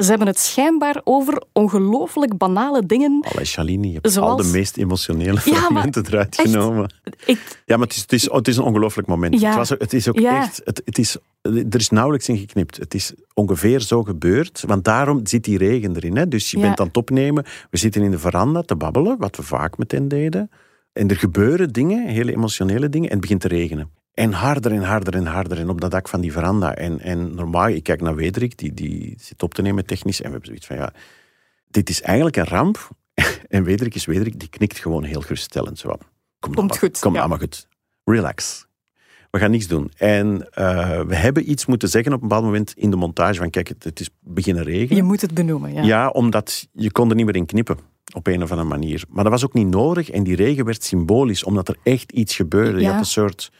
Ze 0.00 0.08
hebben 0.08 0.26
het 0.26 0.38
schijnbaar 0.38 1.00
over 1.04 1.42
ongelooflijk 1.52 2.36
banale 2.38 2.86
dingen. 2.86 3.24
Allee, 3.32 3.44
Shalini, 3.44 3.88
je 3.88 3.98
hebt 4.02 4.16
al 4.16 4.36
de 4.36 4.44
meest 4.44 4.76
emotionele 4.76 5.32
Ja, 5.32 5.40
fragmenten 5.40 6.06
eruit 6.06 6.38
echt. 6.38 6.50
genomen. 6.50 6.94
Ik, 7.24 7.60
Ja, 7.66 7.76
maar 7.76 7.86
het 7.86 7.96
is, 7.96 8.02
het 8.02 8.12
is, 8.12 8.30
het 8.30 8.48
is 8.48 8.56
een 8.56 8.62
ongelooflijk 8.64 9.08
moment. 9.08 9.40
Ja. 9.40 9.46
Het, 9.48 9.56
was, 9.56 9.68
het 9.68 9.92
is 9.92 10.08
ook 10.08 10.18
Ja. 10.18 10.42
echt... 10.42 10.60
Het, 10.64 10.82
het 10.84 10.98
is, 10.98 11.16
er 11.42 11.76
is 11.76 11.88
nauwelijks 11.90 12.28
in 12.28 12.36
geknipt. 12.38 12.76
Het 12.76 12.94
is 12.94 13.12
ongeveer 13.34 13.80
zo 13.80 14.02
gebeurd. 14.02 14.64
Want 14.66 14.84
daarom 14.84 15.26
zit 15.26 15.44
die 15.44 15.58
regen 15.58 15.96
erin. 15.96 16.16
Hè? 16.16 16.28
Dus 16.28 16.50
je 16.50 16.58
bent 16.58 16.80
aan 16.80 16.86
het 16.86 16.96
opnemen. 16.96 17.44
We 17.70 17.78
zitten 17.78 18.02
in 18.02 18.10
de 18.10 18.18
veranda 18.18 18.62
te 18.62 18.76
babbelen, 18.76 19.18
wat 19.18 19.36
we 19.36 19.42
vaak 19.42 19.78
met 19.78 19.92
hen 19.92 20.08
deden. 20.08 20.50
En 20.92 21.08
er 21.08 21.16
gebeuren 21.16 21.72
dingen, 21.72 22.06
hele 22.06 22.32
emotionele 22.32 22.88
dingen. 22.88 23.06
En 23.08 23.12
het 23.12 23.20
begint 23.20 23.40
te 23.40 23.48
regenen. 23.48 23.90
En 24.14 24.32
harder 24.32 24.72
en 24.72 24.82
harder 24.82 25.14
en 25.14 25.26
harder. 25.26 25.58
En 25.58 25.68
op 25.68 25.80
dat 25.80 25.90
dak 25.90 26.08
van 26.08 26.20
die 26.20 26.32
veranda. 26.32 26.74
En, 26.74 27.00
en 27.00 27.34
normaal, 27.34 27.68
ik 27.68 27.82
kijk 27.82 28.00
naar 28.00 28.14
Wederik, 28.14 28.58
die, 28.58 28.74
die 28.74 29.14
zit 29.18 29.42
op 29.42 29.54
te 29.54 29.62
nemen 29.62 29.86
technisch. 29.86 30.20
En 30.20 30.24
we 30.24 30.30
hebben 30.30 30.46
zoiets 30.46 30.66
van, 30.66 30.76
ja, 30.76 30.92
dit 31.66 31.88
is 31.88 32.02
eigenlijk 32.02 32.36
een 32.36 32.46
ramp. 32.46 32.88
En 33.48 33.64
Wederik 33.64 33.94
is 33.94 34.04
Wederik, 34.04 34.40
die 34.40 34.48
knikt 34.48 34.78
gewoon 34.78 35.04
heel 35.04 35.20
geruststellend. 35.20 35.78
Zo, 35.78 35.96
kom 36.38 36.54
Komt 36.54 36.78
goed, 36.78 36.98
Kom 36.98 37.12
ja. 37.14 37.18
allemaal 37.18 37.38
goed. 37.38 37.68
Relax. 38.04 38.68
We 39.30 39.38
gaan 39.38 39.50
niets 39.50 39.66
doen. 39.66 39.90
En 39.96 40.48
eh, 40.50 41.00
we 41.00 41.14
hebben 41.14 41.50
iets 41.50 41.66
moeten 41.66 41.88
zeggen 41.88 42.12
op 42.12 42.22
een 42.22 42.28
bepaald 42.28 42.44
moment 42.44 42.72
in 42.76 42.90
de 42.90 42.96
montage. 42.96 43.38
Van 43.38 43.50
kijk, 43.50 43.68
het, 43.68 43.84
het 43.84 44.00
is 44.00 44.10
beginnen 44.20 44.64
regenen. 44.64 44.96
je 44.96 45.02
moet 45.02 45.20
het 45.20 45.34
benoemen. 45.34 45.72
Ja. 45.72 45.82
Ja, 45.82 46.08
omdat 46.08 46.68
je 46.72 46.90
kon 46.90 47.10
er 47.10 47.16
niet 47.16 47.26
meer 47.26 47.36
in 47.36 47.46
knippen. 47.46 47.78
Op 48.14 48.26
een 48.26 48.42
of 48.42 48.50
andere 48.50 48.68
manier. 48.68 49.04
Maar 49.08 49.24
dat 49.24 49.32
was 49.32 49.44
ook 49.44 49.52
niet 49.52 49.68
nodig. 49.68 50.10
En 50.10 50.22
die 50.22 50.36
regen 50.36 50.64
werd 50.64 50.84
symbolisch, 50.84 51.44
omdat 51.44 51.68
er 51.68 51.76
echt 51.82 52.12
iets 52.12 52.36
gebeurde. 52.36 52.80
Je 52.80 52.86
had 52.86 52.98
een 52.98 53.04
soort... 53.04 53.50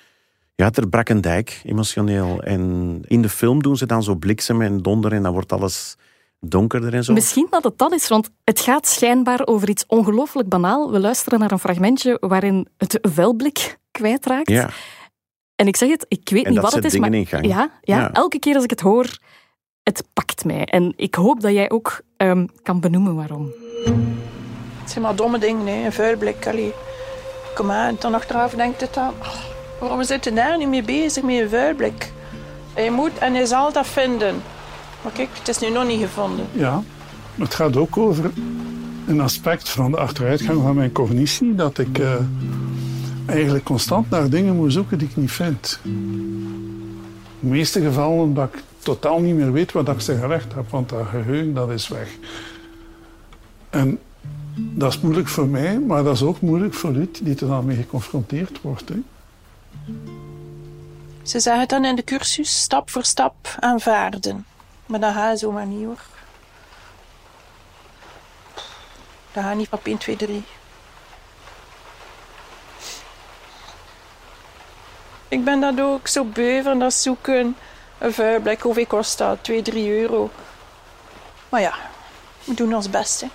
Ja, 0.60 0.70
er 0.72 0.88
brak 0.88 1.08
een 1.08 1.20
dijk, 1.20 1.60
emotioneel. 1.64 2.42
En 2.42 3.00
in 3.06 3.22
de 3.22 3.28
film 3.28 3.62
doen 3.62 3.76
ze 3.76 3.86
dan 3.86 4.02
zo 4.02 4.14
bliksem 4.14 4.62
en 4.62 4.82
donder 4.82 5.12
en 5.12 5.22
dan 5.22 5.32
wordt 5.32 5.52
alles 5.52 5.96
donkerder 6.40 6.94
en 6.94 7.04
zo. 7.04 7.12
Misschien 7.12 7.46
dat 7.50 7.64
het 7.64 7.78
dat 7.78 7.92
is, 7.92 8.08
want 8.08 8.30
het 8.44 8.60
gaat 8.60 8.86
schijnbaar 8.86 9.46
over 9.46 9.68
iets 9.68 9.84
ongelooflijk 9.86 10.48
banaal. 10.48 10.90
We 10.90 11.00
luisteren 11.00 11.38
naar 11.38 11.50
een 11.52 11.58
fragmentje 11.58 12.16
waarin 12.20 12.68
het 12.76 12.98
vuilblik 13.02 13.78
kwijtraakt. 13.90 14.48
Ja, 14.48 14.70
En 15.56 15.66
ik 15.66 15.76
zeg 15.76 15.88
het, 15.88 16.04
ik 16.08 16.28
weet 16.30 16.44
en 16.44 16.50
niet 16.52 16.60
dat 16.60 16.64
wat 16.72 16.74
het 16.74 16.84
is, 16.84 16.92
dingen 17.00 17.10
maar 17.10 17.42
ja, 17.42 17.48
ja, 17.48 17.70
Ja. 17.80 18.12
elke 18.12 18.38
keer 18.38 18.54
als 18.54 18.64
ik 18.64 18.70
het 18.70 18.80
hoor, 18.80 19.18
het 19.82 20.04
pakt 20.12 20.44
mij. 20.44 20.64
En 20.64 20.92
ik 20.96 21.14
hoop 21.14 21.40
dat 21.40 21.52
jij 21.52 21.70
ook 21.70 22.00
ehm, 22.16 22.46
kan 22.62 22.80
benoemen 22.80 23.14
waarom. 23.14 23.52
Het 24.80 24.90
zijn 24.90 25.04
maar 25.04 25.16
domme 25.16 25.38
dingen, 25.38 25.66
hè. 25.66 25.84
een 25.84 25.92
vuilblik. 25.92 26.46
Allee. 26.46 26.72
Kom 27.54 27.70
aan, 27.70 27.96
dan 27.98 28.14
achteraf 28.14 28.54
denkt 28.54 28.80
het 28.80 28.94
dan... 28.94 29.08
"Oh, 29.08 29.49
waarom 29.80 30.02
zitten 30.04 30.34
daar 30.34 30.58
niet 30.58 30.68
mee 30.68 30.82
bezig 30.82 31.22
met 31.22 31.40
een 31.40 31.48
vuilblik? 31.48 32.12
Hij 32.74 32.90
moet 32.90 33.18
en 33.18 33.34
hij 33.34 33.44
zal 33.44 33.72
dat 33.72 33.86
vinden. 33.86 34.34
Maar 35.02 35.12
kijk, 35.12 35.28
het 35.38 35.48
is 35.48 35.58
nu 35.58 35.70
nog 35.70 35.86
niet 35.86 36.00
gevonden. 36.00 36.46
Ja, 36.52 36.82
het 37.34 37.54
gaat 37.54 37.76
ook 37.76 37.96
over 37.96 38.30
een 39.06 39.20
aspect 39.20 39.68
van 39.68 39.90
de 39.90 39.96
achteruitgang 39.96 40.62
van 40.62 40.74
mijn 40.74 40.92
cognitie. 40.92 41.54
Dat 41.54 41.78
ik 41.78 41.98
eh, 41.98 42.14
eigenlijk 43.26 43.64
constant 43.64 44.10
naar 44.10 44.30
dingen 44.30 44.56
moet 44.56 44.72
zoeken 44.72 44.98
die 44.98 45.08
ik 45.08 45.16
niet 45.16 45.30
vind. 45.30 45.80
In 45.82 47.02
de 47.40 47.46
meeste 47.46 47.80
gevallen 47.80 48.34
dat 48.34 48.48
ik 48.52 48.62
totaal 48.78 49.20
niet 49.20 49.34
meer 49.34 49.52
weet 49.52 49.72
wat 49.72 49.88
ik 49.88 50.00
ze 50.00 50.16
gelegd 50.16 50.54
heb. 50.54 50.70
Want 50.70 50.88
dat 50.88 51.06
geheugen 51.06 51.54
dat 51.54 51.70
is 51.70 51.88
weg. 51.88 52.08
En 53.70 53.98
dat 54.54 54.92
is 54.92 55.00
moeilijk 55.00 55.28
voor 55.28 55.46
mij, 55.46 55.78
maar 55.78 56.04
dat 56.04 56.14
is 56.14 56.22
ook 56.22 56.40
moeilijk 56.40 56.74
voor 56.74 56.94
u 56.94 57.10
die 57.22 57.34
er 57.34 57.46
dan 57.46 57.64
mee 57.64 57.76
geconfronteerd 57.76 58.60
wordt. 58.60 58.88
Hè. 58.88 59.02
Ze 61.22 61.40
zeggen 61.40 61.68
dan 61.68 61.84
in 61.84 61.96
de 61.96 62.04
cursus, 62.04 62.60
stap 62.60 62.90
voor 62.90 63.04
stap 63.04 63.56
aanvaarden. 63.60 64.46
Maar 64.86 65.00
dat 65.00 65.12
gaat 65.12 65.38
zomaar 65.38 65.66
niet 65.66 65.84
hoor. 65.84 66.00
Dat 69.32 69.44
gaat 69.44 69.56
niet 69.56 69.70
op 69.70 69.86
1, 69.86 69.98
2, 69.98 70.16
3. 70.16 70.44
Ik 75.28 75.44
ben 75.44 75.60
dat 75.60 75.80
ook 75.80 76.08
zo 76.08 76.24
beu 76.24 76.62
van 76.62 76.78
dat 76.78 76.94
zoeken. 76.94 77.56
Een 77.98 78.12
vuilblik, 78.12 78.60
hoeveel 78.60 78.86
kost 78.86 79.18
dat? 79.18 79.44
2, 79.44 79.62
3 79.62 80.00
euro. 80.00 80.30
Maar 81.48 81.60
ja, 81.60 81.74
we 82.44 82.54
doen 82.54 82.74
ons 82.74 82.90
best. 82.90 83.20
Hè. 83.20 83.26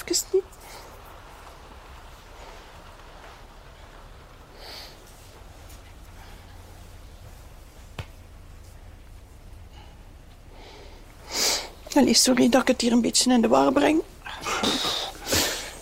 even 0.00 0.26
niet. 0.32 0.44
Allee, 12.00 12.14
sorry 12.14 12.48
dat 12.48 12.60
ik 12.62 12.68
het 12.68 12.80
hier 12.80 12.92
een 12.92 13.00
beetje 13.00 13.32
in 13.32 13.40
de 13.40 13.48
war 13.48 13.72
breng. 13.72 14.02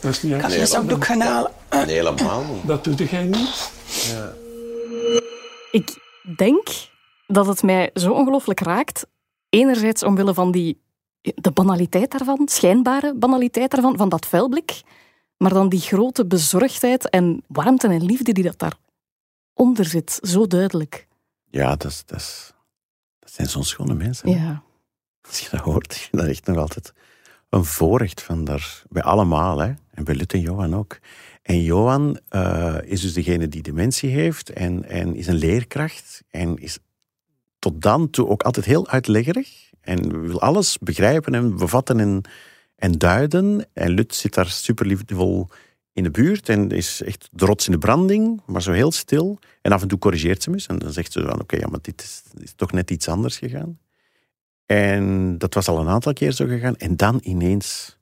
Dat 0.00 0.10
is 0.10 0.22
niet 0.22 0.32
Ik 0.32 0.38
kan 0.38 0.48
echt. 0.50 0.58
geen 0.58 0.66
zakdoek 0.66 1.04
gaan 1.04 1.20
halen. 1.20 1.52
Nee, 1.70 1.84
helemaal 1.84 2.44
niet. 2.44 2.66
Dat 2.66 2.84
doet 2.84 2.98
jij 3.10 3.24
niet. 3.24 3.70
Ik 5.70 5.98
denk 6.36 6.68
dat 7.26 7.46
het 7.46 7.62
mij 7.62 7.90
zo 7.94 8.12
ongelooflijk 8.12 8.60
raakt. 8.60 9.06
Enerzijds 9.48 10.02
omwille 10.02 10.34
van 10.34 10.50
die, 10.50 10.80
de 11.20 11.50
banaliteit 11.50 12.10
daarvan, 12.10 12.48
schijnbare 12.48 13.14
banaliteit 13.14 13.70
daarvan, 13.70 13.96
van 13.96 14.08
dat 14.08 14.26
vuilblik. 14.26 14.80
Maar 15.36 15.52
dan 15.52 15.68
die 15.68 15.80
grote 15.80 16.26
bezorgdheid 16.26 17.08
en 17.10 17.42
warmte 17.46 17.88
en 17.88 18.04
liefde 18.04 18.32
die 18.32 18.44
dat 18.44 18.58
daaronder 19.54 19.84
zit. 19.84 20.18
Zo 20.22 20.46
duidelijk. 20.46 21.06
Ja, 21.50 21.76
dat, 21.76 21.90
is, 21.90 22.02
dat, 22.06 22.18
is, 22.18 22.52
dat 23.18 23.30
zijn 23.32 23.48
zo'n 23.48 23.64
schone 23.64 23.94
mensen. 23.94 24.30
Ja. 24.30 24.62
Als 25.28 25.40
je 25.40 25.48
dat 25.50 25.60
hoort, 25.60 26.08
is 26.12 26.20
echt 26.20 26.46
nog 26.46 26.56
altijd 26.56 26.92
een 27.48 27.64
voorrecht 27.64 28.22
van 28.22 28.44
daar, 28.44 28.82
bij 28.88 29.02
allemaal, 29.02 29.58
hè? 29.58 29.72
en 29.90 30.04
bij 30.04 30.14
Lut 30.14 30.32
en 30.32 30.40
Johan 30.40 30.76
ook. 30.76 30.98
En 31.42 31.62
Johan 31.62 32.18
eh, 32.28 32.76
is 32.84 33.00
dus 33.00 33.12
degene 33.12 33.48
die 33.48 33.62
dementie 33.62 34.10
heeft 34.10 34.50
en, 34.50 34.84
en 34.84 35.14
is 35.14 35.26
een 35.26 35.34
leerkracht 35.34 36.22
en 36.30 36.56
is 36.56 36.78
tot 37.58 37.82
dan 37.82 38.10
toe 38.10 38.28
ook 38.28 38.42
altijd 38.42 38.66
heel 38.66 38.88
uitleggerig 38.88 39.70
en 39.80 40.26
wil 40.26 40.40
alles 40.40 40.78
begrijpen 40.78 41.34
en 41.34 41.56
bevatten 41.56 42.00
en, 42.00 42.22
en 42.76 42.92
duiden. 42.92 43.66
En 43.72 43.90
Lut 43.90 44.14
zit 44.14 44.34
daar 44.34 44.46
super 44.46 44.86
liefdevol 44.86 45.48
in 45.92 46.02
de 46.02 46.10
buurt 46.10 46.48
en 46.48 46.70
is 46.70 47.02
echt 47.02 47.28
trots 47.32 47.66
in 47.66 47.72
de 47.72 47.78
branding, 47.78 48.42
maar 48.46 48.62
zo 48.62 48.72
heel 48.72 48.92
stil. 48.92 49.38
En 49.62 49.72
af 49.72 49.82
en 49.82 49.88
toe 49.88 49.98
corrigeert 49.98 50.42
ze 50.42 50.50
me 50.50 50.64
en 50.66 50.78
dan 50.78 50.92
zegt 50.92 51.12
ze 51.12 51.22
van 51.22 51.40
oké, 51.40 51.56
ja, 51.56 51.68
maar 51.68 51.80
dit 51.82 52.02
is, 52.02 52.22
is 52.42 52.52
toch 52.56 52.72
net 52.72 52.90
iets 52.90 53.08
anders 53.08 53.38
gegaan. 53.38 53.78
En 54.72 55.38
dat 55.38 55.54
was 55.54 55.68
al 55.68 55.78
een 55.78 55.88
aantal 55.88 56.12
keer 56.12 56.32
zo 56.32 56.46
gegaan. 56.46 56.76
En 56.76 56.96
dan 56.96 57.20
ineens, 57.22 57.98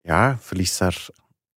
ja, 0.00 0.38
verliest 0.38 0.78
haar 0.78 1.06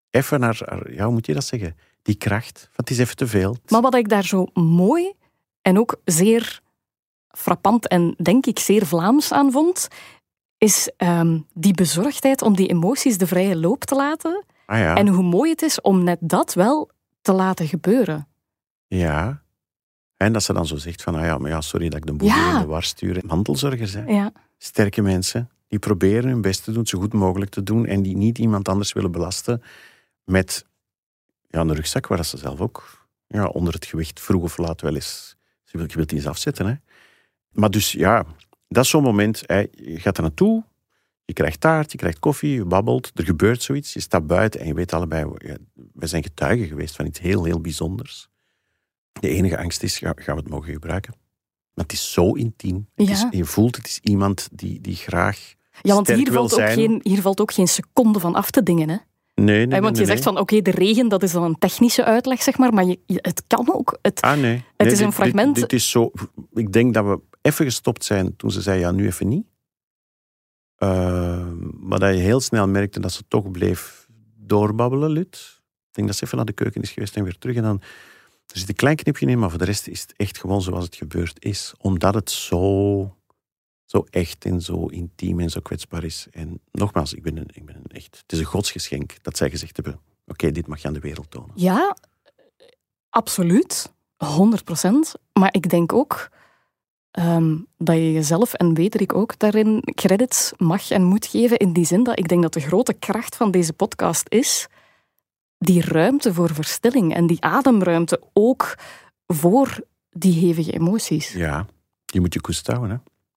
even 0.09 0.41
haar- 0.41 0.91
ja, 0.91 1.03
hoe 1.03 1.13
moet 1.13 1.25
je 1.25 1.33
dat 1.33 1.43
zeggen? 1.45 1.77
Die 2.01 2.15
kracht. 2.15 2.59
Want 2.61 2.89
het 2.89 2.89
is 2.89 2.97
even 2.99 3.15
te 3.15 3.27
veel. 3.27 3.57
Maar 3.67 3.81
wat 3.81 3.95
ik 3.95 4.09
daar 4.09 4.23
zo 4.23 4.45
mooi 4.53 5.13
en 5.61 5.79
ook 5.79 6.01
zeer 6.05 6.61
frappant 7.29 7.87
en 7.87 8.15
denk 8.21 8.45
ik 8.45 8.59
zeer 8.59 8.85
Vlaams 8.85 9.31
aan 9.31 9.51
vond, 9.51 9.87
is 10.57 10.91
ehm, 10.97 11.39
die 11.53 11.73
bezorgdheid 11.73 12.41
om 12.41 12.55
die 12.55 12.67
emoties 12.67 13.17
de 13.17 13.27
vrije 13.27 13.57
loop 13.57 13.83
te 13.83 13.95
laten. 13.95 14.43
Ah 14.65 14.77
ja, 14.77 14.95
En 14.95 15.07
hoe 15.07 15.23
mooi 15.23 15.49
het 15.51 15.61
is 15.61 15.81
om 15.81 16.03
net 16.03 16.17
dat 16.21 16.53
wel 16.53 16.89
te 17.21 17.33
laten 17.33 17.67
gebeuren. 17.67 18.27
ja. 18.87 19.43
En 20.25 20.33
dat 20.33 20.43
ze 20.43 20.53
dan 20.53 20.67
zo 20.67 20.75
zegt 20.75 21.01
van, 21.01 21.15
ah 21.15 21.25
ja, 21.25 21.37
maar 21.37 21.49
ja, 21.49 21.61
sorry 21.61 21.89
dat 21.89 21.97
ik 21.97 22.05
de 22.05 22.13
boel 22.13 22.27
Ja. 22.27 22.53
in 22.53 22.59
de 22.59 22.65
war 22.65 22.83
stuur. 22.83 23.21
Mantelzorgers, 23.25 23.93
hè. 23.93 24.03
Ja. 24.03 24.31
Sterke 24.57 25.01
mensen, 25.01 25.49
die 25.67 25.79
proberen 25.79 26.29
hun 26.29 26.41
best 26.41 26.63
te 26.63 26.71
doen, 26.71 26.85
zo 26.85 26.99
goed 26.99 27.13
mogelijk 27.13 27.51
te 27.51 27.63
doen, 27.63 27.85
en 27.85 28.01
die 28.01 28.17
niet 28.17 28.37
iemand 28.37 28.69
anders 28.69 28.93
willen 28.93 29.11
belasten 29.11 29.61
met 30.23 30.65
ja, 31.47 31.59
een 31.59 31.73
rugzak 31.73 32.07
waar 32.07 32.25
ze 32.25 32.37
zelf 32.37 32.59
ook 32.59 33.07
ja, 33.27 33.45
onder 33.45 33.73
het 33.73 33.85
gewicht 33.85 34.19
vroeg 34.19 34.43
of 34.43 34.57
laat 34.57 34.81
wel 34.81 34.95
eens... 34.95 35.35
Je 35.63 35.77
wilt, 35.77 35.91
je 35.91 35.97
wilt 35.97 36.11
iets 36.11 36.27
afzetten, 36.27 36.65
hè. 36.65 36.73
Maar 37.51 37.69
dus 37.69 37.91
ja, 37.91 38.25
dat 38.67 38.83
is 38.83 38.89
zo'n 38.89 39.03
moment. 39.03 39.43
Hè, 39.45 39.59
je 39.71 39.99
gaat 39.99 40.17
er 40.17 40.23
naartoe, 40.23 40.63
je 41.25 41.33
krijgt 41.33 41.59
taart, 41.59 41.91
je 41.91 41.97
krijgt 41.97 42.19
koffie, 42.19 42.53
je 42.53 42.65
babbelt, 42.65 43.11
er 43.15 43.25
gebeurt 43.25 43.61
zoiets, 43.63 43.93
je 43.93 43.99
staat 43.99 44.27
buiten 44.27 44.59
en 44.59 44.67
je 44.67 44.73
weet 44.73 44.93
allebei, 44.93 45.31
ja, 45.37 45.57
we 45.93 46.07
zijn 46.07 46.23
getuigen 46.23 46.67
geweest 46.67 46.95
van 46.95 47.05
iets 47.05 47.19
heel, 47.19 47.43
heel 47.43 47.61
bijzonders. 47.61 48.29
De 49.19 49.29
enige 49.29 49.57
angst 49.57 49.83
is, 49.83 49.97
ga- 49.97 50.13
gaan 50.15 50.35
we 50.35 50.41
het 50.41 50.49
mogen 50.49 50.73
gebruiken? 50.73 51.13
Maar 51.73 51.83
het 51.85 51.93
is 51.93 52.11
zo 52.11 52.31
intiem. 52.33 52.87
Het 52.95 53.07
Ja. 53.07 53.13
is, 53.13 53.25
je 53.31 53.45
voelt, 53.45 53.75
het 53.75 53.87
is 53.87 53.99
iemand 54.03 54.49
die, 54.51 54.81
die 54.81 54.95
graag 54.95 55.53
Ja, 55.81 55.93
want 55.93 56.07
hier 56.07 56.31
valt, 56.31 56.51
ook 56.53 56.59
zijn. 56.59 56.73
geen, 56.77 56.99
hier 57.03 57.21
valt 57.21 57.41
ook 57.41 57.53
geen 57.53 57.67
seconde 57.67 58.19
van 58.19 58.35
af 58.35 58.51
te 58.51 58.63
dingen. 58.63 58.89
Hè? 58.89 58.95
Nee, 59.35 59.65
nee, 59.65 59.81
want 59.81 59.97
je 59.97 60.03
nee, 60.03 60.11
zegt 60.11 60.23
van, 60.23 60.37
oké, 60.39 60.61
de 60.61 60.71
regen, 60.71 61.07
dat 61.07 61.23
is 61.23 61.31
dan 61.31 61.43
een 61.43 61.57
technische 61.57 62.03
uitleg, 62.03 62.41
zeg 62.43 62.57
maar, 62.57 62.73
maar 62.73 62.85
je, 62.85 62.99
het 63.05 63.43
kan 63.47 63.73
ook. 63.73 63.97
Het, 64.01 64.21
Ah, 64.21 64.39
nee. 64.39 64.63
Het 64.77 64.91
is 64.91 64.99
een 64.99 65.05
dit- 65.05 65.13
fragment- 65.15 65.55
Dit, 65.55 65.69
dit 65.69 65.79
is 65.79 65.89
zo... 65.89 66.11
Ik 66.53 66.71
denk 66.73 66.93
dat 66.93 67.05
we 67.05 67.19
even 67.41 67.65
gestopt 67.65 68.03
zijn 68.03 68.35
toen 68.35 68.51
ze 68.51 68.61
zei, 68.61 68.79
ja, 68.79 68.91
nu 68.91 69.05
even 69.05 69.27
niet. 69.27 69.45
Eh, 70.75 71.47
maar 71.79 71.99
dat 71.99 72.13
je 72.15 72.19
heel 72.21 72.39
snel 72.39 72.67
merkte 72.67 72.99
dat 72.99 73.11
ze 73.11 73.23
toch 73.27 73.51
bleef 73.51 74.07
doorbabbelen, 74.37 75.09
Lut. 75.11 75.61
Ik 75.89 75.91
denk 75.91 76.07
dat 76.07 76.15
ze 76.17 76.23
even 76.23 76.37
naar 76.37 76.45
de 76.45 76.53
keuken 76.53 76.81
is 76.81 76.91
geweest 76.91 77.15
en 77.15 77.23
weer 77.23 77.37
terug. 77.37 77.55
En 77.55 77.63
dan, 77.63 77.81
er 78.51 78.59
zit 78.59 78.69
een 78.69 78.75
klein 78.75 78.95
knipje 78.95 79.25
in, 79.25 79.39
maar 79.39 79.49
voor 79.49 79.59
de 79.59 79.65
rest 79.65 79.87
is 79.87 80.01
het 80.01 80.13
echt 80.15 80.37
gewoon 80.37 80.61
zoals 80.61 80.85
het 80.85 80.95
gebeurd 80.95 81.43
is. 81.43 81.73
Omdat 81.77 82.13
het 82.13 82.31
zo, 82.31 83.15
zo 83.85 84.05
echt 84.09 84.45
en 84.45 84.61
zo 84.61 84.85
intiem 84.85 85.39
en 85.39 85.49
zo 85.49 85.59
kwetsbaar 85.59 86.03
is. 86.03 86.27
En 86.31 86.59
nogmaals, 86.71 87.13
ik 87.13 87.23
ben 87.23 87.37
een, 87.37 87.49
ik 87.53 87.65
ben 87.65 87.75
een 87.75 87.95
echt... 87.95 88.17
Het 88.21 88.31
is 88.31 88.39
een 88.39 88.45
godsgeschenk 88.45 89.23
dat 89.23 89.37
zij 89.37 89.49
gezegd 89.49 89.75
hebben, 89.75 89.99
oké, 90.25 90.51
dit 90.51 90.67
mag 90.67 90.81
je 90.81 90.87
aan 90.87 90.93
de 90.93 90.99
wereld 90.99 91.31
tonen. 91.31 91.51
Ja, 91.55 91.97
absoluut. 93.09 93.93
100 94.17 94.63
procent. 94.63 95.13
Maar 95.33 95.53
ik 95.53 95.69
denk 95.69 95.93
ook 95.93 96.29
ehm, 97.11 97.57
dat 97.77 97.95
je 97.95 98.11
jezelf, 98.11 98.53
en 98.53 98.73
weet 98.73 99.01
ik 99.01 99.13
ook, 99.13 99.39
daarin 99.39 99.81
credits 99.95 100.53
mag 100.57 100.89
en 100.89 101.03
moet 101.03 101.25
geven. 101.25 101.57
In 101.57 101.73
die 101.73 101.85
zin 101.85 102.03
dat 102.03 102.19
ik 102.19 102.27
denk 102.27 102.41
dat 102.41 102.53
de 102.53 102.59
grote 102.59 102.93
kracht 102.93 103.35
van 103.35 103.51
deze 103.51 103.73
podcast 103.73 104.25
is 104.29 104.67
die 105.65 105.81
ruimte 105.81 106.33
voor 106.33 106.53
verstilling 106.53 107.13
en 107.15 107.27
die 107.27 107.41
ademruimte 107.43 108.21
ook 108.33 108.75
voor 109.27 109.79
die 110.11 110.33
hevige 110.45 110.71
emoties. 110.71 111.31
Ja, 111.33 111.65
je 112.05 112.19
moet 112.21 112.33
je 112.33 112.41
koest 112.41 112.67
houden, 112.67 112.89
hè. 112.89 112.95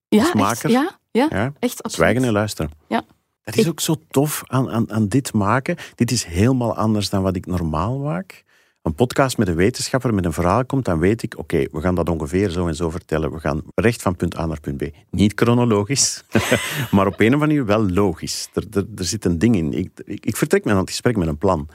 Ja, 0.09 0.19
als 0.23 0.27
echt, 0.29 0.35
maker. 0.35 0.71
ja, 0.71 0.99
ja, 1.11 1.27
Ja. 1.31 1.53
echt 1.59 1.83
absoluut. 1.83 1.93
Zwijgen 1.93 2.25
en 2.25 2.33
luisteren. 2.33 2.71
Ja. 2.89 3.03
Dat 3.43 3.57
is 3.57 3.63
Ik- 3.65 3.71
ook 3.71 3.81
zo 3.81 3.97
tof 4.11 4.43
aan, 4.47 4.71
aan, 4.71 4.93
aan 4.93 5.09
dit 5.09 5.33
maken. 5.33 5.77
Dit 5.95 6.11
is 6.11 6.25
helemaal 6.25 6.77
anders 6.77 7.11
dan 7.11 7.23
wat 7.23 7.37
ik 7.37 7.47
normaal 7.47 7.99
maak. 7.99 8.45
Een 8.83 8.95
podcast 8.95 9.39
met 9.39 9.49
een 9.49 9.55
wetenschapper 9.55 10.15
met 10.15 10.25
een 10.25 10.33
verhaal 10.33 10.65
komt, 10.67 10.85
dan 10.85 10.99
weet 10.99 11.23
ik, 11.23 11.39
oké, 11.39 11.65
we 11.73 11.81
gaan 11.81 11.95
dat 11.95 12.09
ongeveer 12.09 12.51
zo 12.51 12.67
en 12.67 12.75
zo 12.75 12.91
vertellen. 12.91 13.33
We 13.33 13.41
gaan 13.41 13.63
recht 13.75 14.03
van 14.03 14.17
punt 14.17 14.39
A 14.39 14.47
naar 14.47 14.61
punt 14.61 14.77
B. 14.77 14.83
Niet 15.11 15.33
chronologisch, 15.35 16.25
maar 16.91 17.07
op 17.07 17.21
een 17.21 17.27
of 17.27 17.33
andere 17.33 17.37
manier 17.39 17.65
wel 17.67 17.89
logisch. 17.91 18.49
Er, 18.55 18.65
er, 18.73 18.87
er 18.97 19.05
zit 19.05 19.25
een 19.25 19.39
ding 19.39 19.57
in. 19.57 19.73
Ik, 19.73 19.91
ik, 20.05 20.27
ik 20.27 20.37
vertrek 20.37 20.65
met 20.65 20.77
een 20.77 20.87
gesprek 20.87 21.17
met 21.17 21.29
een 21.29 21.39
plan. 21.39 21.69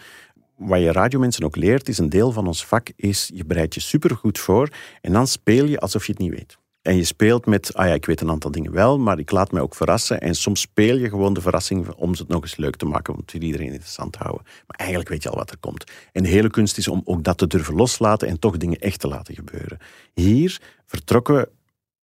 Wat 0.56 0.80
je 0.80 0.92
radiomensen 0.92 1.44
ook 1.44 1.56
leert, 1.56 1.90
is 1.90 1.98
een 1.98 2.10
deel 2.10 2.32
van 2.32 2.48
ons 2.48 2.66
vak, 2.66 2.92
is 2.96 3.30
je 3.34 3.46
bereidt 3.46 3.74
je 3.74 3.80
supergoed 3.80 4.40
voor 4.40 4.70
en 5.02 5.14
dan 5.14 5.28
speel 5.28 5.66
je 5.66 5.80
alsof 5.80 6.06
je 6.06 6.12
het 6.12 6.22
niet 6.22 6.32
weet. 6.32 6.58
En 6.84 6.96
je 6.96 7.04
speelt 7.04 7.46
met, 7.46 7.74
ah 7.74 7.88
ja, 7.88 7.94
ik 7.94 8.06
weet 8.06 8.22
een 8.22 8.30
aantal 8.30 8.52
dingen 8.52 8.72
wel, 8.72 9.00
maar 9.00 9.20
ik 9.20 9.32
laat 9.32 9.52
mij 9.52 9.62
ook 9.62 9.76
verrassen. 9.76 10.22
En 10.22 10.36
soms 10.36 10.62
speel 10.62 10.98
je 10.98 11.10
gewoon 11.10 11.34
de 11.34 11.42
verrassing 11.42 11.90
om 11.90 12.12
het 12.12 12.28
nog 12.28 12.42
eens 12.42 12.56
leuk 12.56 12.76
te 12.76 12.86
maken, 12.86 13.14
om 13.14 13.20
het 13.20 13.34
iedereen 13.34 13.68
interessant 13.68 14.12
te 14.12 14.20
houden. 14.22 14.46
Maar 14.68 14.78
eigenlijk 14.78 15.10
weet 15.10 15.24
je 15.24 15.30
al 15.30 15.36
wat 15.36 15.52
er 15.52 15.58
komt. 15.58 15.92
En 16.12 16.24
de 16.24 16.30
hele 16.30 16.50
kunst 16.50 16.78
is 16.78 16.88
om 16.88 17.02
ook 17.06 17.24
dat 17.24 17.38
te 17.38 17.48
durven 17.48 17.76
loslaten 17.76 18.28
en 18.28 18.40
toch 18.40 18.58
dingen 18.58 18.80
echt 18.80 19.00
te 19.00 19.08
laten 19.08 19.36
gebeuren. 19.36 19.78
Hier 20.14 20.62
vertrokken 20.86 21.36
we 21.36 21.50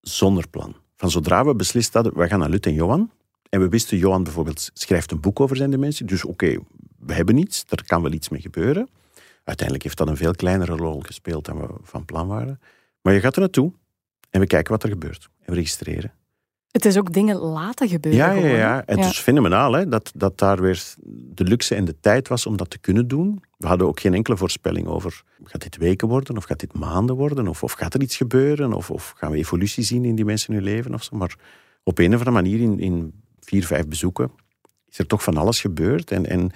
zonder 0.01 0.49
plan. 0.49 0.77
Van 0.97 1.11
zodra 1.11 1.45
we 1.45 1.55
beslist 1.55 1.95
hadden, 1.95 2.17
we 2.17 2.29
gaan 2.29 2.39
naar 2.39 2.51
Lut 2.51 2.67
en 2.67 2.75
Johan. 2.75 3.11
En 3.49 3.61
we 3.61 3.69
wisten, 3.69 3.99
Johan 3.99 4.23
bijvoorbeeld 4.23 4.71
schrijft 4.75 5.11
een 5.11 5.21
boek 5.21 5.41
over 5.41 5.57
zijn 5.57 5.71
dementie. 5.71 6.07
Dus 6.07 6.25
oké, 6.25 6.59
we 7.01 7.15
hebben 7.15 7.37
iets, 7.37 7.65
er 7.69 7.85
kan 7.87 8.03
wel 8.03 8.13
iets 8.13 8.29
mee 8.29 8.41
gebeuren. 8.41 8.89
Uiteindelijk 9.45 9.83
heeft 9.83 9.99
dat 9.99 10.09
een 10.09 10.17
veel 10.17 10.35
kleinere 10.35 10.77
rol 10.77 11.01
gespeeld 11.01 11.45
dan 11.45 11.61
we 11.61 11.69
van 11.83 12.05
plan 12.05 12.29
waren. 12.29 12.61
Maar 13.03 13.15
je 13.15 13.21
gaat 13.21 13.35
er 13.35 13.41
naartoe 13.41 13.73
en 14.31 14.41
we 14.41 14.47
kijken 14.47 14.73
wat 14.73 14.83
er 14.83 14.89
gebeurt. 14.89 15.29
En 15.39 15.53
we 15.53 15.55
registreren. 15.55 16.13
Het 16.71 16.85
is 16.85 16.99
ook 16.99 17.13
dingen 17.13 17.37
laten 17.37 17.89
gebeuren. 17.89 18.21
Ja, 18.21 18.49
ja, 18.49 18.57
ja. 18.57 18.83
Het 18.87 18.99
is 18.99 19.19
fenomenaal 19.19 19.73
hè, 19.73 19.89
dat, 19.89 20.13
dat 20.15 20.39
daar 20.39 20.61
weer 20.61 20.95
de 21.35 21.45
luxe 21.45 21.75
en 21.75 21.85
de 21.85 22.01
tijd 22.01 22.29
was 22.29 22.47
om 22.47 22.57
dat 22.57 22.71
te 22.71 22.79
kunnen 22.79 23.09
doen. 23.09 23.43
We 23.57 23.67
hadden 23.67 23.87
ook 23.87 24.01
geen 24.01 24.15
enkele 24.15 24.37
voorspelling 24.37 24.87
over, 24.87 25.23
gaat 25.45 25.63
dit 25.63 25.77
weken 25.77 26.09
worden 26.09 26.37
of 26.37 26.45
gaat 26.45 26.61
dit 26.61 26.73
maanden 26.73 27.17
worden? 27.17 27.49
Of, 27.49 27.63
of 27.63 27.73
gaat 27.73 27.95
er 27.95 28.03
iets 28.03 28.17
gebeuren? 28.17 28.73
Of, 28.73 28.91
of 28.91 29.15
gaan 29.17 29.31
we 29.31 29.37
evolutie 29.37 29.85
zien 29.85 30.05
in 30.05 30.15
die 30.15 30.25
mensen 30.25 30.49
in 30.49 30.55
hun 30.55 30.65
leven? 30.65 30.95
Of 30.95 31.03
zo. 31.03 31.17
Maar 31.17 31.37
op 31.83 31.99
een 31.99 32.07
of 32.07 32.13
andere 32.13 32.31
manier 32.31 32.61
in, 32.61 32.79
in 32.79 33.13
vier, 33.41 33.67
vijf 33.67 33.87
bezoeken 33.87 34.31
is 34.89 34.99
er 34.99 35.07
toch 35.07 35.23
van 35.23 35.37
alles 35.37 35.61
gebeurd. 35.61 36.11
En, 36.11 36.27
en 36.27 36.51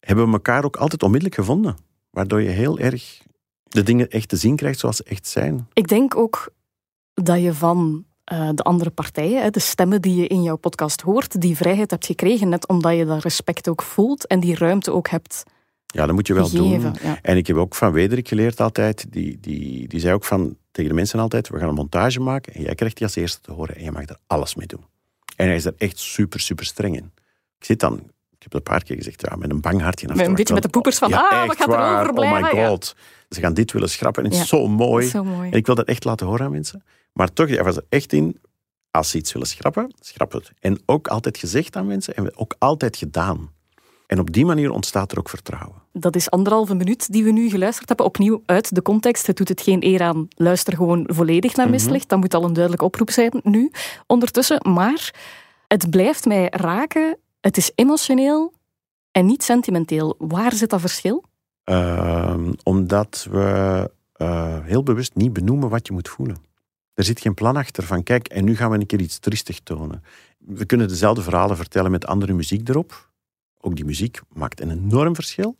hebben 0.00 0.26
we 0.26 0.32
elkaar 0.32 0.64
ook 0.64 0.76
altijd 0.76 1.02
onmiddellijk 1.02 1.38
gevonden. 1.40 1.76
Waardoor 2.10 2.42
je 2.42 2.48
heel 2.48 2.78
erg 2.78 3.22
de 3.62 3.82
dingen 3.82 4.08
echt 4.08 4.28
te 4.28 4.36
zien 4.36 4.56
krijgt 4.56 4.78
zoals 4.78 4.96
ze 4.96 5.04
echt 5.04 5.26
zijn. 5.26 5.68
Ik 5.72 5.88
denk 5.88 6.16
ook 6.16 6.52
dat 7.14 7.40
je 7.42 7.54
van 7.54 8.04
eh, 8.24 8.48
de 8.54 8.62
andere 8.62 8.90
partijen, 8.90 9.52
de 9.52 9.60
stemmen 9.60 10.02
die 10.02 10.14
je 10.20 10.26
in 10.26 10.42
jouw 10.42 10.56
podcast 10.56 11.00
hoort, 11.00 11.40
die 11.40 11.56
vrijheid 11.56 11.90
hebt 11.90 12.06
gekregen, 12.06 12.48
net 12.48 12.68
omdat 12.68 12.96
je 12.96 13.04
dat 13.04 13.22
respect 13.22 13.68
ook 13.68 13.82
voelt 13.82 14.26
en 14.26 14.40
die 14.40 14.54
ruimte 14.54 14.92
ook 14.92 15.08
hebt 15.08 15.42
Ja, 15.86 16.06
dat 16.06 16.14
moet 16.14 16.26
je 16.26 16.34
wel 16.34 16.48
gegeven. 16.48 16.92
doen. 16.92 16.96
Ja. 17.02 17.18
En 17.22 17.36
ik 17.36 17.46
heb 17.46 17.56
ook 17.56 17.74
van 17.74 17.92
Wederik 17.92 18.28
geleerd 18.28 18.60
altijd, 18.60 19.06
die, 19.12 19.38
die, 19.40 19.88
die 19.88 20.00
zei 20.00 20.14
ook 20.14 20.24
van, 20.24 20.56
tegen 20.70 20.90
de 20.90 20.96
mensen 20.96 21.18
altijd, 21.20 21.48
we 21.48 21.58
gaan 21.58 21.68
een 21.68 21.74
montage 21.74 22.20
maken 22.20 22.54
en 22.54 22.62
jij 22.62 22.74
krijgt 22.74 22.96
die 22.96 23.06
als 23.06 23.16
eerste 23.16 23.40
te 23.40 23.52
horen 23.52 23.76
en 23.76 23.82
je 23.84 23.92
mag 23.92 24.08
er 24.08 24.18
alles 24.26 24.54
mee 24.54 24.66
doen. 24.66 24.84
En 25.36 25.46
hij 25.46 25.56
is 25.56 25.64
er 25.64 25.74
echt 25.76 25.98
super, 25.98 26.40
super 26.40 26.64
streng 26.64 26.96
in. 26.96 27.12
Ik 27.58 27.64
zit 27.64 27.80
dan 27.80 28.02
Ik 28.40 28.46
heb 28.46 28.52
het 28.52 28.66
een 28.66 28.74
paar 28.74 28.82
keer 28.84 28.96
gezegd, 28.96 29.20
ja, 29.30 29.36
met 29.36 29.50
een 29.50 29.60
bang 29.60 29.80
hartje. 29.80 30.08
Met 30.08 30.26
een 30.26 30.34
beetje 30.34 30.54
met 30.54 30.62
de 30.62 30.68
poepers 30.68 30.98
van, 30.98 31.12
ah, 31.12 31.46
wat 31.46 31.56
gaat 31.56 31.72
er 31.72 32.00
overblijven? 32.00 32.52
Oh 32.52 32.52
my 32.52 32.66
god. 32.66 32.96
Ze 33.28 33.40
gaan 33.40 33.54
dit 33.54 33.72
willen 33.72 33.90
schrappen 33.90 34.24
en 34.24 34.30
het 34.30 34.40
is 34.40 34.48
zo 34.48 34.66
mooi. 34.66 35.06
Zo 35.06 35.24
mooi. 35.24 35.50
En 35.50 35.56
ik 35.56 35.66
wil 35.66 35.74
dat 35.74 35.86
echt 35.86 36.04
laten 36.04 36.26
horen 36.26 36.44
aan 36.44 36.50
mensen. 36.50 36.84
Maar 37.12 37.32
toch, 37.32 37.48
hij 37.48 37.64
was 37.64 37.76
er 37.76 37.84
echt 37.88 38.12
in, 38.12 38.40
als 38.90 39.10
ze 39.10 39.18
iets 39.18 39.32
willen 39.32 39.48
schrappen, 39.48 39.94
schrap 40.00 40.32
het. 40.32 40.52
En 40.60 40.80
ook 40.86 41.08
altijd 41.08 41.38
gezegd 41.38 41.76
aan 41.76 41.86
mensen 41.86 42.14
en 42.14 42.36
ook 42.36 42.54
altijd 42.58 42.96
gedaan. 42.96 43.50
En 44.06 44.18
op 44.18 44.32
die 44.32 44.44
manier 44.44 44.70
ontstaat 44.70 45.12
er 45.12 45.18
ook 45.18 45.28
vertrouwen. 45.28 45.82
Dat 45.92 46.16
is 46.16 46.30
anderhalve 46.30 46.74
minuut 46.74 47.12
die 47.12 47.24
we 47.24 47.30
nu 47.30 47.50
geluisterd 47.50 47.88
hebben. 47.88 48.06
Opnieuw 48.06 48.42
uit 48.46 48.74
de 48.74 48.82
context. 48.82 49.26
Het 49.26 49.36
doet 49.36 49.48
het 49.48 49.60
geen 49.60 49.84
eer 49.84 50.02
aan. 50.02 50.28
Luister 50.36 50.76
gewoon 50.76 51.04
volledig 51.12 51.56
naar 51.56 51.70
Mislicht. 51.70 52.08
Dat 52.08 52.18
moet 52.20 52.34
al 52.34 52.44
een 52.44 52.52
duidelijke 52.52 52.84
oproep 52.84 53.10
zijn 53.10 53.40
nu. 53.42 53.70
Ondertussen. 54.06 54.72
Maar 54.72 55.14
het 55.66 55.90
blijft 55.90 56.24
mij 56.24 56.46
raken. 56.50 57.18
Het 57.40 57.56
is 57.56 57.72
emotioneel 57.74 58.52
en 59.10 59.26
niet 59.26 59.42
sentimenteel. 59.42 60.14
Waar 60.18 60.52
zit 60.52 60.70
dat 60.70 60.80
verschil? 60.80 61.24
Ehm, 61.64 62.52
omdat 62.62 63.26
we 63.30 63.90
eh, 64.12 64.64
heel 64.64 64.82
bewust 64.82 65.14
niet 65.14 65.32
benoemen 65.32 65.68
wat 65.68 65.86
je 65.86 65.92
moet 65.92 66.08
voelen. 66.08 66.36
Er 66.94 67.04
zit 67.04 67.20
geen 67.20 67.34
plan 67.34 67.56
achter 67.56 67.82
van, 67.82 68.02
kijk, 68.02 68.28
en 68.28 68.44
nu 68.44 68.56
gaan 68.56 68.70
we 68.70 68.78
een 68.78 68.86
keer 68.86 69.00
iets 69.00 69.18
triestig 69.18 69.60
tonen. 69.60 70.02
We 70.38 70.64
kunnen 70.64 70.88
dezelfde 70.88 71.22
verhalen 71.22 71.56
vertellen 71.56 71.90
met 71.90 72.06
andere 72.06 72.32
muziek 72.32 72.68
erop. 72.68 73.10
Ook 73.60 73.76
die 73.76 73.84
muziek 73.84 74.20
maakt 74.28 74.60
een 74.60 74.70
enorm 74.70 75.14
verschil. 75.14 75.56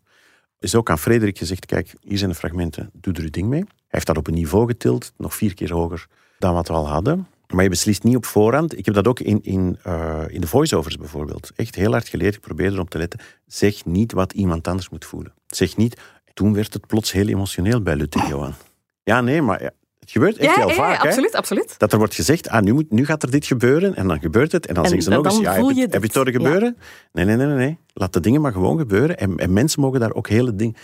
Is 0.58 0.74
ook 0.74 0.90
aan 0.90 0.98
Frederik 0.98 1.38
gezegd, 1.38 1.66
kijk, 1.66 1.94
hier 2.00 2.18
zijn 2.18 2.30
de 2.30 2.36
fragmenten, 2.36 2.90
doe 2.92 3.14
er 3.14 3.22
uw 3.22 3.30
ding 3.30 3.48
mee. 3.48 3.60
Hij 3.60 3.68
heeft 3.86 4.06
dat 4.06 4.16
op 4.16 4.26
een 4.26 4.34
niveau 4.34 4.66
getild, 4.66 5.12
nog 5.16 5.34
vier 5.34 5.54
keer 5.54 5.72
hoger 5.72 6.06
dan 6.38 6.54
wat 6.54 6.68
we 6.68 6.74
al 6.74 6.88
hadden. 6.88 7.26
Maar 7.50 7.62
je 7.62 7.70
beslist 7.70 8.02
niet 8.02 8.16
op 8.16 8.26
voorhand. 8.26 8.78
Ik 8.78 8.84
heb 8.84 8.94
dat 8.94 9.06
ook 9.08 9.20
in, 9.20 9.38
in, 9.42 9.78
eh, 9.82 10.20
in 10.28 10.40
de 10.40 10.46
voiceovers 10.46 10.96
bijvoorbeeld. 10.96 11.50
Echt 11.56 11.74
heel 11.74 11.90
hard 11.92 12.08
geleerd. 12.08 12.34
Ik 12.34 12.40
probeer 12.40 12.72
erop 12.72 12.90
te 12.90 12.98
letten. 12.98 13.20
Zeg 13.46 13.84
niet 13.84 14.12
wat 14.12 14.32
iemand 14.32 14.68
anders 14.68 14.88
moet 14.88 15.04
voelen. 15.04 15.32
Zeg 15.46 15.76
niet, 15.76 16.00
toen 16.34 16.54
werd 16.54 16.72
het 16.72 16.86
plots 16.86 17.12
heel 17.12 17.28
emotioneel 17.28 17.82
bij 17.82 17.96
Lutte 17.96 18.24
Johan. 18.28 18.54
Ja, 19.02 19.20
nee, 19.20 19.42
maar 19.42 19.62
ja, 19.62 19.70
het 19.98 20.10
gebeurt 20.10 20.36
echt 20.36 20.54
heel 20.54 20.68
vaak. 20.70 21.02
hè? 21.02 21.08
absoluut, 21.08 21.34
absoluut. 21.34 21.74
Dat 21.78 21.92
er 21.92 21.98
wordt 21.98 22.14
gezegd, 22.14 22.48
ah, 22.48 22.62
nu, 22.62 22.72
moet, 22.72 22.90
nu 22.90 23.04
gaat 23.04 23.22
er 23.22 23.30
dit 23.30 23.46
gebeuren, 23.46 23.94
en 23.96 24.08
dan 24.08 24.20
gebeurt 24.20 24.52
het. 24.52 24.66
En 24.66 24.74
dan 24.74 24.84
En 24.84 24.90
zeggen 24.90 25.12
ze 25.12 25.16
nog 25.18 25.24
eens, 25.24 25.38
ja, 25.40 25.52
heb 25.52 25.60
je, 25.62 25.66
het- 25.68 25.76
heb 25.76 25.92
je 25.92 25.92
dit. 25.92 26.02
het 26.02 26.14
horen 26.14 26.32
gebeuren? 26.32 26.76
Nee, 27.12 27.24
nee, 27.24 27.36
nee, 27.36 27.46
nee, 27.46 27.56
nee. 27.56 27.78
Laat 27.92 28.12
de 28.12 28.20
dingen 28.20 28.40
maar 28.40 28.52
gewoon 28.52 28.78
gebeuren. 28.78 29.18
En, 29.18 29.36
en 29.36 29.52
mensen 29.52 29.80
mogen 29.80 30.00
daar 30.00 30.12
ook 30.12 30.28
hele 30.28 30.54
dingen... 30.56 30.74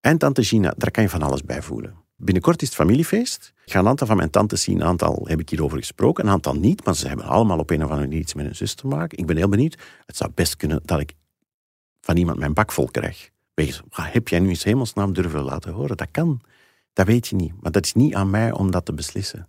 En 0.00 0.18
tante 0.18 0.42
Gina, 0.44 0.74
daar 0.76 0.90
kan 0.90 1.02
je 1.02 1.08
van 1.08 1.22
alles 1.22 1.44
bij 1.44 1.62
voelen. 1.62 1.94
Binnenkort 2.22 2.62
is 2.62 2.68
het 2.68 2.76
familiefeest. 2.76 3.52
Ik 3.64 3.72
ga 3.72 3.78
een 3.78 3.88
aantal 3.88 4.06
van 4.06 4.16
mijn 4.16 4.30
tantes 4.30 4.62
zien. 4.62 4.80
Een 4.80 4.86
aantal 4.86 5.24
heb 5.24 5.40
ik 5.40 5.48
hierover 5.48 5.78
gesproken, 5.78 6.24
een 6.24 6.30
aantal 6.30 6.54
niet. 6.54 6.84
Maar 6.84 6.96
ze 6.96 7.08
hebben 7.08 7.26
allemaal 7.26 7.58
op 7.58 7.70
een 7.70 7.76
of 7.76 7.82
andere 7.82 8.00
manier 8.00 8.20
iets 8.20 8.34
met 8.34 8.44
hun 8.44 8.56
zus 8.56 8.74
te 8.74 8.86
maken. 8.86 9.18
Ik 9.18 9.26
ben 9.26 9.36
heel 9.36 9.48
benieuwd. 9.48 9.78
Het 10.06 10.16
zou 10.16 10.30
best 10.34 10.56
kunnen 10.56 10.80
dat 10.84 11.00
ik 11.00 11.12
van 12.00 12.16
iemand 12.16 12.38
mijn 12.38 12.54
bak 12.54 12.72
vol 12.72 12.86
krijg. 12.90 13.30
Wees, 13.54 13.82
heb 13.90 14.28
jij 14.28 14.38
nu 14.38 14.48
eens 14.48 14.64
hemelsnaam 14.64 15.12
durven 15.12 15.42
laten 15.42 15.72
horen? 15.72 15.96
Dat 15.96 16.08
kan. 16.10 16.40
Dat 16.92 17.06
weet 17.06 17.28
je 17.28 17.36
niet. 17.36 17.52
Maar 17.60 17.72
dat 17.72 17.84
is 17.84 17.92
niet 17.92 18.14
aan 18.14 18.30
mij 18.30 18.52
om 18.52 18.70
dat 18.70 18.84
te 18.84 18.92
beslissen. 18.92 19.48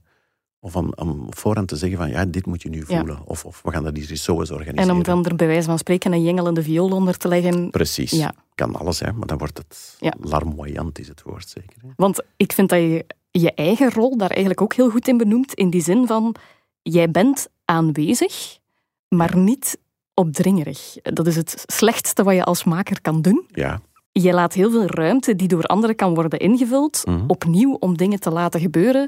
Of 0.64 0.76
om, 0.76 0.94
om 0.96 1.26
voorhand 1.30 1.68
te 1.68 1.76
zeggen 1.76 1.98
van, 1.98 2.10
ja, 2.10 2.26
dit 2.26 2.46
moet 2.46 2.62
je 2.62 2.70
nu 2.70 2.84
Ja. 2.88 2.98
voelen. 2.98 3.20
Of, 3.26 3.46
of 3.46 3.62
we 3.64 3.72
gaan 3.72 3.84
dat 3.84 3.96
hier 3.98 4.16
zo 4.16 4.40
eens 4.40 4.52
organiseren. 4.52 4.90
En 4.90 4.96
om 4.96 5.04
dan 5.04 5.26
er 5.26 5.36
bij 5.36 5.48
wijze 5.48 5.68
van 5.68 5.78
spreken 5.78 6.12
een 6.14 6.24
jengelende 6.24 6.64
viool 6.64 6.90
onder 6.92 7.18
te 7.18 7.28
leggen. 7.28 7.70
Precies. 7.70 8.12
Ja. 8.12 8.34
Kan 8.56 8.76
alles, 8.76 9.00
hè. 9.00 9.12
Maar 9.14 9.28
dan 9.28 9.38
wordt 9.38 9.58
het 9.58 9.96
Ja. 10.00 10.14
larmoyant, 10.20 11.00
is 11.00 11.08
het 11.08 11.22
woord 11.22 11.50
zeker. 11.50 11.76
Hè? 11.82 11.88
Want 11.96 12.22
ik 12.38 12.52
vind 12.54 12.70
dat 12.70 12.80
je 12.80 13.06
je 13.32 13.54
eigen 13.54 13.92
rol 13.92 14.18
daar 14.18 14.30
eigenlijk 14.30 14.62
ook 14.62 14.74
heel 14.74 14.90
goed 14.90 15.08
in 15.08 15.18
benoemt. 15.18 15.54
In 15.54 15.70
die 15.70 15.82
zin 15.84 16.08
van, 16.08 16.36
jij 16.82 17.12
bent 17.12 17.48
aanwezig, 17.66 18.58
maar 19.08 19.38
niet 19.38 19.78
opdringerig. 20.14 20.96
Dat 21.02 21.28
is 21.28 21.36
het 21.36 21.64
slechtste 21.66 22.24
wat 22.24 22.34
je 22.36 22.44
als 22.44 22.64
maker 22.64 23.02
kan 23.02 23.22
doen. 23.22 23.46
Ja. 23.52 23.82
Je 24.12 24.34
laat 24.34 24.54
heel 24.54 24.72
veel 24.72 24.86
ruimte 24.86 25.36
die 25.36 25.48
door 25.48 25.64
anderen 25.64 25.96
kan 25.96 26.14
worden 26.14 26.40
ingevuld, 26.40 27.02
Mhm. 27.06 27.24
opnieuw 27.28 27.74
om 27.80 27.98
dingen 27.98 28.20
te 28.20 28.30
laten 28.32 28.60
gebeuren. 28.60 29.08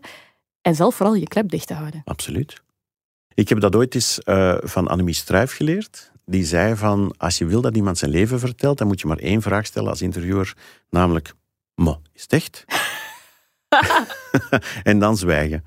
En 0.64 0.76
zelf 0.76 0.96
vooral 0.96 1.16
je 1.16 1.28
klep 1.28 1.50
dicht 1.50 1.68
te 1.68 1.74
houden. 1.74 2.02
Absoluut. 2.06 2.62
Ik 3.34 3.50
heb 3.50 3.60
dat 3.60 3.76
ooit 3.76 3.96
eens 3.96 4.20
eh, 4.20 4.56
van 4.60 4.88
Annemie 4.88 5.14
Struijf 5.14 5.56
geleerd. 5.56 6.12
Die 6.26 6.46
zei 6.46 6.76
van, 6.76 7.14
als 7.18 7.38
je 7.38 7.46
wil 7.46 7.62
dat 7.62 7.76
iemand 7.76 7.98
zijn 7.98 8.12
leven 8.12 8.40
vertelt, 8.40 8.78
dan 8.78 8.88
moet 8.88 9.02
je 9.02 9.08
maar 9.08 9.18
één 9.18 9.42
vraag 9.42 9.66
stellen 9.66 9.90
als 9.90 10.02
interviewer, 10.02 10.54
namelijk, 10.90 11.34
mo, 11.76 12.02
is 12.14 12.22
het 12.22 12.34
echt? 12.34 12.66
en 14.84 15.00
dan 15.00 15.18
zwijgen. 15.18 15.64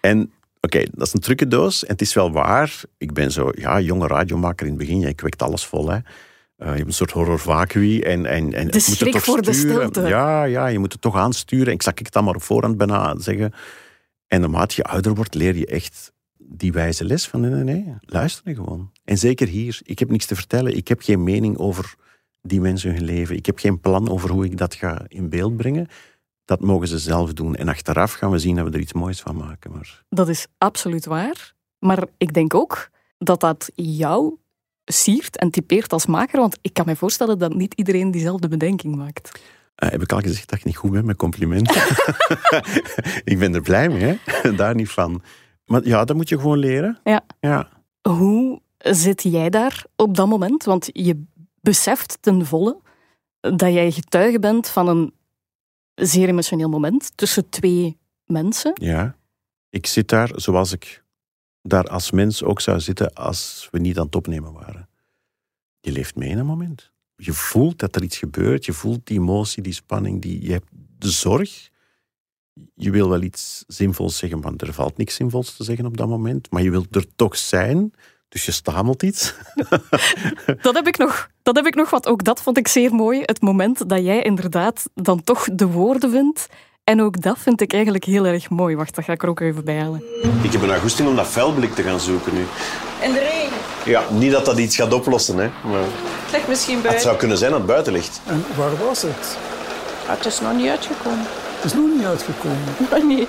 En 0.00 0.32
oké, 0.60 0.84
dat 0.92 1.06
is 1.06 1.12
een 1.14 1.20
trucendoos. 1.20 1.84
En 1.84 1.92
het 1.92 2.00
is 2.00 2.14
wel 2.14 2.32
waar. 2.32 2.80
Ik 2.98 3.12
ben 3.12 3.32
zo, 3.32 3.50
ja, 3.54 3.80
jonge 3.80 4.06
radiomaker 4.06 4.66
in 4.66 4.72
het 4.72 4.80
begin. 4.80 5.00
Ja, 5.00 5.08
ik 5.08 5.20
wekt 5.20 5.42
alles 5.42 5.64
vol, 5.64 5.88
hè. 5.90 5.98
Eh, 6.56 6.68
je 6.68 6.74
hebt 6.74 6.86
een 6.86 6.92
soort 6.92 7.10
horror 7.10 7.38
vacui 7.38 8.00
en, 8.00 8.26
en, 8.26 8.44
en 8.44 8.50
De 8.50 8.58
het 8.58 8.72
moet 8.72 8.82
schrik 8.82 9.12
toch 9.12 9.24
voor 9.24 9.42
de 9.42 9.52
sturen. 9.52 9.88
stilte. 9.88 10.08
Ja, 10.08 10.44
ja, 10.44 10.66
je 10.66 10.78
moet 10.78 10.92
het 10.92 11.00
toch 11.00 11.16
aansturen. 11.16 11.72
Ik 11.72 11.82
zag 11.82 11.92
ik 11.92 11.98
het 11.98 12.12
dan 12.12 12.24
maar 12.24 12.34
op 12.34 12.42
voorhand 12.42 12.76
bijna 12.76 13.14
zeggen. 13.18 13.52
En 14.28 14.40
naarmate 14.40 14.74
je 14.76 14.84
ouder 14.84 15.14
wordt, 15.14 15.34
leer 15.34 15.56
je 15.56 15.66
echt 15.66 16.12
die 16.36 16.72
wijze 16.72 17.04
les 17.04 17.28
van 17.28 17.40
nee, 17.40 17.50
nee, 17.50 17.62
nee, 17.62 17.94
luisteren 18.00 18.54
gewoon. 18.54 18.92
En 19.04 19.18
zeker 19.18 19.48
hier, 19.48 19.80
ik 19.84 19.98
heb 19.98 20.10
niks 20.10 20.26
te 20.26 20.34
vertellen. 20.34 20.76
Ik 20.76 20.88
heb 20.88 21.00
geen 21.00 21.22
mening 21.22 21.58
over 21.58 21.94
die 22.42 22.60
mensen 22.60 22.94
hun 22.94 23.04
leven. 23.04 23.36
Ik 23.36 23.46
heb 23.46 23.58
geen 23.58 23.80
plan 23.80 24.08
over 24.08 24.30
hoe 24.30 24.44
ik 24.44 24.56
dat 24.56 24.74
ga 24.74 25.04
in 25.08 25.28
beeld 25.28 25.56
brengen. 25.56 25.88
Dat 26.44 26.60
mogen 26.60 26.88
ze 26.88 26.98
zelf 26.98 27.32
doen. 27.32 27.54
En 27.54 27.68
achteraf 27.68 28.12
gaan 28.12 28.30
we 28.30 28.38
zien 28.38 28.56
dat 28.56 28.66
we 28.66 28.72
er 28.72 28.80
iets 28.80 28.92
moois 28.92 29.20
van 29.20 29.36
maken. 29.36 29.72
Maar 29.72 30.04
Dat 30.08 30.28
is 30.28 30.46
absoluut 30.58 31.04
waar. 31.06 31.54
Maar 31.78 32.06
ik 32.16 32.34
denk 32.34 32.54
ook 32.54 32.90
dat 33.18 33.40
dat 33.40 33.70
jou 33.74 34.36
siert 34.84 35.36
en 35.36 35.50
typeert 35.50 35.92
als 35.92 36.06
maker. 36.06 36.40
Want 36.40 36.58
ik 36.60 36.72
kan 36.72 36.86
me 36.86 36.96
voorstellen 36.96 37.38
dat 37.38 37.54
niet 37.54 37.74
iedereen 37.74 38.10
diezelfde 38.10 38.48
bedenking 38.48 38.96
maakt. 38.96 39.40
Eh, 39.78 39.90
heb 39.90 40.02
ik 40.02 40.12
al 40.12 40.20
gezegd 40.20 40.48
dat 40.48 40.58
ik 40.58 40.64
niet 40.64 40.76
goed 40.76 40.90
ben 40.90 41.04
met 41.04 41.16
complimenten? 41.16 41.82
ik 43.32 43.38
ben 43.38 43.54
er 43.54 43.62
blij 43.62 43.88
mee, 43.88 44.18
hè? 44.18 44.54
daar 44.54 44.74
niet 44.74 44.90
van. 44.90 45.22
Maar 45.64 45.86
ja, 45.86 46.04
dat 46.04 46.16
moet 46.16 46.28
je 46.28 46.38
gewoon 46.38 46.58
leren. 46.58 46.98
Ja. 47.04 47.24
Ja. 47.40 47.68
Hoe 48.02 48.60
zit 48.78 49.22
jij 49.22 49.50
daar 49.50 49.84
op 49.96 50.16
dat 50.16 50.28
moment? 50.28 50.64
Want 50.64 50.88
je 50.92 51.24
beseft 51.60 52.18
ten 52.20 52.46
volle 52.46 52.80
dat 53.40 53.72
jij 53.72 53.90
getuige 53.90 54.38
bent 54.38 54.68
van 54.68 54.88
een 54.88 55.14
zeer 55.94 56.28
emotioneel 56.28 56.68
moment 56.68 57.12
tussen 57.14 57.48
twee 57.48 57.98
mensen. 58.24 58.72
Ja, 58.74 59.16
ik 59.70 59.86
zit 59.86 60.08
daar 60.08 60.30
zoals 60.34 60.72
ik 60.72 61.04
daar 61.62 61.88
als 61.88 62.10
mens 62.10 62.42
ook 62.42 62.60
zou 62.60 62.80
zitten 62.80 63.12
als 63.14 63.68
we 63.70 63.78
niet 63.78 63.98
aan 63.98 64.06
het 64.06 64.16
opnemen 64.16 64.52
waren. 64.52 64.88
Je 65.80 65.92
leeft 65.92 66.16
mee 66.16 66.28
in 66.28 66.38
een 66.38 66.46
moment. 66.46 66.92
Je 67.20 67.32
voelt 67.32 67.78
dat 67.78 67.96
er 67.96 68.02
iets 68.02 68.18
gebeurt, 68.18 68.64
je 68.64 68.72
voelt 68.72 69.06
die 69.06 69.18
emotie, 69.18 69.62
die 69.62 69.72
spanning, 69.72 70.22
die, 70.22 70.42
je 70.42 70.52
hebt 70.52 70.68
de 70.98 71.10
zorg. 71.10 71.68
Je 72.74 72.90
wil 72.90 73.08
wel 73.08 73.22
iets 73.22 73.64
zinvols 73.66 74.16
zeggen, 74.16 74.40
maar 74.40 74.52
er 74.56 74.72
valt 74.72 74.96
niks 74.96 75.14
zinvols 75.14 75.56
te 75.56 75.64
zeggen 75.64 75.86
op 75.86 75.96
dat 75.96 76.08
moment. 76.08 76.50
Maar 76.50 76.62
je 76.62 76.70
wilt 76.70 76.96
er 76.96 77.06
toch 77.16 77.36
zijn, 77.36 77.92
dus 78.28 78.44
je 78.46 78.52
stamelt 78.52 79.02
iets. 79.02 79.34
Dat 80.62 80.74
heb 80.74 80.86
ik 80.86 80.98
nog, 80.98 81.30
dat 81.42 81.56
heb 81.56 81.66
ik 81.66 81.74
nog, 81.74 81.90
want 81.90 82.06
ook 82.06 82.24
dat 82.24 82.42
vond 82.42 82.58
ik 82.58 82.68
zeer 82.68 82.94
mooi. 82.94 83.20
Het 83.22 83.40
moment 83.40 83.88
dat 83.88 84.04
jij 84.04 84.22
inderdaad 84.22 84.90
dan 84.94 85.22
toch 85.22 85.48
de 85.52 85.66
woorden 85.66 86.10
vindt. 86.10 86.46
En 86.84 87.02
ook 87.02 87.20
dat 87.20 87.38
vind 87.38 87.60
ik 87.60 87.72
eigenlijk 87.72 88.04
heel 88.04 88.26
erg 88.26 88.50
mooi. 88.50 88.76
Wacht, 88.76 88.94
dat 88.94 89.04
ga 89.04 89.12
ik 89.12 89.22
er 89.22 89.28
ook 89.28 89.40
even 89.40 89.64
bij 89.64 89.78
halen. 89.78 90.02
Ik 90.42 90.52
heb 90.52 90.62
een 90.62 90.70
augustin 90.70 91.06
om 91.06 91.16
dat 91.16 91.26
vuilblik 91.26 91.74
te 91.74 91.82
gaan 91.82 92.00
zoeken 92.00 92.34
nu. 92.34 92.40
In 93.02 93.12
de 93.12 93.18
regen. 93.18 93.77
Ja, 93.88 94.10
niet 94.10 94.32
dat 94.32 94.44
dat 94.44 94.58
iets 94.58 94.76
gaat 94.76 94.92
oplossen, 94.92 95.36
hè. 95.36 95.48
Maar 95.64 95.80
Het 95.82 96.32
ligt 96.32 96.48
misschien 96.48 96.74
het 96.74 96.82
buiten. 96.82 97.04
zou 97.04 97.16
kunnen 97.16 97.38
zijn 97.38 97.50
dat 97.50 97.60
het 97.60 97.68
buiten 97.68 97.92
ligt. 97.92 98.20
En 98.26 98.44
waar 98.56 98.76
was 98.76 99.02
het? 99.02 99.38
Ah, 100.06 100.16
het 100.16 100.26
is 100.26 100.40
nog 100.40 100.54
niet 100.54 100.68
uitgekomen. 100.68 101.24
Het 101.56 101.64
is 101.64 101.74
nog 101.74 101.88
niet 101.96 102.04
uitgekomen. 102.04 102.58
Maar 102.90 103.06
nee. 103.06 103.28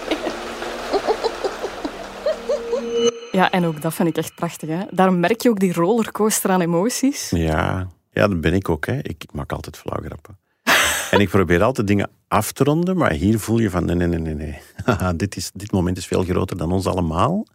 Ja, 3.32 3.52
en 3.52 3.66
ook 3.66 3.82
dat 3.82 3.94
vind 3.94 4.10
ik 4.10 4.18
echt 4.18 4.36
prachtig. 4.36 4.70
Hè? 4.70 4.80
Daarom 4.92 5.20
merk 5.20 5.42
je 5.42 5.50
ook 5.50 5.60
die 5.60 5.74
rollercoaster 5.74 6.50
aan 6.50 6.62
emoties. 6.62 7.30
Ja, 7.30 7.88
ja 8.12 8.28
dat 8.28 8.42
ben 8.42 8.54
ik 8.54 8.70
ook. 8.70 8.86
Hè. 8.86 8.98
Ik, 8.98 9.24
ik 9.24 9.34
maak 9.34 9.52
altijd 9.52 9.78
flauw 9.78 10.02
grappen. 10.06 10.38
en 11.12 11.20
ik 11.20 11.30
probeer 11.30 11.64
altijd 11.64 11.88
dingen 11.88 12.10
af 12.28 12.52
te 12.52 12.64
ronden, 12.64 12.98
maar 12.98 13.12
hier 13.12 13.40
voel 13.40 13.60
je 13.60 13.70
van 13.70 13.86
nee, 13.86 13.96
nee, 13.96 14.08
nee, 14.08 14.34
nee. 14.34 14.60
dit, 15.16 15.36
is, 15.36 15.52
dit 15.54 15.72
moment 15.72 15.98
is 15.98 16.06
veel 16.08 16.24
groter 16.24 16.58
dan 16.58 16.72
ons 16.72 16.88
allemaal. 16.88 17.46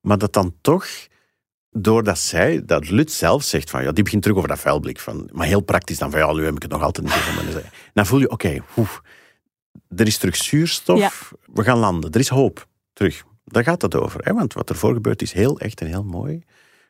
Maar 0.00 0.18
dat 0.18 0.32
dan 0.32 0.54
toch, 0.60 0.86
doordat 1.72 2.18
zij, 2.18 2.64
dat 2.64 2.90
Lut 2.90 3.12
zelf 3.12 3.42
zegt 3.42 3.70
van, 3.70 3.82
ja, 3.82 3.92
die 3.92 4.04
begint 4.04 4.22
terug 4.22 4.36
over 4.36 4.48
dat 4.48 4.58
vuilblik. 4.58 5.00
Van, 5.00 5.28
maar 5.32 5.46
heel 5.46 5.60
praktisch 5.60 5.98
dan 5.98 6.10
van, 6.10 6.20
ja, 6.20 6.32
nu 6.32 6.44
heb 6.44 6.54
ik 6.54 6.62
het 6.62 6.70
nog 6.70 6.82
altijd 6.82 7.06
niet 7.06 7.14
gevonden. 7.14 7.62
Dan 7.92 8.06
voel 8.06 8.20
je, 8.20 8.30
oké, 8.30 8.62
oeh, 8.76 8.90
er 9.96 10.06
is 10.06 10.18
terug 10.18 10.36
zuurstof, 10.36 11.32
we 11.52 11.62
gaan 11.62 11.78
landen, 11.78 12.10
er 12.10 12.20
is 12.20 12.28
hoop, 12.28 12.66
terug. 12.92 13.24
Daar 13.44 13.62
gaat 13.62 13.82
het 13.82 13.94
over, 13.94 14.24
hè? 14.24 14.32
want 14.32 14.52
wat 14.52 14.70
ervoor 14.70 14.94
gebeurt 14.94 15.22
is 15.22 15.32
heel 15.32 15.58
echt 15.58 15.80
en 15.80 15.86
heel 15.86 16.04
mooi. 16.04 16.42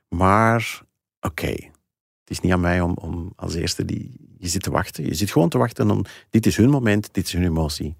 Maar, 0.09 0.83
oké, 1.20 1.51
het 2.20 2.30
is 2.30 2.41
niet 2.41 2.53
aan 2.53 2.61
mij 2.61 2.80
om, 2.80 2.97
om 3.01 3.33
als 3.37 3.55
eerste 3.55 3.85
die... 3.85 4.30
Je 4.39 4.49
zit 4.49 4.62
te 4.62 4.70
wachten. 4.70 5.05
Je 5.05 5.14
zit 5.14 5.30
gewoon 5.30 5.49
te 5.49 5.59
wachten 5.59 5.91
om... 5.91 6.05
Dit 6.30 6.47
is 6.47 6.57
hun 6.57 6.70
moment, 6.70 7.14
dit 7.14 7.26
is 7.26 7.33
hun 7.33 7.45
emotie. 7.45 7.97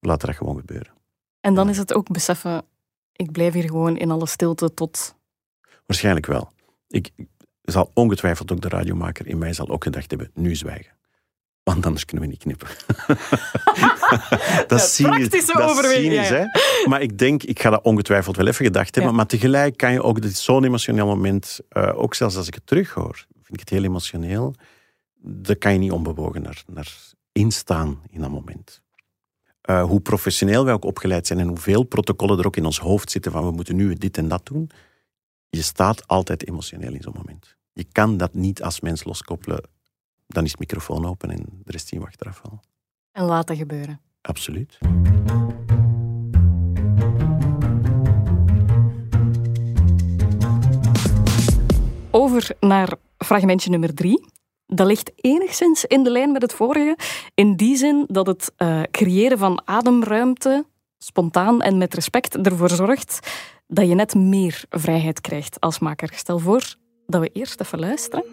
Laat 0.00 0.20
dat 0.20 0.34
gewoon 0.34 0.56
gebeuren. 0.58 0.92
En 1.40 1.54
dan 1.54 1.68
is 1.68 1.78
het 1.78 1.94
ook 1.94 2.08
beseffen, 2.12 2.64
ik 3.12 3.32
blijf 3.32 3.52
hier 3.52 3.68
gewoon 3.68 3.96
in 3.96 4.10
alle 4.10 4.26
stilte 4.26 4.74
tot... 4.74 5.15
Waarschijnlijk 5.86 6.26
wel. 6.26 6.52
Ik, 6.88 7.10
zal 7.62 7.90
ongetwijfeld 7.94 8.52
ook 8.52 8.60
de 8.60 8.68
radiomaker 8.68 9.26
in 9.26 9.38
mij 9.38 9.52
zal 9.52 9.68
ook 9.68 9.84
gedacht 9.84 10.10
hebben, 10.10 10.30
nu 10.34 10.54
zwijgen. 10.54 10.94
Want 11.62 11.86
anders 11.86 12.04
kunnen 12.04 12.24
we 12.24 12.30
niet 12.30 12.42
knippen. 12.42 12.68
dat 14.68 14.80
is 14.80 14.94
cynisch, 14.94 15.28
dat 15.28 15.84
is 15.84 15.90
cynisch, 15.92 16.28
hè? 16.28 16.44
Maar 16.88 17.02
ik 17.02 17.18
denk, 17.18 17.42
ik 17.42 17.60
ga 17.60 17.70
dat 17.70 17.84
ongetwijfeld 17.84 18.36
wel 18.36 18.46
even 18.46 18.64
gedacht 18.64 18.94
hebben. 18.94 19.12
Ja. 19.12 19.18
Maar 19.18 19.26
tegelijk 19.26 19.76
kan 19.76 19.92
je 19.92 20.02
ook, 20.02 20.18
zo'n 20.22 20.64
emotioneel 20.64 21.06
moment, 21.06 21.60
eh, 21.68 21.98
ook 21.98 22.14
zelfs 22.14 22.36
als 22.36 22.46
ik 22.46 22.54
het 22.54 22.66
terughoor, 22.66 23.26
vind 23.32 23.52
ik 23.52 23.60
het 23.60 23.68
heel 23.68 23.84
emotioneel. 23.84 24.54
Daar 25.14 25.56
kan 25.56 25.72
je 25.72 25.78
niet 25.78 25.92
onbewogen 25.92 26.42
naar, 26.42 26.62
naar 26.66 26.92
instaan 27.32 28.02
in 28.10 28.20
dat 28.20 28.30
moment. 28.30 28.82
Eh, 29.60 29.82
hoe 29.82 30.00
professioneel 30.00 30.64
wij 30.64 30.74
ook 30.74 30.84
opgeleid 30.84 31.26
zijn 31.26 31.38
en 31.38 31.48
hoeveel 31.48 31.82
protocollen 31.82 32.38
er 32.38 32.46
ook 32.46 32.56
in 32.56 32.64
ons 32.64 32.78
hoofd 32.78 33.10
zitten 33.10 33.32
van 33.32 33.44
we 33.44 33.50
moeten 33.50 33.76
nu 33.76 33.94
dit 33.94 34.18
en 34.18 34.28
dat 34.28 34.46
doen. 34.46 34.70
Je 35.48 35.62
staat 35.62 36.08
altijd 36.08 36.48
emotioneel 36.48 36.92
in 36.92 37.02
zo'n 37.02 37.14
moment. 37.16 37.56
Je 37.72 37.84
kan 37.84 38.16
dat 38.16 38.34
niet 38.34 38.62
als 38.62 38.80
mens 38.80 39.04
loskoppelen. 39.04 39.68
Dan 40.26 40.44
is 40.44 40.50
het 40.50 40.60
microfoon 40.60 41.06
open 41.06 41.30
en 41.30 41.46
de 41.64 41.72
rest 41.72 41.88
zien 41.88 42.00
we 42.00 42.06
achteraf 42.06 42.40
wel. 42.42 42.60
En 43.12 43.24
laten 43.24 43.56
gebeuren. 43.56 44.00
Absoluut. 44.20 44.78
Over 52.10 52.56
naar 52.60 52.94
fragmentje 53.18 53.70
nummer 53.70 53.94
drie. 53.94 54.28
Dat 54.66 54.86
ligt 54.86 55.12
enigszins 55.16 55.84
in 55.84 56.02
de 56.02 56.10
lijn 56.10 56.32
met 56.32 56.42
het 56.42 56.52
vorige. 56.52 56.98
In 57.34 57.56
die 57.56 57.76
zin 57.76 58.04
dat 58.08 58.26
het 58.26 58.52
eh, 58.56 58.82
creëren 58.90 59.38
van 59.38 59.62
ademruimte, 59.64 60.66
spontaan 60.98 61.62
en 61.62 61.78
met 61.78 61.94
respect, 61.94 62.36
ervoor 62.36 62.70
zorgt 62.70 63.18
dat 63.66 63.88
je 63.88 63.94
net 63.94 64.14
meer 64.14 64.64
vrijheid 64.70 65.20
krijgt 65.20 65.60
als 65.60 65.78
maker. 65.78 66.10
Stel 66.14 66.38
voor 66.38 66.74
dat 67.06 67.20
we 67.20 67.30
eerst 67.32 67.60
even 67.60 67.78
luisteren. 67.78 68.24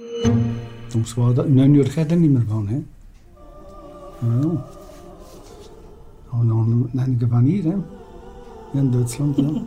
Soms 0.88 1.14
was 1.14 1.34
dat, 1.34 1.48
nu 1.48 1.68
nu 1.68 1.86
gaat 1.86 2.12
er 2.12 2.18
niet 2.18 2.32
meer 2.32 2.46
van, 2.48 2.68
hè. 2.68 2.82
Ja. 4.20 4.66
Oh, 6.32 6.48
dan 6.48 6.90
van 7.30 7.44
hier, 7.44 7.64
hè. 7.64 7.76
In 8.74 8.92
Duitsland, 8.92 9.38
ja. 9.38 9.62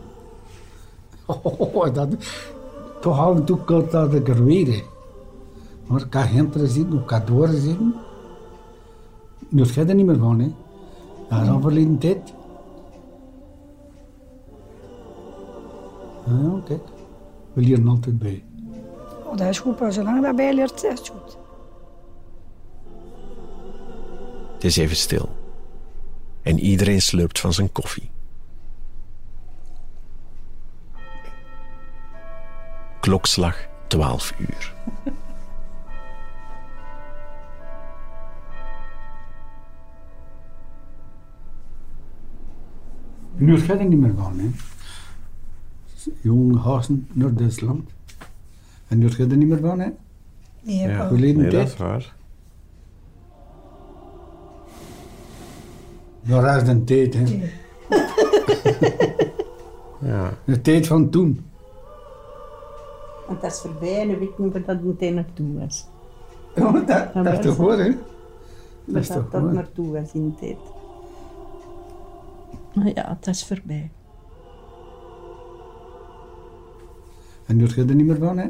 Oh, 1.43 1.93
dat, 1.93 2.07
toch 3.01 3.19
af 3.19 3.35
en 3.35 3.45
toe 3.45 3.57
komt 3.57 3.91
dat 3.91 4.13
ik 4.13 4.27
er 4.27 4.45
weer, 4.45 4.67
hè. 4.67 4.83
Maar 5.87 6.01
ik 6.01 6.09
kan 6.09 6.23
hinter 6.23 6.67
zitten, 6.67 6.99
ik 6.99 7.05
kan 7.05 7.21
door 7.25 7.47
zitten. 7.47 7.93
Nu 9.49 9.63
er 9.75 9.95
niet 9.95 10.05
meer 10.05 10.17
van, 10.17 10.39
hè. 10.39 10.51
Dat 11.29 11.41
is 11.41 11.49
al 11.49 11.61
verleden 11.61 11.97
tijd. 11.97 12.33
We 17.57 17.63
leren 17.63 17.87
altijd 17.87 18.19
bij. 18.19 18.43
Oh, 19.23 19.37
dat 19.37 19.47
is 19.47 19.59
goed, 19.59 19.79
maar 19.79 19.93
zolang 19.93 20.21
dat 20.21 20.35
bij 20.35 20.53
leert, 20.53 20.83
is 20.83 20.99
het 20.99 21.07
goed. 21.07 21.37
Het 24.53 24.63
is 24.63 24.77
even 24.77 24.95
stil. 24.95 25.35
En 26.41 26.59
iedereen 26.59 27.01
slurpt 27.01 27.39
van 27.39 27.53
zijn 27.53 27.71
koffie. 27.71 28.09
Klokslag 32.99 33.67
12 33.87 34.33
uur. 34.39 34.75
Nu 43.35 43.59
gaat 43.59 43.79
het 43.79 43.89
niet 43.89 43.99
meer 43.99 44.15
van, 44.15 44.39
hè. 44.39 44.49
Jonge 46.21 46.57
gasten 46.57 47.07
naar 47.13 47.33
Duitsland. 47.33 47.89
En 48.87 48.97
nu 48.97 49.09
gaat 49.09 49.17
het 49.29 49.35
niet 49.35 49.47
meer 49.47 49.59
van, 49.59 49.79
hè. 49.79 49.89
Ja. 50.61 51.07
Verleden 51.07 51.41
Nee, 51.41 51.49
dat 51.49 51.51
tijd. 51.51 51.67
is 51.67 51.77
waar. 51.77 52.15
Dat 56.23 56.55
is 56.61 56.63
de 56.69 56.83
tijd, 56.83 57.13
hè. 57.13 57.23
Ja. 60.07 60.33
De 60.45 60.61
tijd 60.61 60.87
van 60.87 61.09
toen. 61.09 61.45
Want 63.27 63.41
dat 63.41 63.51
is 63.51 63.59
voorbij 63.59 64.01
en 64.01 64.07
we 64.07 64.17
weten 64.17 64.43
niet 64.43 64.53
wat 64.53 64.65
dat 64.65 64.81
meteen 64.81 65.13
naartoe 65.15 65.59
was. 65.59 65.85
Ja, 66.55 66.71
dat, 66.71 67.13
dat 67.13 67.33
is 67.33 67.45
toch 67.45 67.57
hoor, 67.57 67.77
hè. 67.77 67.89
Dat 68.85 69.07
dat, 69.07 69.17
toch 69.17 69.29
dat 69.29 69.51
naartoe 69.51 69.91
was 69.91 70.11
in 70.13 70.29
de 70.29 70.35
tijd. 70.39 70.57
Maar 72.73 72.87
ja, 72.87 73.17
het 73.19 73.27
is 73.27 73.45
voorbij. 73.45 73.91
En 77.47 77.55
nu 77.55 77.67
gaat 77.67 77.75
het 77.75 77.93
niet 77.93 78.05
meer 78.05 78.17
van, 78.17 78.37
hè. 78.37 78.47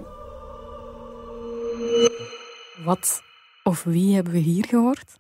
Wat 2.84 3.22
of 3.64 3.84
wie 3.84 4.16
hebben 4.16 4.34
we 4.34 4.40
hier 4.40 4.66
gehoord? 4.66 5.20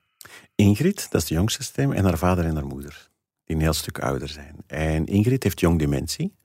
Ingrid, 0.55 1.11
dat 1.11 1.21
is 1.21 1.27
de 1.27 1.33
jongste 1.33 1.63
stem, 1.63 1.91
en 1.91 2.03
haar 2.03 2.17
vader 2.17 2.45
en 2.45 2.55
haar 2.55 2.65
moeder, 2.65 3.09
die 3.43 3.55
een 3.55 3.61
heel 3.61 3.73
stuk 3.73 3.99
ouder 3.99 4.27
zijn. 4.27 4.55
En 4.67 5.05
Ingrid 5.05 5.43
heeft 5.43 5.59
jong 5.59 5.79
dementie. 5.79 6.35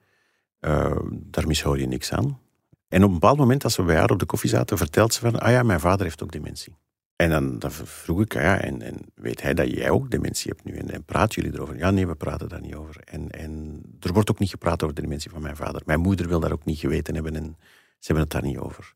Eh, 0.59 0.97
daar 1.12 1.47
mishoor 1.47 1.78
je 1.78 1.87
niks 1.87 2.12
aan. 2.12 2.41
En 2.89 3.03
op 3.03 3.09
een 3.09 3.18
bepaald 3.18 3.39
moment, 3.39 3.64
als 3.64 3.76
we 3.76 3.83
bij 3.83 3.97
haar 3.97 4.11
op 4.11 4.18
de 4.18 4.26
koffie 4.26 4.51
zaten, 4.51 4.78
vertelt 4.78 5.14
ze 5.14 5.20
van, 5.20 5.41
ah 5.41 5.51
ja, 5.51 5.62
mijn 5.62 5.80
vader 5.80 6.05
heeft 6.05 6.22
ook 6.22 6.33
dementie. 6.33 6.76
En 7.23 7.59
dan, 7.59 7.73
vroeg 7.73 8.20
ik, 8.20 8.37
ah 8.37 8.43
ja, 8.43 8.61
en, 8.61 8.97
weet 9.14 9.43
hij 9.43 9.55
dat 9.55 9.70
jij 9.70 9.91
ook 9.91 10.11
dementie 10.11 10.51
hebt 10.51 10.64
nu? 10.64 10.77
En, 10.77 10.91
en 10.91 11.05
praten 11.05 11.43
jullie 11.43 11.59
erover? 11.59 11.77
Ja, 11.77 11.91
nee, 11.91 12.07
we 12.07 12.14
praten 12.14 12.49
daar 12.49 12.61
niet 12.61 12.75
over. 12.75 13.01
En, 13.05 13.31
en 13.31 13.83
er 14.01 14.12
wordt 14.12 14.31
ook 14.31 14.39
niet 14.39 14.51
gepraat 14.51 14.83
over 14.83 14.95
de 14.95 15.03
dementie 15.03 15.31
van 15.31 15.43
mijn 15.43 15.57
vader. 15.57 15.83
Mijn 15.85 16.01
moeder 16.01 16.29
wil 16.29 16.41
daar 16.41 16.53
ook 16.53 16.64
niet 16.64 16.79
geweten 16.79 17.14
hebben 17.14 17.37
en 17.37 17.57
ze 17.99 18.12
hebben 18.12 18.25
het 18.25 18.33
daar 18.33 18.43
niet 18.43 18.59
over. 18.59 18.95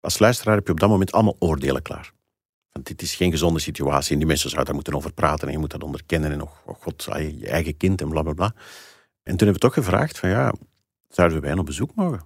Als 0.00 0.18
luisteraar 0.18 0.54
heb 0.54 0.66
je 0.66 0.72
op 0.72 0.80
dat 0.80 0.88
moment 0.88 1.12
allemaal 1.12 1.36
oordelen 1.38 1.82
klaar. 1.82 2.12
Want 2.72 2.86
dit 2.86 3.02
is 3.02 3.14
geen 3.14 3.30
gezonde 3.30 3.58
situatie 3.58 4.12
en 4.12 4.18
die 4.18 4.26
mensen 4.26 4.50
zouden 4.50 4.66
daar 4.66 4.74
moeten 4.74 4.94
over 4.94 5.12
praten 5.12 5.46
en 5.46 5.52
je 5.52 5.58
moet 5.58 5.70
dat 5.70 5.82
onderkennen 5.82 6.32
en 6.32 6.42
oh, 6.42 6.50
oh 6.66 6.74
god, 6.80 7.08
ah, 7.08 7.38
je 7.40 7.48
eigen 7.48 7.76
kind 7.76 8.00
en 8.00 8.08
bla 8.08 8.22
bla 8.22 8.32
bla. 8.32 8.54
En 9.22 9.36
toen 9.36 9.48
hebben 9.48 9.52
we 9.52 9.58
toch 9.58 9.74
gevraagd 9.74 10.18
van 10.18 10.28
ja, 10.28 10.54
zouden 11.08 11.58
op 11.58 11.66
bezoek 11.66 11.94
mogen? 11.94 12.20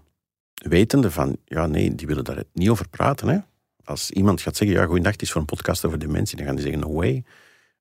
Wetende 0.55 1.11
van, 1.11 1.36
ja 1.45 1.66
nee, 1.66 1.95
die 1.95 2.07
willen 2.07 2.24
daar 2.24 2.45
niet 2.53 2.68
over 2.68 2.88
praten. 2.88 3.28
Hè? 3.28 3.38
Als 3.85 4.11
iemand 4.11 4.41
gaat 4.41 4.57
zeggen, 4.57 4.76
ja 4.76 4.87
goeiedag, 4.87 5.12
het 5.12 5.22
is 5.22 5.33
voor 5.33 5.41
een 5.41 5.47
podcast 5.47 5.85
over 5.85 5.99
dementie, 5.99 6.37
dan 6.37 6.47
gaan 6.47 6.55
die 6.55 6.64
zeggen, 6.64 6.80
no 6.80 6.93
way. 6.93 7.24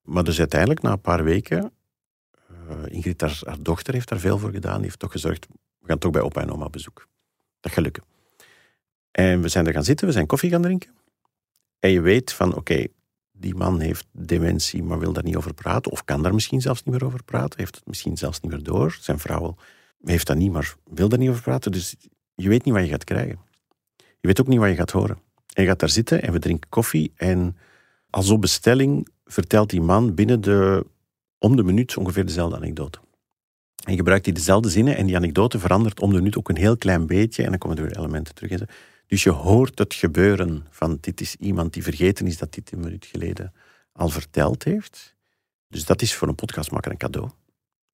Maar 0.01 0.23
dus 0.23 0.39
uiteindelijk, 0.39 0.81
na 0.81 0.91
een 0.91 1.01
paar 1.01 1.23
weken, 1.23 1.71
eh, 2.47 2.75
Ingrid, 2.87 3.21
haar, 3.21 3.55
dochter, 3.59 3.93
heeft 3.93 4.09
daar 4.09 4.19
veel 4.19 4.37
voor 4.37 4.51
gedaan. 4.51 4.75
Die 4.75 4.83
heeft 4.83 4.99
toch 4.99 5.11
gezorgd, 5.11 5.47
we 5.79 5.87
gaan 5.87 5.97
toch 5.97 6.11
bij 6.11 6.21
opa 6.21 6.41
en 6.41 6.51
oma 6.51 6.69
bezoek. 6.69 7.07
Dat 7.59 7.71
gaat 7.71 7.83
lukken. 7.83 8.03
En 9.11 9.41
we 9.41 9.47
zijn 9.47 9.67
er 9.67 9.73
gaan 9.73 9.83
zitten, 9.83 10.07
we 10.07 10.13
zijn 10.13 10.25
koffie 10.25 10.49
gaan 10.49 10.61
drinken. 10.61 10.89
En 11.79 11.91
je 11.91 12.01
weet 12.01 12.33
van, 12.33 12.55
oké, 12.55 12.87
die 13.31 13.55
man 13.55 13.79
heeft 13.79 14.05
dementie, 14.11 14.83
maar 14.83 14.99
wil 14.99 15.13
daar 15.13 15.23
niet 15.23 15.35
over 15.35 15.53
praten. 15.53 15.91
Of 15.91 16.03
kan 16.03 16.23
daar 16.23 16.33
misschien 16.33 16.61
zelfs 16.61 16.83
niet 16.83 16.93
meer 16.93 17.05
over 17.05 17.23
praten. 17.23 17.59
Heeft 17.59 17.75
het 17.75 17.85
misschien 17.85 18.17
zelfs 18.17 18.39
niet 18.39 18.51
meer 18.51 18.63
door. 18.63 18.97
Zijn 18.99 19.19
vrouw 19.19 19.55
heeft 20.03 20.27
dat 20.27 20.37
niet, 20.37 20.51
maar 20.51 20.75
wil 20.89 21.09
daar 21.09 21.19
niet 21.19 21.29
over 21.29 21.41
praten. 21.41 21.71
Dus 21.71 21.95
je 22.35 22.49
weet 22.49 22.65
niet 22.65 22.73
wat 22.73 22.83
je 22.83 22.89
gaat 22.89 23.03
krijgen. 23.03 23.39
Je 23.97 24.27
weet 24.27 24.41
ook 24.41 24.47
niet 24.47 24.59
wat 24.59 24.69
je 24.69 24.75
gaat 24.75 24.91
horen. 24.91 25.21
En 25.53 25.65
gaat 25.65 25.79
daar 25.79 25.89
zitten 25.89 26.21
en 26.21 26.31
we 26.31 26.39
drinken 26.39 26.69
koffie. 26.69 27.11
En 27.15 27.57
als 28.09 28.29
op 28.29 28.41
bestelling 28.41 29.07
vertelt 29.25 29.69
die 29.69 29.81
man 29.81 30.13
binnen 30.13 30.41
de, 30.41 30.85
om 31.37 31.55
de 31.55 31.63
minuut 31.63 31.97
ongeveer 31.97 32.25
dezelfde 32.25 32.55
anekdote. 32.55 32.99
En 33.85 33.95
gebruikt 33.95 34.25
hij 34.25 34.33
dezelfde 34.33 34.69
zinnen 34.69 34.97
en 34.97 35.05
die 35.05 35.15
anekdote 35.15 35.59
verandert 35.59 35.99
om 35.99 36.09
de 36.09 36.17
minuut 36.17 36.37
ook 36.37 36.49
een 36.49 36.57
heel 36.57 36.77
klein 36.77 37.07
beetje. 37.07 37.43
En 37.43 37.49
dan 37.49 37.59
komen 37.59 37.77
er 37.77 37.83
weer 37.83 37.97
elementen 37.97 38.35
terug. 38.35 38.57
zo. 38.57 38.65
Dus 39.07 39.23
je 39.23 39.29
hoort 39.29 39.79
het 39.79 39.93
gebeuren 39.93 40.65
van 40.69 40.97
dit 41.01 41.21
is 41.21 41.35
iemand 41.35 41.73
die 41.73 41.83
vergeten 41.83 42.27
is 42.27 42.37
dat 42.37 42.53
dit 42.53 42.71
een 42.71 42.79
minuut 42.79 43.05
geleden 43.05 43.53
al 43.91 44.09
verteld 44.09 44.63
heeft. 44.63 45.15
Dus 45.67 45.85
dat 45.85 46.01
is 46.01 46.13
voor 46.13 46.27
een 46.27 46.35
podcastmaker 46.35 46.91
een 46.91 46.97
cadeau. 46.97 47.29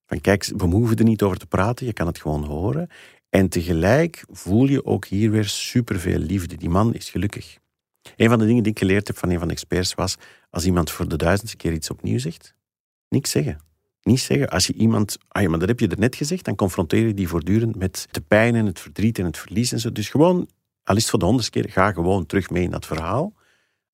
Van 0.06 0.20
kijk, 0.20 0.44
we 0.56 0.64
hoeven 0.64 0.96
er 0.96 1.04
niet 1.04 1.22
over 1.22 1.38
te 1.38 1.46
praten, 1.46 1.86
je 1.86 1.92
kan 1.92 2.06
het 2.06 2.20
gewoon 2.20 2.44
horen. 2.44 2.88
En 3.28 3.48
tegelijk 3.48 4.24
voel 4.30 4.64
je 4.64 4.84
ook 4.84 5.06
hier 5.06 5.30
weer 5.30 5.48
superveel 5.48 6.18
liefde. 6.18 6.56
Die 6.56 6.68
man 6.68 6.94
is 6.94 7.10
gelukkig. 7.10 7.58
Een 8.16 8.28
van 8.28 8.38
de 8.38 8.46
dingen 8.46 8.62
die 8.62 8.72
ik 8.72 8.78
geleerd 8.78 9.06
heb 9.06 9.18
van 9.18 9.30
een 9.30 9.38
van 9.38 9.48
de 9.48 9.54
experts 9.54 9.94
was, 9.94 10.16
als 10.50 10.64
iemand 10.64 10.90
voor 10.90 11.08
de 11.08 11.16
duizendste 11.16 11.56
keer 11.56 11.72
iets 11.72 11.90
opnieuw 11.90 12.18
zegt, 12.18 12.54
niks 13.08 13.30
zeggen. 13.30 13.60
Niet 14.02 14.20
zeggen, 14.20 14.48
als 14.48 14.66
je 14.66 14.72
iemand, 14.72 15.18
ah 15.28 15.48
maar 15.48 15.58
dat 15.58 15.68
heb 15.68 15.80
je 15.80 15.88
er 15.88 15.98
net 15.98 16.16
gezegd, 16.16 16.44
dan 16.44 16.54
confronteer 16.54 17.06
je 17.06 17.14
die 17.14 17.28
voortdurend 17.28 17.76
met 17.76 18.06
de 18.10 18.20
pijn 18.20 18.54
en 18.54 18.66
het 18.66 18.80
verdriet 18.80 19.18
en 19.18 19.24
het 19.24 19.38
verlies 19.38 19.72
en 19.72 19.80
zo. 19.80 19.92
Dus 19.92 20.08
gewoon, 20.08 20.48
al 20.84 20.96
is 20.96 21.00
het 21.00 21.10
voor 21.10 21.18
de 21.18 21.24
honderdste 21.24 21.60
keer, 21.60 21.70
ga 21.70 21.92
gewoon 21.92 22.26
terug 22.26 22.50
mee 22.50 22.62
in 22.62 22.70
dat 22.70 22.86
verhaal. 22.86 23.32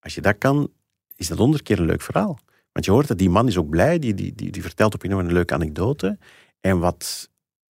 Als 0.01 0.15
je 0.15 0.21
dat 0.21 0.39
kan, 0.39 0.71
is 1.17 1.29
dat 1.29 1.39
honderd 1.39 1.63
keer 1.63 1.79
een 1.79 1.87
leuk 1.87 2.03
verhaal. 2.03 2.39
Want 2.73 2.85
je 2.85 2.91
hoort 2.91 3.09
dat 3.09 3.19
die 3.19 3.31
man 3.31 3.47
is 3.47 3.57
ook 3.57 3.69
blij, 3.69 3.99
die, 3.99 4.15
die, 4.15 4.35
die, 4.35 4.51
die 4.51 4.63
vertelt 4.63 4.95
op 4.95 5.05
een 5.05 5.33
leuke 5.33 5.55
anekdote. 5.55 6.19
En 6.61 6.79
wat 6.79 7.31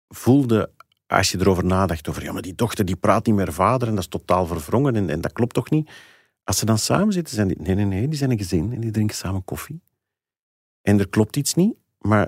voelde 0.08 0.72
als 1.10 1.32
je 1.32 1.40
erover 1.40 1.66
nadacht, 1.66 2.10
over 2.10 2.24
ja, 2.24 2.32
maar 2.32 2.42
die 2.42 2.56
dochter 2.56 2.86
die 2.86 2.96
praat 2.96 3.26
niet 3.26 3.36
meer 3.36 3.54
vader 3.54 3.88
en 3.88 3.96
dat 3.96 4.04
is 4.04 4.10
totaal 4.10 4.46
verwrongen 4.46 4.96
en, 4.96 5.10
en 5.10 5.22
dat 5.22 5.32
klopt 5.32 5.54
toch 5.54 5.70
niet. 5.70 5.90
Als 6.44 6.58
ze 6.58 6.66
dan 6.66 6.78
samen 6.78 7.14
zitten, 7.14 7.36
zijn 7.36 7.48
die, 7.48 7.58
nee, 7.60 7.76
nee, 7.76 7.86
nee, 7.86 8.08
die 8.08 8.18
zijn 8.18 8.32
een 8.32 8.38
gezin 8.38 8.74
en 8.74 8.80
die 8.80 8.92
drinken 8.92 9.16
samen 9.16 9.44
koffie. 9.44 9.82
En 10.82 11.00
er 11.00 11.10
klopt 11.10 11.36
iets 11.36 11.54
niet, 11.54 11.76
maar 12.00 12.28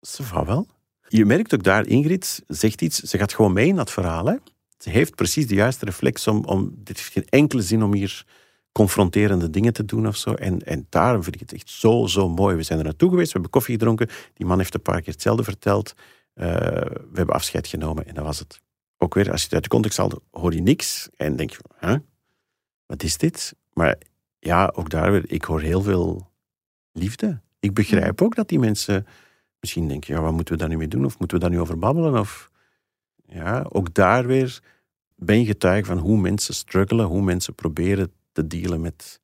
ze 0.00 0.22
va 0.22 0.44
wel. 0.44 0.66
Je 1.08 1.24
merkt 1.24 1.54
ook 1.54 1.62
daar, 1.62 1.86
Ingrid 1.86 2.42
zegt 2.46 2.82
iets, 2.82 2.98
ze 2.98 3.18
gaat 3.18 3.34
gewoon 3.34 3.52
mee 3.52 3.66
in 3.66 3.76
dat 3.76 3.90
verhaal. 3.90 4.26
Hè? 4.26 4.36
Ze 4.78 4.90
heeft 4.90 5.14
precies 5.14 5.46
de 5.46 5.54
juiste 5.54 5.84
reflex 5.84 6.26
om, 6.26 6.44
om 6.44 6.72
dit 6.76 6.96
heeft 6.96 7.12
geen 7.12 7.28
enkele 7.28 7.62
zin 7.62 7.82
om 7.82 7.94
hier 7.94 8.26
confronterende 8.72 9.50
dingen 9.50 9.72
te 9.72 9.84
doen 9.84 10.06
of 10.06 10.16
zo. 10.16 10.34
En, 10.34 10.62
en 10.62 10.86
daarom 10.88 11.22
vind 11.22 11.34
ik 11.34 11.40
het 11.40 11.52
echt 11.52 11.70
zo, 11.70 12.06
zo 12.06 12.28
mooi. 12.28 12.56
We 12.56 12.62
zijn 12.62 12.78
er 12.78 12.84
naartoe 12.84 13.10
geweest, 13.10 13.26
we 13.26 13.32
hebben 13.32 13.50
koffie 13.50 13.74
gedronken. 13.74 14.08
Die 14.34 14.46
man 14.46 14.58
heeft 14.58 14.74
een 14.74 14.82
paar 14.82 15.00
keer 15.00 15.12
hetzelfde 15.12 15.44
verteld. 15.44 15.94
Uh, 16.38 16.44
we 16.44 17.14
hebben 17.14 17.34
afscheid 17.34 17.66
genomen 17.66 18.06
en 18.06 18.14
dat 18.14 18.24
was 18.24 18.38
het. 18.38 18.62
Ook 18.96 19.14
weer, 19.14 19.30
als 19.30 19.38
je 19.40 19.44
het 19.44 19.54
uit 19.54 19.62
de 19.62 19.68
context 19.68 19.98
haalt, 19.98 20.20
hoor 20.30 20.54
je 20.54 20.62
niks 20.62 21.08
en 21.16 21.36
denk 21.36 21.50
je, 21.50 21.58
huh? 21.80 21.96
wat 22.86 23.02
is 23.02 23.18
dit? 23.18 23.54
Maar 23.72 23.98
ja, 24.38 24.72
ook 24.74 24.90
daar 24.90 25.12
weer, 25.12 25.30
ik 25.30 25.44
hoor 25.44 25.60
heel 25.60 25.82
veel 25.82 26.30
liefde. 26.92 27.40
Ik 27.60 27.74
begrijp 27.74 28.22
ook 28.22 28.34
dat 28.34 28.48
die 28.48 28.58
mensen 28.58 29.06
misschien 29.60 29.88
denken, 29.88 30.14
ja, 30.14 30.20
wat 30.20 30.32
moeten 30.32 30.54
we 30.54 30.60
daar 30.60 30.68
nu 30.68 30.76
mee 30.76 30.88
doen? 30.88 31.04
Of 31.04 31.18
moeten 31.18 31.36
we 31.36 31.42
daar 31.42 31.52
nu 31.52 31.60
over 31.60 31.78
babbelen? 31.78 32.20
Of, 32.20 32.50
ja, 33.26 33.66
ook 33.68 33.94
daar 33.94 34.26
weer 34.26 34.62
ben 35.16 35.38
je 35.38 35.44
getuige 35.44 35.86
van 35.86 35.98
hoe 35.98 36.18
mensen 36.18 36.54
struggelen, 36.54 37.06
hoe 37.06 37.22
mensen 37.22 37.54
proberen 37.54 38.12
te 38.32 38.46
dealen 38.46 38.80
met 38.80 39.20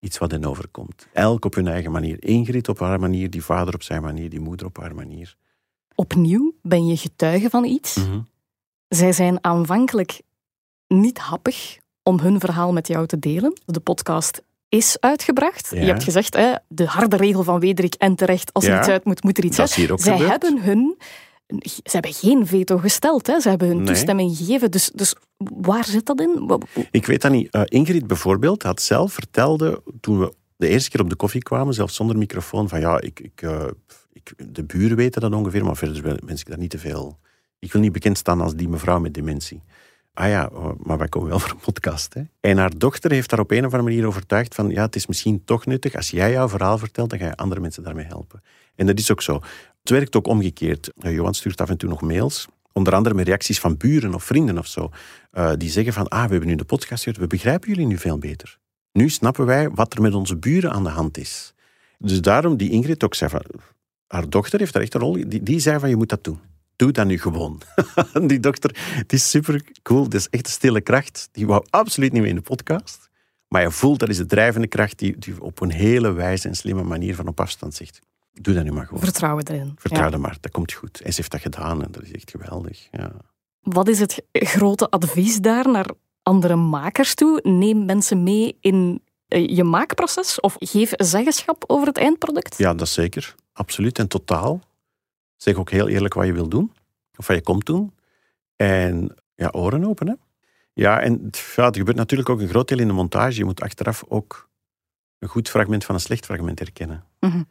iets 0.00 0.18
wat 0.18 0.30
hen 0.30 0.44
overkomt. 0.44 1.08
Elk 1.12 1.44
op 1.44 1.54
hun 1.54 1.68
eigen 1.68 1.90
manier. 1.90 2.24
Ingrid 2.24 2.68
op 2.68 2.78
haar 2.78 3.00
manier, 3.00 3.30
die 3.30 3.44
vader 3.44 3.74
op 3.74 3.82
zijn 3.82 4.02
manier, 4.02 4.30
die 4.30 4.40
moeder 4.40 4.66
op 4.66 4.76
haar 4.76 4.94
manier. 4.94 5.36
Opnieuw 5.98 6.54
ben 6.62 6.86
je 6.86 6.96
getuige 6.96 7.50
van 7.50 7.64
iets. 7.64 7.94
Mhm. 7.94 8.20
Zij 8.88 9.12
zijn 9.12 9.38
aanvankelijk 9.44 10.20
niet 10.88 11.18
happig 11.18 11.78
om 12.02 12.18
hun 12.18 12.40
verhaal 12.40 12.72
met 12.72 12.86
jou 12.88 13.06
te 13.06 13.18
delen. 13.18 13.60
De 13.64 13.80
podcast 13.80 14.42
is 14.68 14.96
uitgebracht. 15.00 15.70
Ja. 15.70 15.80
Je 15.80 15.86
hebt 15.86 16.02
gezegd, 16.04 16.34
hè, 16.36 16.52
de 16.68 16.86
harde 16.86 17.16
regel 17.16 17.42
van 17.42 17.60
Wederik 17.60 17.94
en 17.94 18.14
terecht, 18.14 18.52
als 18.52 18.64
er 18.64 18.78
iets 18.78 18.88
uit 18.88 19.04
moet, 19.04 19.24
moet 19.24 19.38
er 19.38 19.44
iets 19.44 19.58
uit. 19.58 19.74
hier 19.74 19.92
ook 19.92 20.00
Zij 20.00 20.12
gebeurd. 20.12 20.30
hebben 20.30 20.62
hun... 20.62 20.96
Ze 21.64 21.80
hebben 21.90 22.12
geen 22.14 22.46
veto 22.46 22.78
gesteld, 22.78 23.26
hè. 23.26 23.40
ze 23.40 23.48
hebben 23.48 23.68
hun 23.68 23.76
Nee. 23.76 23.86
toestemming 23.86 24.36
gegeven. 24.36 24.70
Dus, 24.70 24.90
dus 24.94 25.14
waar 25.38 25.84
zit 25.84 26.06
dat 26.06 26.20
in? 26.20 26.60
Ik 26.90 27.06
weet 27.06 27.22
dat 27.22 27.30
niet. 27.32 27.50
Eh, 27.50 27.62
Ingrid 27.64 28.06
bijvoorbeeld 28.06 28.62
had 28.62 28.82
zelf 28.82 29.12
vertelde, 29.12 29.82
toen 30.00 30.18
we 30.18 30.32
de 30.56 30.68
eerste 30.68 30.90
keer 30.90 31.00
op 31.00 31.10
de 31.10 31.16
koffie 31.16 31.42
kwamen, 31.42 31.74
zelfs 31.74 31.94
zonder 31.94 32.18
microfoon, 32.18 32.68
van 32.68 32.80
ja, 32.80 33.00
ik, 33.00 33.20
ik, 33.20 33.42
eh, 33.42 33.64
ik, 34.16 34.32
de 34.52 34.64
buren 34.64 34.96
weten 34.96 35.20
dat 35.20 35.32
ongeveer, 35.32 35.64
maar 35.64 35.76
verder 35.76 36.18
wens 36.26 36.40
ik 36.40 36.48
dat 36.48 36.58
niet 36.58 36.70
te 36.70 36.78
veel. 36.78 37.18
Ik 37.58 37.72
wil 37.72 37.80
niet 37.80 37.92
bekend 37.92 38.18
staan 38.18 38.40
als 38.40 38.54
die 38.54 38.68
mevrouw 38.68 39.00
met 39.00 39.14
dementie. 39.14 39.62
Ah 40.14 40.28
ja, 40.28 40.50
oh, 40.52 40.80
maar 40.82 40.98
wij 40.98 41.08
komen 41.08 41.28
wel 41.28 41.38
voor 41.44 41.50
een 41.50 41.60
podcast. 41.72 42.14
Hè? 42.14 42.22
En 42.40 42.58
haar 42.58 42.78
dochter 42.78 43.10
heeft 43.10 43.30
daar 43.30 43.38
op 43.38 43.50
een 43.50 43.58
of 43.58 43.64
andere 43.64 43.82
manier 43.82 44.06
overtuigd 44.06 44.54
van 44.54 44.68
ja, 44.68 44.82
het 44.82 44.96
is 44.96 45.06
misschien 45.06 45.44
toch 45.44 45.66
nuttig, 45.66 45.94
als 45.94 46.10
jij 46.10 46.30
jouw 46.30 46.48
verhaal 46.48 46.78
vertelt, 46.78 47.10
dan 47.10 47.18
ga 47.18 47.24
je 47.24 47.36
andere 47.36 47.60
mensen 47.60 47.82
daarmee 47.82 48.04
helpen. 48.04 48.42
En 48.74 48.86
dat 48.86 48.98
is 48.98 49.10
ook 49.10 49.22
zo. 49.22 49.40
Het 49.80 49.90
werkt 49.90 50.16
ook 50.16 50.26
omgekeerd. 50.26 50.92
Eh, 50.98 51.12
Johan 51.12 51.34
stuurt 51.34 51.60
af 51.60 51.68
en 51.68 51.76
toe 51.76 51.88
nog 51.88 52.00
mails, 52.00 52.46
onder 52.72 52.94
andere 52.94 53.14
met 53.14 53.26
reacties 53.26 53.60
van 53.60 53.76
buren 53.76 54.14
of 54.14 54.24
vrienden 54.24 54.58
of 54.58 54.66
zo, 54.66 54.90
eh, 55.30 55.52
die 55.56 55.70
zeggen 55.70 55.92
van 55.92 56.08
ah, 56.08 56.24
we 56.24 56.30
hebben 56.30 56.48
nu 56.48 56.54
de 56.54 56.64
podcast 56.64 57.02
gehoord, 57.02 57.20
we 57.20 57.26
begrijpen 57.26 57.68
jullie 57.68 57.86
nu 57.86 57.98
veel 57.98 58.18
beter. 58.18 58.58
Nu 58.92 59.08
snappen 59.08 59.46
wij 59.46 59.70
wat 59.70 59.94
er 59.94 60.02
met 60.02 60.14
onze 60.14 60.36
buren 60.36 60.72
aan 60.72 60.84
de 60.84 60.90
hand 60.90 61.18
is. 61.18 61.54
Dus 61.98 62.20
daarom 62.20 62.56
die 62.56 62.70
Ingrid 62.70 63.04
ook 63.04 63.14
zei 63.14 63.30
van, 63.30 63.42
haar 64.06 64.28
dochter 64.28 64.58
heeft 64.58 64.72
daar 64.72 64.82
echt 64.82 64.94
een 64.94 65.00
rol, 65.00 65.12
die, 65.12 65.42
die 65.42 65.58
zei 65.60 65.78
van 65.78 65.88
je 65.88 65.96
moet 65.96 66.08
dat 66.08 66.24
doen. 66.24 66.38
Doe 66.76 66.92
dat 66.92 67.06
nu 67.06 67.18
gewoon. 67.18 67.60
die 68.26 68.40
dochter, 68.40 68.70
die 69.06 69.18
is 69.18 69.30
super 69.30 69.64
cool. 69.82 70.02
Dat 70.02 70.14
is 70.20 70.28
echt 70.28 70.46
een 70.46 70.52
stille 70.52 70.80
kracht. 70.80 71.28
Die 71.32 71.46
wou 71.46 71.64
absoluut 71.70 72.12
niet 72.12 72.20
mee 72.20 72.30
in 72.30 72.36
de 72.36 72.42
podcast. 72.42 73.10
Maar 73.48 73.62
je 73.62 73.70
voelt, 73.70 73.98
dat 73.98 74.08
is 74.08 74.16
de 74.16 74.26
drijvende 74.26 74.66
kracht 74.66 74.98
die, 74.98 75.18
die 75.18 75.42
op 75.42 75.60
een 75.60 75.70
hele 75.70 76.12
wijze 76.12 76.48
en 76.48 76.54
slimme 76.56 76.82
manier 76.82 77.14
van 77.14 77.26
op 77.28 77.40
afstand 77.40 77.74
zegt. 77.74 78.00
Doe 78.32 78.54
dat 78.54 78.64
nu 78.64 78.72
maar 78.72 78.86
gewoon. 78.86 79.02
Vertrouwen 79.02 79.44
erin. 79.48 79.72
Vertrouw 79.78 80.06
Ja. 80.06 80.12
er 80.12 80.20
maar, 80.20 80.36
dat 80.40 80.50
komt 80.52 80.72
goed. 80.72 81.00
En 81.00 81.10
ze 81.12 81.16
heeft 81.16 81.30
dat 81.30 81.40
gedaan 81.40 81.82
en 81.84 81.88
dat 81.92 82.02
is 82.02 82.12
echt 82.12 82.30
geweldig. 82.30 82.88
Ja. 82.90 83.12
Wat 83.60 83.88
is 83.88 83.98
het 83.98 84.22
grote 84.32 84.90
advies 84.90 85.40
daar 85.40 85.68
naar 85.70 85.90
andere 86.22 86.56
makers 86.56 87.14
toe? 87.14 87.40
Neem 87.42 87.84
mensen 87.84 88.22
mee 88.22 88.56
in 88.60 89.02
eh, 89.28 89.48
je 89.48 89.64
maakproces 89.64 90.40
of 90.40 90.56
geef 90.58 90.92
zeggenschap 90.96 91.64
over 91.66 91.86
het 91.86 91.96
eindproduct? 91.98 92.58
ja, 92.58 92.74
dat 92.74 92.88
zeker. 92.88 93.34
Absoluut 93.56 93.98
en 93.98 94.08
totaal. 94.08 94.60
Zeg 95.36 95.54
ook 95.54 95.70
heel 95.70 95.88
eerlijk 95.88 96.14
wat 96.14 96.26
je 96.26 96.32
wil 96.32 96.48
doen. 96.48 96.72
Of 97.16 97.26
wat 97.26 97.36
je 97.36 97.42
komt 97.42 97.66
doen. 97.66 97.94
En 98.56 99.14
ja, 99.34 99.48
oren 99.52 99.84
open. 99.84 100.08
Hè? 100.08 100.14
Ja, 100.72 101.00
en 101.00 101.30
ja, 101.56 101.66
er 101.66 101.74
gebeurt 101.74 101.96
natuurlijk 101.96 102.28
ook 102.28 102.40
een 102.40 102.48
groot 102.48 102.68
deel 102.68 102.78
in 102.78 102.86
de 102.86 102.92
montage. 102.92 103.38
Je 103.38 103.44
moet 103.44 103.60
achteraf 103.60 104.04
ook 104.08 104.48
een 105.18 105.28
goed 105.28 105.48
fragment 105.48 105.84
van 105.84 105.94
een 105.94 106.00
slecht 106.00 106.24
fragment 106.24 106.58
herkennen. 106.58 107.04
Mhm. 107.20 107.42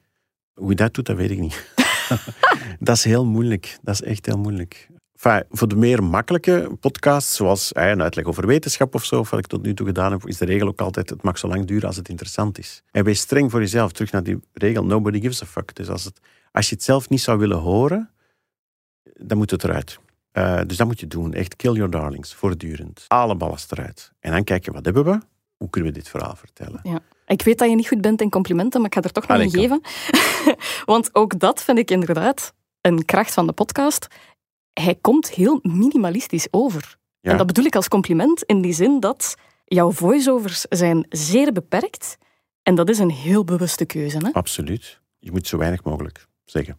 Hoe 0.53 0.69
je 0.69 0.75
dat 0.75 0.93
doet, 0.93 1.05
dat 1.05 1.17
weet 1.17 1.31
ik 1.31 1.39
niet. 1.39 1.73
dat 2.79 2.95
is 2.95 3.03
heel 3.03 3.25
moeilijk. 3.25 3.77
Dat 3.81 3.93
is 3.93 4.01
echt 4.01 4.25
heel 4.25 4.37
moeilijk. 4.37 4.89
Enfin, 5.25 5.43
voor 5.51 5.67
de 5.67 5.75
meer 5.75 6.03
makkelijke 6.03 6.69
podcasts, 6.79 7.35
zoals 7.35 7.71
eh, 7.71 7.89
een 7.89 8.01
uitleg 8.01 8.25
over 8.25 8.47
wetenschap 8.47 8.95
of 8.95 9.05
zo, 9.05 9.19
of 9.19 9.29
wat 9.29 9.39
ik 9.39 9.47
tot 9.47 9.61
nu 9.61 9.73
toe 9.73 9.85
gedaan 9.85 10.11
heb, 10.11 10.27
is 10.27 10.37
de 10.37 10.45
regel 10.45 10.67
ook 10.67 10.81
altijd, 10.81 11.09
het 11.09 11.21
mag 11.21 11.37
zo 11.37 11.47
lang 11.47 11.65
duren 11.65 11.87
als 11.87 11.95
het 11.95 12.09
interessant 12.09 12.57
is. 12.57 12.83
En 12.91 13.03
wees 13.03 13.19
streng 13.19 13.51
voor 13.51 13.59
jezelf. 13.59 13.91
Terug 13.91 14.11
naar 14.11 14.23
die 14.23 14.39
regel, 14.53 14.85
nobody 14.85 15.21
gives 15.21 15.41
a 15.41 15.45
fuck. 15.45 15.75
Dus 15.75 15.89
als, 15.89 16.03
het, 16.03 16.19
als 16.51 16.69
je 16.69 16.75
het 16.75 16.83
zelf 16.83 17.09
niet 17.09 17.21
zou 17.21 17.37
willen 17.37 17.57
horen, 17.57 18.09
dan 19.13 19.37
moet 19.37 19.51
het 19.51 19.63
eruit. 19.63 19.99
Eh, 20.31 20.61
dus 20.67 20.77
dat 20.77 20.87
moet 20.87 20.99
je 20.99 21.07
doen. 21.07 21.33
Echt 21.33 21.55
kill 21.55 21.73
your 21.73 21.91
darlings, 21.91 22.33
voortdurend. 22.33 23.05
Alle 23.07 23.35
ballast 23.35 23.71
eruit. 23.71 24.11
En 24.19 24.31
dan 24.31 24.43
kijken, 24.43 24.73
wat 24.73 24.85
hebben 24.85 25.03
we? 25.03 25.19
Hoe 25.57 25.69
kunnen 25.69 25.91
we 25.91 25.97
dit 25.97 26.09
verhaal 26.09 26.35
vertellen? 26.35 26.79
Ja. 26.83 26.99
Ik 27.27 27.41
weet 27.41 27.57
dat 27.57 27.69
je 27.69 27.75
niet 27.75 27.87
goed 27.87 28.01
bent 28.01 28.21
in 28.21 28.29
complimenten, 28.29 28.81
maar 28.81 28.89
ik 28.89 28.95
ga 28.95 29.01
er 29.01 29.11
toch 29.11 29.27
nog 29.27 29.39
een 29.39 29.49
geven. 29.49 29.81
Want 30.93 31.09
ook 31.15 31.39
dat 31.39 31.63
vind 31.63 31.77
ik 31.77 31.91
inderdaad 31.91 32.53
een 32.81 33.05
kracht 33.05 33.33
van 33.33 33.47
de 33.47 33.53
podcast. 33.53 34.07
Hij 34.81 34.95
komt 35.01 35.29
heel 35.29 35.59
minimalistisch 35.61 36.47
over. 36.51 36.97
Ja. 37.19 37.31
En 37.31 37.37
dat 37.37 37.47
bedoel 37.47 37.65
ik 37.65 37.75
als 37.75 37.87
compliment 37.87 38.43
in 38.43 38.61
die 38.61 38.73
zin 38.73 38.99
dat 38.99 39.35
jouw 39.65 39.91
voiceovers 39.91 40.61
zijn 40.69 41.05
zeer 41.09 41.51
beperkt. 41.51 42.17
En 42.63 42.75
dat 42.75 42.89
is 42.89 42.99
een 42.99 43.11
heel 43.11 43.43
bewuste 43.43 43.85
keuze. 43.85 44.17
Hè? 44.17 44.31
Absoluut. 44.31 44.99
Je 45.19 45.31
moet 45.31 45.47
zo 45.47 45.57
weinig 45.57 45.83
mogelijk 45.83 46.27
zeggen. 46.43 46.77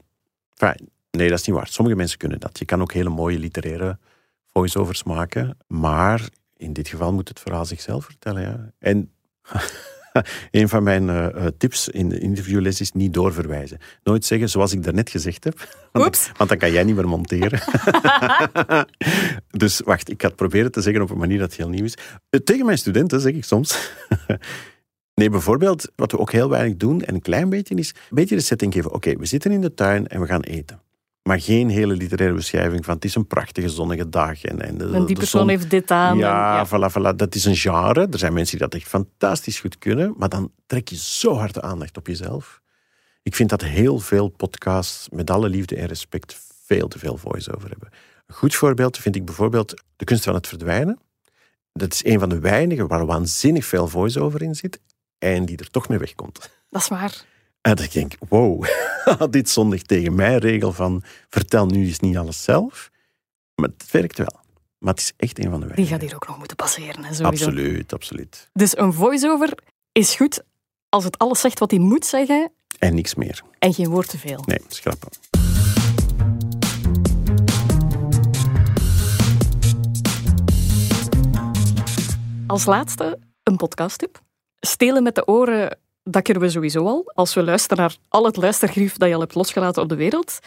Enfin, 0.54 0.88
nee, 1.10 1.28
dat 1.28 1.38
is 1.38 1.46
niet 1.46 1.56
waar. 1.56 1.68
Sommige 1.68 1.96
mensen 1.96 2.18
kunnen 2.18 2.40
dat. 2.40 2.58
Je 2.58 2.64
kan 2.64 2.80
ook 2.80 2.92
hele 2.92 3.08
mooie 3.08 3.38
literaire 3.38 3.98
voice-overs 4.46 5.02
maken, 5.02 5.56
maar 5.66 6.28
in 6.56 6.72
dit 6.72 6.88
geval 6.88 7.12
moet 7.12 7.28
het 7.28 7.40
verhaal 7.40 7.64
zichzelf 7.64 8.04
vertellen. 8.04 8.42
Ja. 8.42 8.72
En 8.78 9.12
een 10.50 10.68
van 10.68 10.82
mijn 10.82 11.08
eh, 11.08 11.26
eh, 11.26 11.52
tips 11.58 11.88
in 11.88 12.08
de 12.08 12.18
interviewles 12.18 12.80
is 12.80 12.92
niet 12.92 13.14
doorverwijzen. 13.14 13.78
Nooit 14.02 14.24
zeggen 14.24 14.48
zoals 14.48 14.72
ik 14.72 14.82
daarnet 14.82 15.10
gezegd 15.10 15.44
heb, 15.44 15.68
want, 15.92 16.30
dan 16.36 16.58
kan 16.58 16.72
jij 16.72 16.84
niet 16.84 16.96
meer 16.96 17.08
monteren. 17.08 17.60
dus 19.50 19.80
wacht, 19.80 20.10
ik 20.10 20.20
ga 20.20 20.26
het 20.26 20.36
proberen 20.36 20.72
te 20.72 20.80
zeggen 20.80 21.02
op 21.02 21.10
een 21.10 21.18
manier 21.18 21.38
dat 21.38 21.54
heel 21.54 21.68
nieuw 21.68 21.84
is. 21.84 21.96
Eh, 22.30 22.40
Tegen 22.40 22.66
mijn 22.66 22.78
studenten 22.78 23.20
zeg 23.20 23.32
ik 23.32 23.44
soms... 23.44 23.94
Nee, 25.14 25.30
bijvoorbeeld, 25.30 25.90
wat 25.94 26.12
we 26.12 26.18
ook 26.18 26.32
heel 26.32 26.48
weinig 26.48 26.76
doen, 26.76 27.02
en 27.02 27.14
een 27.14 27.20
klein 27.20 27.48
beetje 27.48 27.74
is, 27.74 27.88
een 27.88 28.16
beetje 28.16 28.36
de 28.36 28.42
setting 28.42 28.72
geven. 28.72 28.92
Oké, 28.92 29.16
we 29.16 29.26
zitten 29.26 29.52
in 29.52 29.60
de 29.60 29.74
tuin 29.74 30.06
en 30.06 30.20
we 30.20 30.26
gaan 30.26 30.40
eten. 30.40 30.80
Maar 31.26 31.40
geen 31.40 31.68
hele 31.68 31.94
literaire 31.94 32.36
beschrijving 32.36 32.84
van 32.84 32.94
het 32.94 33.04
is 33.04 33.14
een 33.14 33.26
prachtige 33.26 33.68
zonnige 33.68 34.08
dag. 34.08 34.42
En, 34.44 34.60
en, 34.60 34.78
de, 34.78 34.84
En 34.84 34.90
die 34.92 35.06
de 35.06 35.12
persoon 35.20 35.40
zon- 35.40 35.48
heeft 35.48 35.70
dit 35.70 35.90
aan. 35.90 36.16
Ja, 36.18 36.58
en- 36.60 36.66
Voilà, 36.66 36.92
voilà, 36.92 37.16
dat 37.16 37.34
is 37.34 37.44
een 37.44 37.56
genre. 37.56 38.06
Er 38.10 38.18
zijn 38.18 38.32
mensen 38.32 38.58
die 38.58 38.68
dat 38.68 38.80
echt 38.80 38.88
fantastisch 38.88 39.60
goed 39.60 39.78
kunnen, 39.78 40.14
maar 40.16 40.28
dan 40.28 40.52
trek 40.66 40.88
je 40.88 40.96
zo 40.96 41.34
hard 41.34 41.54
de 41.54 41.62
aandacht 41.62 41.96
op 41.96 42.06
jezelf. 42.06 42.60
Ik 43.22 43.34
vind 43.34 43.50
dat 43.50 43.62
heel 43.62 43.98
veel 43.98 44.28
podcasts, 44.28 45.08
met 45.12 45.30
alle 45.30 45.48
liefde 45.48 45.76
en 45.76 45.86
respect, 45.86 46.36
veel 46.66 46.88
te 46.88 46.98
veel 46.98 47.16
voice-over 47.16 47.68
hebben. 47.70 47.88
Een 48.26 48.34
goed 48.34 48.54
voorbeeld 48.54 48.98
vind 48.98 49.16
ik 49.16 49.24
bijvoorbeeld 49.24 49.82
De 49.96 50.04
Kunst 50.04 50.24
van 50.24 50.34
het 50.34 50.46
Verdwijnen. 50.48 50.98
Dat 51.72 51.92
is 51.92 52.04
een 52.04 52.18
van 52.18 52.28
de 52.28 52.38
weinigen 52.38 52.86
waar 52.86 53.06
waanzinnig 53.06 53.64
veel 53.64 53.88
voice-over 53.88 54.42
in 54.42 54.54
zit 54.54 54.80
en 55.18 55.44
die 55.44 55.56
er 55.56 55.70
toch 55.70 55.88
mee 55.88 55.98
wegkomt. 55.98 56.50
Dat 56.70 56.82
is 56.82 56.88
waar. 56.88 57.24
En 57.66 57.74
dat 57.74 57.84
ik 57.84 57.92
denk, 57.92 58.14
wow, 58.28 58.64
dit 59.30 59.50
zondigt 59.50 59.88
tegen 59.88 60.14
mijn 60.14 60.38
regel 60.38 60.72
van 60.72 61.02
vertel 61.28 61.66
nu 61.66 61.86
eens 61.86 62.00
niet 62.00 62.16
alles 62.16 62.42
zelf. 62.42 62.90
Maar 63.54 63.68
het 63.78 63.90
werkt 63.90 64.18
wel. 64.18 64.40
Maar 64.78 64.92
het 64.94 65.02
is 65.02 65.12
echt 65.16 65.38
een 65.38 65.50
van 65.50 65.60
de 65.60 65.66
Die 65.66 65.74
weinigen. 65.74 65.86
gaat 65.98 66.00
hier 66.08 66.14
ook 66.14 66.26
nog 66.28 66.38
moeten 66.38 66.56
passeren. 66.56 67.04
Hè, 67.04 67.14
sowieso. 67.14 67.44
Absoluut, 67.44 67.92
absoluut. 67.92 68.50
Dus 68.52 68.76
een 68.76 68.92
voice-over 68.92 69.58
is 69.92 70.14
goed 70.14 70.42
als 70.88 71.04
het 71.04 71.18
alles 71.18 71.40
zegt 71.40 71.58
wat 71.58 71.70
hij 71.70 71.80
moet 71.80 72.06
zeggen 72.06 72.52
En 72.78 72.94
niks 72.94 73.14
meer. 73.14 73.42
en 73.58 73.74
geen 73.74 73.88
woord 73.90 74.08
te 74.08 74.18
veel. 74.18 74.42
Nee, 74.46 74.60
schrappen. 74.68 75.08
Als 82.46 82.64
laatste 82.64 83.18
een 83.42 83.56
podcasttip. 83.56 84.20
Stelen 84.60 85.02
met 85.02 85.14
de 85.14 85.26
oren, 85.26 85.78
dat 86.10 86.22
kunnen 86.22 86.42
we 86.42 86.50
sowieso 86.50 86.86
al. 86.86 87.12
Als 87.14 87.34
we 87.34 87.42
luisteren 87.42 87.76
naar 87.76 87.96
al 88.08 88.24
het 88.24 88.36
luistergrief 88.36 88.96
dat 88.96 89.08
je 89.08 89.14
al 89.14 89.20
hebt 89.20 89.34
losgelaten 89.34 89.82
op 89.82 89.88
de 89.88 89.96
wereld. 89.96 90.38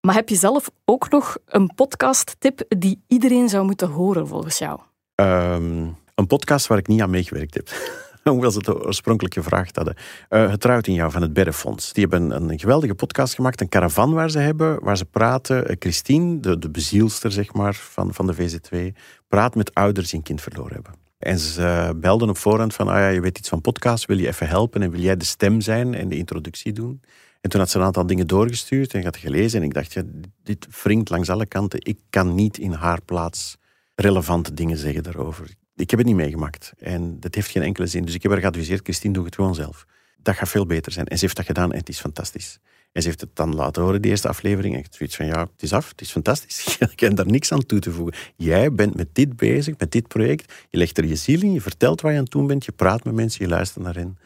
Maar 0.00 0.14
heb 0.14 0.28
je 0.28 0.36
zelf 0.36 0.70
ook 0.84 1.10
nog 1.10 1.36
een 1.46 1.74
podcasttip 1.74 2.64
die 2.68 3.02
iedereen 3.06 3.48
zou 3.48 3.64
moeten 3.64 3.88
horen 3.88 4.28
volgens 4.28 4.58
jou? 4.58 4.80
Ehm, 5.14 5.86
een 6.14 6.26
podcast 6.26 6.66
waar 6.66 6.78
ik 6.78 6.86
niet 6.86 7.00
aan 7.00 7.10
meegewerkt 7.10 7.54
heb. 7.54 7.68
hoewel 8.24 8.50
ze 8.50 8.58
het 8.58 8.68
oorspronkelijk 8.68 9.34
gevraagd 9.34 9.76
hadden. 9.76 9.94
Uh, 10.30 10.50
het 10.50 10.60
trouwt 10.60 10.86
in 10.86 10.94
jou 10.94 11.10
van 11.10 11.22
het 11.22 11.32
Berrefonds. 11.32 11.92
Die 11.92 12.06
hebben 12.08 12.50
een, 12.50 12.58
geweldige 12.58 12.94
podcast 12.94 13.34
gemaakt, 13.34 13.60
een 13.60 13.68
caravan 13.68 14.12
waar 14.12 14.30
ze 14.30 14.38
hebben, 14.38 14.84
waar 14.84 14.96
ze 14.96 15.04
praten. 15.04 15.70
Uh, 15.70 15.76
Christine, 15.78 16.40
de, 16.40 16.58
de 16.58 16.70
bezielster 16.70 17.32
zeg 17.32 17.52
maar, 17.52 17.74
van, 17.74 18.14
van 18.14 18.26
de 18.26 18.34
VZ2, 18.34 18.98
praat 19.28 19.54
met 19.54 19.74
ouders 19.74 20.10
die 20.10 20.18
een 20.18 20.24
kind 20.24 20.40
verloren 20.40 20.74
hebben. 20.74 21.01
En 21.22 21.38
ze 21.38 21.94
belden 21.96 22.28
op 22.28 22.36
voorhand 22.36 22.74
van, 22.74 22.88
ah 22.88 22.94
ja, 22.94 23.08
je 23.08 23.20
weet 23.20 23.38
iets 23.38 23.48
van 23.48 23.60
podcast, 23.60 24.04
wil 24.04 24.18
je 24.18 24.26
even 24.26 24.48
helpen 24.48 24.82
en 24.82 24.90
wil 24.90 25.00
jij 25.00 25.16
de 25.16 25.24
stem 25.24 25.60
zijn 25.60 25.94
en 25.94 26.08
de 26.08 26.16
introductie 26.16 26.72
doen? 26.72 27.00
En 27.40 27.50
toen 27.50 27.60
had 27.60 27.70
ze 27.70 27.78
een 27.78 27.84
aantal 27.84 28.06
dingen 28.06 28.26
doorgestuurd 28.26 28.92
en 28.92 28.98
ik 28.98 29.04
had 29.04 29.16
gelezen 29.16 29.60
en 29.60 29.66
ik 29.66 29.74
dacht, 29.74 29.92
ja, 29.92 30.02
dit 30.42 30.66
wringt 30.82 31.10
langs 31.10 31.28
alle 31.28 31.46
kanten. 31.46 31.78
Ik 31.82 31.98
kan 32.10 32.34
niet 32.34 32.58
in 32.58 32.72
haar 32.72 33.02
plaats 33.02 33.56
relevante 33.94 34.54
dingen 34.54 34.76
zeggen 34.76 35.02
daarover. 35.02 35.50
Ik 35.74 35.90
heb 35.90 35.98
het 35.98 36.08
niet 36.08 36.16
meegemaakt 36.16 36.72
en 36.78 37.20
dat 37.20 37.34
heeft 37.34 37.50
geen 37.50 37.62
enkele 37.62 37.86
zin. 37.86 38.04
Dus 38.04 38.14
ik 38.14 38.22
heb 38.22 38.32
haar 38.32 38.40
geadviseerd, 38.40 38.82
Christine, 38.82 39.14
doe 39.14 39.24
het 39.24 39.34
gewoon 39.34 39.54
zelf. 39.54 39.86
Dat 40.16 40.34
gaat 40.34 40.48
veel 40.48 40.66
beter 40.66 40.92
zijn. 40.92 41.06
En 41.06 41.18
ze 41.18 41.24
heeft 41.24 41.36
dat 41.36 41.46
gedaan 41.46 41.72
en 41.72 41.78
het 41.78 41.88
is 41.88 42.00
fantastisch. 42.00 42.58
En 42.92 43.02
ze 43.02 43.08
heeft 43.08 43.20
het 43.20 43.36
dan 43.36 43.54
laten 43.54 43.82
horen, 43.82 44.02
die 44.02 44.10
eerste 44.10 44.28
aflevering. 44.28 44.74
En 44.74 44.80
ik 44.80 44.86
zoiets 44.90 45.16
van, 45.16 45.26
ja, 45.26 45.40
het 45.40 45.62
is 45.62 45.72
af, 45.72 45.88
het 45.88 46.00
is 46.00 46.10
fantastisch. 46.10 46.76
Ik 46.92 47.00
heb 47.00 47.16
daar 47.16 47.26
niks 47.26 47.52
aan 47.52 47.66
toe 47.66 47.78
te 47.78 47.92
voegen. 47.92 48.14
Jij 48.36 48.72
bent 48.72 48.94
met 48.94 49.08
dit 49.12 49.36
bezig, 49.36 49.78
met 49.78 49.92
dit 49.92 50.08
project. 50.08 50.52
Je 50.68 50.78
legt 50.78 50.98
er 50.98 51.06
je 51.06 51.16
ziel 51.16 51.42
in, 51.42 51.52
je 51.52 51.60
vertelt 51.60 52.00
wat 52.00 52.10
je 52.10 52.16
aan 52.16 52.22
het 52.22 52.32
doen 52.32 52.46
bent, 52.46 52.64
je 52.64 52.72
praat 52.72 53.04
met 53.04 53.14
mensen, 53.14 53.44
je 53.44 53.50
luistert 53.50 53.84
naar 53.84 53.94
hen. 53.94 54.18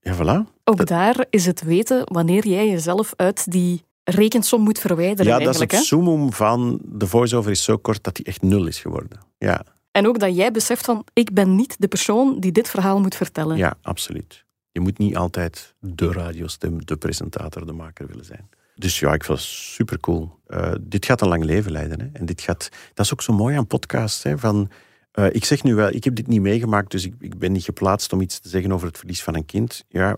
Ja, 0.00 0.14
voilà. 0.16 0.50
Ook 0.64 0.86
daar 0.86 1.26
is 1.30 1.46
het 1.46 1.62
weten 1.62 2.02
wanneer 2.04 2.46
jij 2.46 2.68
jezelf 2.68 3.12
uit 3.16 3.50
die 3.50 3.84
rekensom 4.04 4.62
moet 4.62 4.78
verwijderen. 4.78 5.32
Ja, 5.32 5.38
dat 5.38 5.54
is 5.54 5.60
het 5.60 5.84
zoomum 5.84 6.32
van 6.32 6.80
de 6.84 7.06
voice-over 7.06 7.50
is 7.50 7.64
zo 7.64 7.76
kort 7.76 8.04
dat 8.04 8.16
die 8.16 8.24
echt 8.24 8.42
nul 8.42 8.66
is 8.66 8.78
geworden. 8.78 9.20
Ja. 9.38 9.64
En 9.90 10.06
ook 10.06 10.18
dat 10.18 10.36
jij 10.36 10.50
beseft 10.50 10.84
van, 10.84 11.04
ik 11.12 11.32
ben 11.32 11.56
niet 11.56 11.76
de 11.78 11.88
persoon 11.88 12.40
die 12.40 12.52
dit 12.52 12.68
verhaal 12.68 13.00
moet 13.00 13.14
vertellen. 13.14 13.56
Ja, 13.56 13.74
absoluut. 13.82 14.44
Je 14.72 14.80
moet 14.80 14.98
niet 14.98 15.16
altijd 15.16 15.74
de 15.80 16.12
radiostem, 16.12 16.84
de 16.84 16.96
presentator, 16.96 17.66
de 17.66 17.72
maker 17.72 18.06
willen 18.06 18.24
zijn. 18.24 18.48
Dus 18.74 18.98
ja, 18.98 19.12
ik 19.12 19.24
vond 19.24 19.38
het 19.38 19.48
super 19.48 20.00
cool. 20.00 20.38
Uh, 20.48 20.72
dit 20.80 21.06
gaat 21.06 21.20
een 21.20 21.28
lang 21.28 21.44
leven 21.44 21.72
leiden. 21.72 22.00
Hè. 22.00 22.06
En 22.12 22.26
dit 22.26 22.40
gaat, 22.40 22.68
dat 22.94 23.04
is 23.04 23.12
ook 23.12 23.22
zo 23.22 23.32
mooi 23.32 23.56
aan 23.56 23.66
podcasts. 23.66 24.22
Hè, 24.22 24.38
van, 24.38 24.70
uh, 25.14 25.26
ik 25.32 25.44
zeg 25.44 25.62
nu 25.62 25.74
wel, 25.74 25.88
ik 25.88 26.04
heb 26.04 26.14
dit 26.14 26.26
niet 26.26 26.40
meegemaakt, 26.40 26.90
dus 26.90 27.04
ik, 27.04 27.14
ik 27.18 27.38
ben 27.38 27.52
niet 27.52 27.64
geplaatst 27.64 28.12
om 28.12 28.20
iets 28.20 28.40
te 28.40 28.48
zeggen 28.48 28.72
over 28.72 28.86
het 28.86 28.98
verlies 28.98 29.22
van 29.22 29.34
een 29.34 29.46
kind. 29.46 29.84
Ja, 29.88 30.16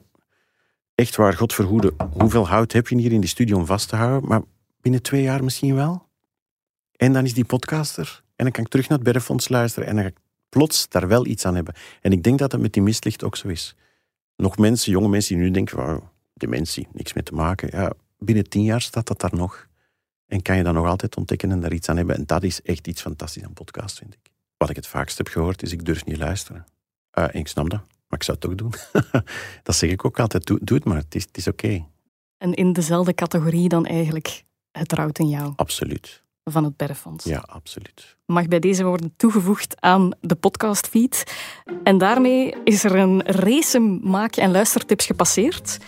echt 0.94 1.16
waar, 1.16 1.34
God 1.34 1.52
verhoede, 1.52 1.92
hoeveel 2.10 2.48
hout 2.48 2.72
heb 2.72 2.88
je 2.88 2.96
hier 2.96 3.12
in 3.12 3.20
die 3.20 3.28
studio 3.28 3.56
om 3.56 3.66
vast 3.66 3.88
te 3.88 3.96
houden? 3.96 4.28
Maar 4.28 4.42
binnen 4.80 5.02
twee 5.02 5.22
jaar 5.22 5.44
misschien 5.44 5.74
wel. 5.74 6.08
En 6.96 7.12
dan 7.12 7.24
is 7.24 7.34
die 7.34 7.44
podcaster. 7.44 8.22
En 8.36 8.44
dan 8.44 8.52
kan 8.52 8.64
ik 8.64 8.70
terug 8.70 8.88
naar 8.88 8.98
het 8.98 9.06
Berrefonds 9.06 9.48
luisteren 9.48 9.88
en 9.88 9.94
dan 9.94 10.04
ga 10.04 10.10
ik 10.10 10.18
plots 10.48 10.88
daar 10.88 11.08
wel 11.08 11.26
iets 11.26 11.46
aan 11.46 11.54
hebben. 11.54 11.74
En 12.00 12.12
ik 12.12 12.22
denk 12.22 12.38
dat 12.38 12.52
het 12.52 12.60
met 12.60 12.72
die 12.72 12.82
mistlicht 12.82 13.24
ook 13.24 13.36
zo 13.36 13.48
is. 13.48 13.76
Nog 14.36 14.58
mensen, 14.58 14.92
jonge 14.92 15.08
mensen 15.08 15.34
die 15.34 15.44
nu 15.44 15.50
denken, 15.50 15.76
wow, 15.76 16.02
dementie, 16.34 16.88
niks 16.92 17.12
mee 17.12 17.24
te 17.24 17.34
maken. 17.34 17.68
Ja, 17.72 17.92
binnen 18.18 18.48
tien 18.48 18.62
jaar 18.62 18.80
staat 18.80 19.06
dat 19.06 19.20
daar 19.20 19.34
nog. 19.34 19.68
En 20.26 20.42
kan 20.42 20.56
je 20.56 20.62
dat 20.62 20.74
nog 20.74 20.86
altijd 20.86 21.16
ontdekken 21.16 21.50
en 21.50 21.60
daar 21.60 21.72
iets 21.72 21.88
aan 21.88 21.96
hebben. 21.96 22.16
En 22.16 22.26
dat 22.26 22.42
is 22.42 22.62
echt 22.62 22.86
iets 22.86 23.00
fantastisch 23.00 23.44
aan 23.44 23.52
podcast, 23.52 23.98
vind 23.98 24.14
ik. 24.14 24.30
Wat 24.56 24.70
ik 24.70 24.76
het 24.76 24.86
vaakst 24.86 25.18
heb 25.18 25.28
gehoord, 25.28 25.62
is 25.62 25.72
ik 25.72 25.84
durf 25.84 26.04
niet 26.04 26.16
luisteren. 26.16 26.64
Uh, 27.18 27.24
ik 27.32 27.48
snap 27.48 27.70
dat, 27.70 27.80
maar 27.80 28.18
ik 28.18 28.22
zou 28.22 28.38
het 28.40 28.46
toch 28.48 28.54
doen. 28.54 28.74
dat 29.62 29.76
zeg 29.76 29.90
ik 29.90 30.04
ook 30.04 30.20
altijd, 30.20 30.46
doe, 30.46 30.58
doe 30.62 30.76
het 30.76 30.86
maar, 30.86 30.96
het 30.96 31.14
is, 31.14 31.24
het 31.24 31.36
is 31.36 31.46
oké. 31.46 31.86
En 32.38 32.54
in 32.54 32.72
dezelfde 32.72 33.14
categorie 33.14 33.68
dan 33.68 33.86
eigenlijk 33.86 34.44
het 34.70 34.92
rouwt 34.92 35.18
in 35.18 35.28
jou? 35.28 35.52
Absoluut 35.56 36.23
van 36.44 36.64
het 36.64 36.76
Berrefonds. 36.76 37.24
Ja, 37.24 37.44
absoluut. 37.46 38.16
Mag 38.26 38.48
bij 38.48 38.58
deze 38.58 38.84
worden 38.84 39.14
toegevoegd 39.16 39.80
aan 39.80 40.10
de 40.20 40.34
podcastfeed. 40.34 41.34
En 41.82 41.98
daarmee 41.98 42.54
is 42.64 42.84
er 42.84 42.94
een 42.94 43.22
race 43.22 43.78
maak- 44.02 44.36
en 44.36 44.50
luistertips 44.50 45.06
gepasseerd. 45.06 45.78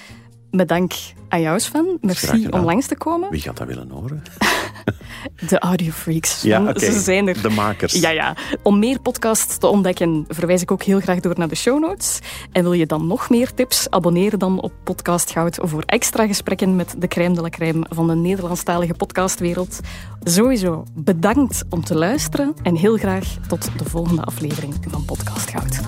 Met 0.56 0.68
dank 0.68 0.92
aan 1.28 1.40
jou, 1.40 1.60
Sven. 1.60 1.98
Merci 2.00 2.48
om 2.50 2.60
langs 2.60 2.86
te 2.86 2.96
komen. 2.96 3.30
Wie 3.30 3.40
gaat 3.40 3.56
dat 3.56 3.66
willen 3.66 3.90
horen? 3.90 4.22
De 5.48 5.58
audiofreaks. 5.58 6.42
Ja, 6.42 6.60
okay. 6.60 6.92
Ze 6.92 7.00
zijn 7.00 7.28
er. 7.28 7.42
De 7.42 7.48
makers. 7.48 7.92
Ja, 7.92 8.10
ja. 8.10 8.36
Om 8.62 8.78
meer 8.78 9.00
podcasts 9.00 9.58
te 9.58 9.66
ontdekken, 9.66 10.24
verwijs 10.28 10.62
ik 10.62 10.70
ook 10.70 10.82
heel 10.82 11.00
graag 11.00 11.20
door 11.20 11.34
naar 11.36 11.48
de 11.48 11.54
show 11.54 11.80
notes. 11.80 12.18
En 12.52 12.62
wil 12.62 12.72
je 12.72 12.86
dan 12.86 13.06
nog 13.06 13.30
meer 13.30 13.54
tips? 13.54 13.90
Abonneer 13.90 14.38
dan 14.38 14.60
op 14.60 14.72
Podcast 14.84 15.30
Goud 15.30 15.58
voor 15.62 15.82
extra 15.86 16.26
gesprekken 16.26 16.76
met 16.76 16.94
de 16.98 17.08
crème 17.08 17.34
de 17.34 17.40
la 17.40 17.48
crème 17.48 17.86
van 17.88 18.06
de 18.06 18.14
Nederlandstalige 18.14 18.94
podcastwereld. 18.94 19.80
Sowieso 20.22 20.84
bedankt 20.94 21.64
om 21.70 21.84
te 21.84 21.94
luisteren 21.94 22.54
en 22.62 22.76
heel 22.76 22.96
graag 22.96 23.36
tot 23.48 23.68
de 23.78 23.84
volgende 23.84 24.22
aflevering 24.22 24.74
van 24.88 25.04
Podcast 25.04 25.50
Goud. 25.50 25.80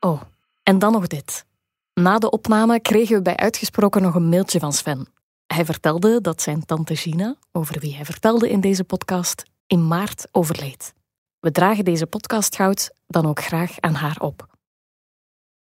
Oh, 0.00 0.20
en 0.62 0.78
dan 0.78 0.92
nog 0.92 1.06
dit. 1.06 1.46
Na 1.98 2.18
de 2.18 2.30
opname 2.30 2.80
kregen 2.80 3.16
we 3.16 3.22
bij 3.22 3.36
Uitgesproken 3.36 4.02
nog 4.02 4.14
een 4.14 4.28
mailtje 4.28 4.58
van 4.58 4.72
Sven. 4.72 5.08
Hij 5.46 5.64
vertelde 5.64 6.20
dat 6.20 6.42
zijn 6.42 6.64
tante 6.64 6.96
Gina, 6.96 7.36
over 7.52 7.80
wie 7.80 7.94
hij 7.94 8.04
vertelde 8.04 8.50
in 8.50 8.60
deze 8.60 8.84
podcast, 8.84 9.42
in 9.66 9.86
maart 9.88 10.28
overleed. 10.32 10.94
We 11.40 11.50
dragen 11.50 11.84
deze 11.84 12.06
podcast 12.06 12.56
goud 12.56 12.90
dan 13.06 13.26
ook 13.26 13.40
graag 13.42 13.80
aan 13.80 13.94
haar 13.94 14.16
op. 14.20 14.57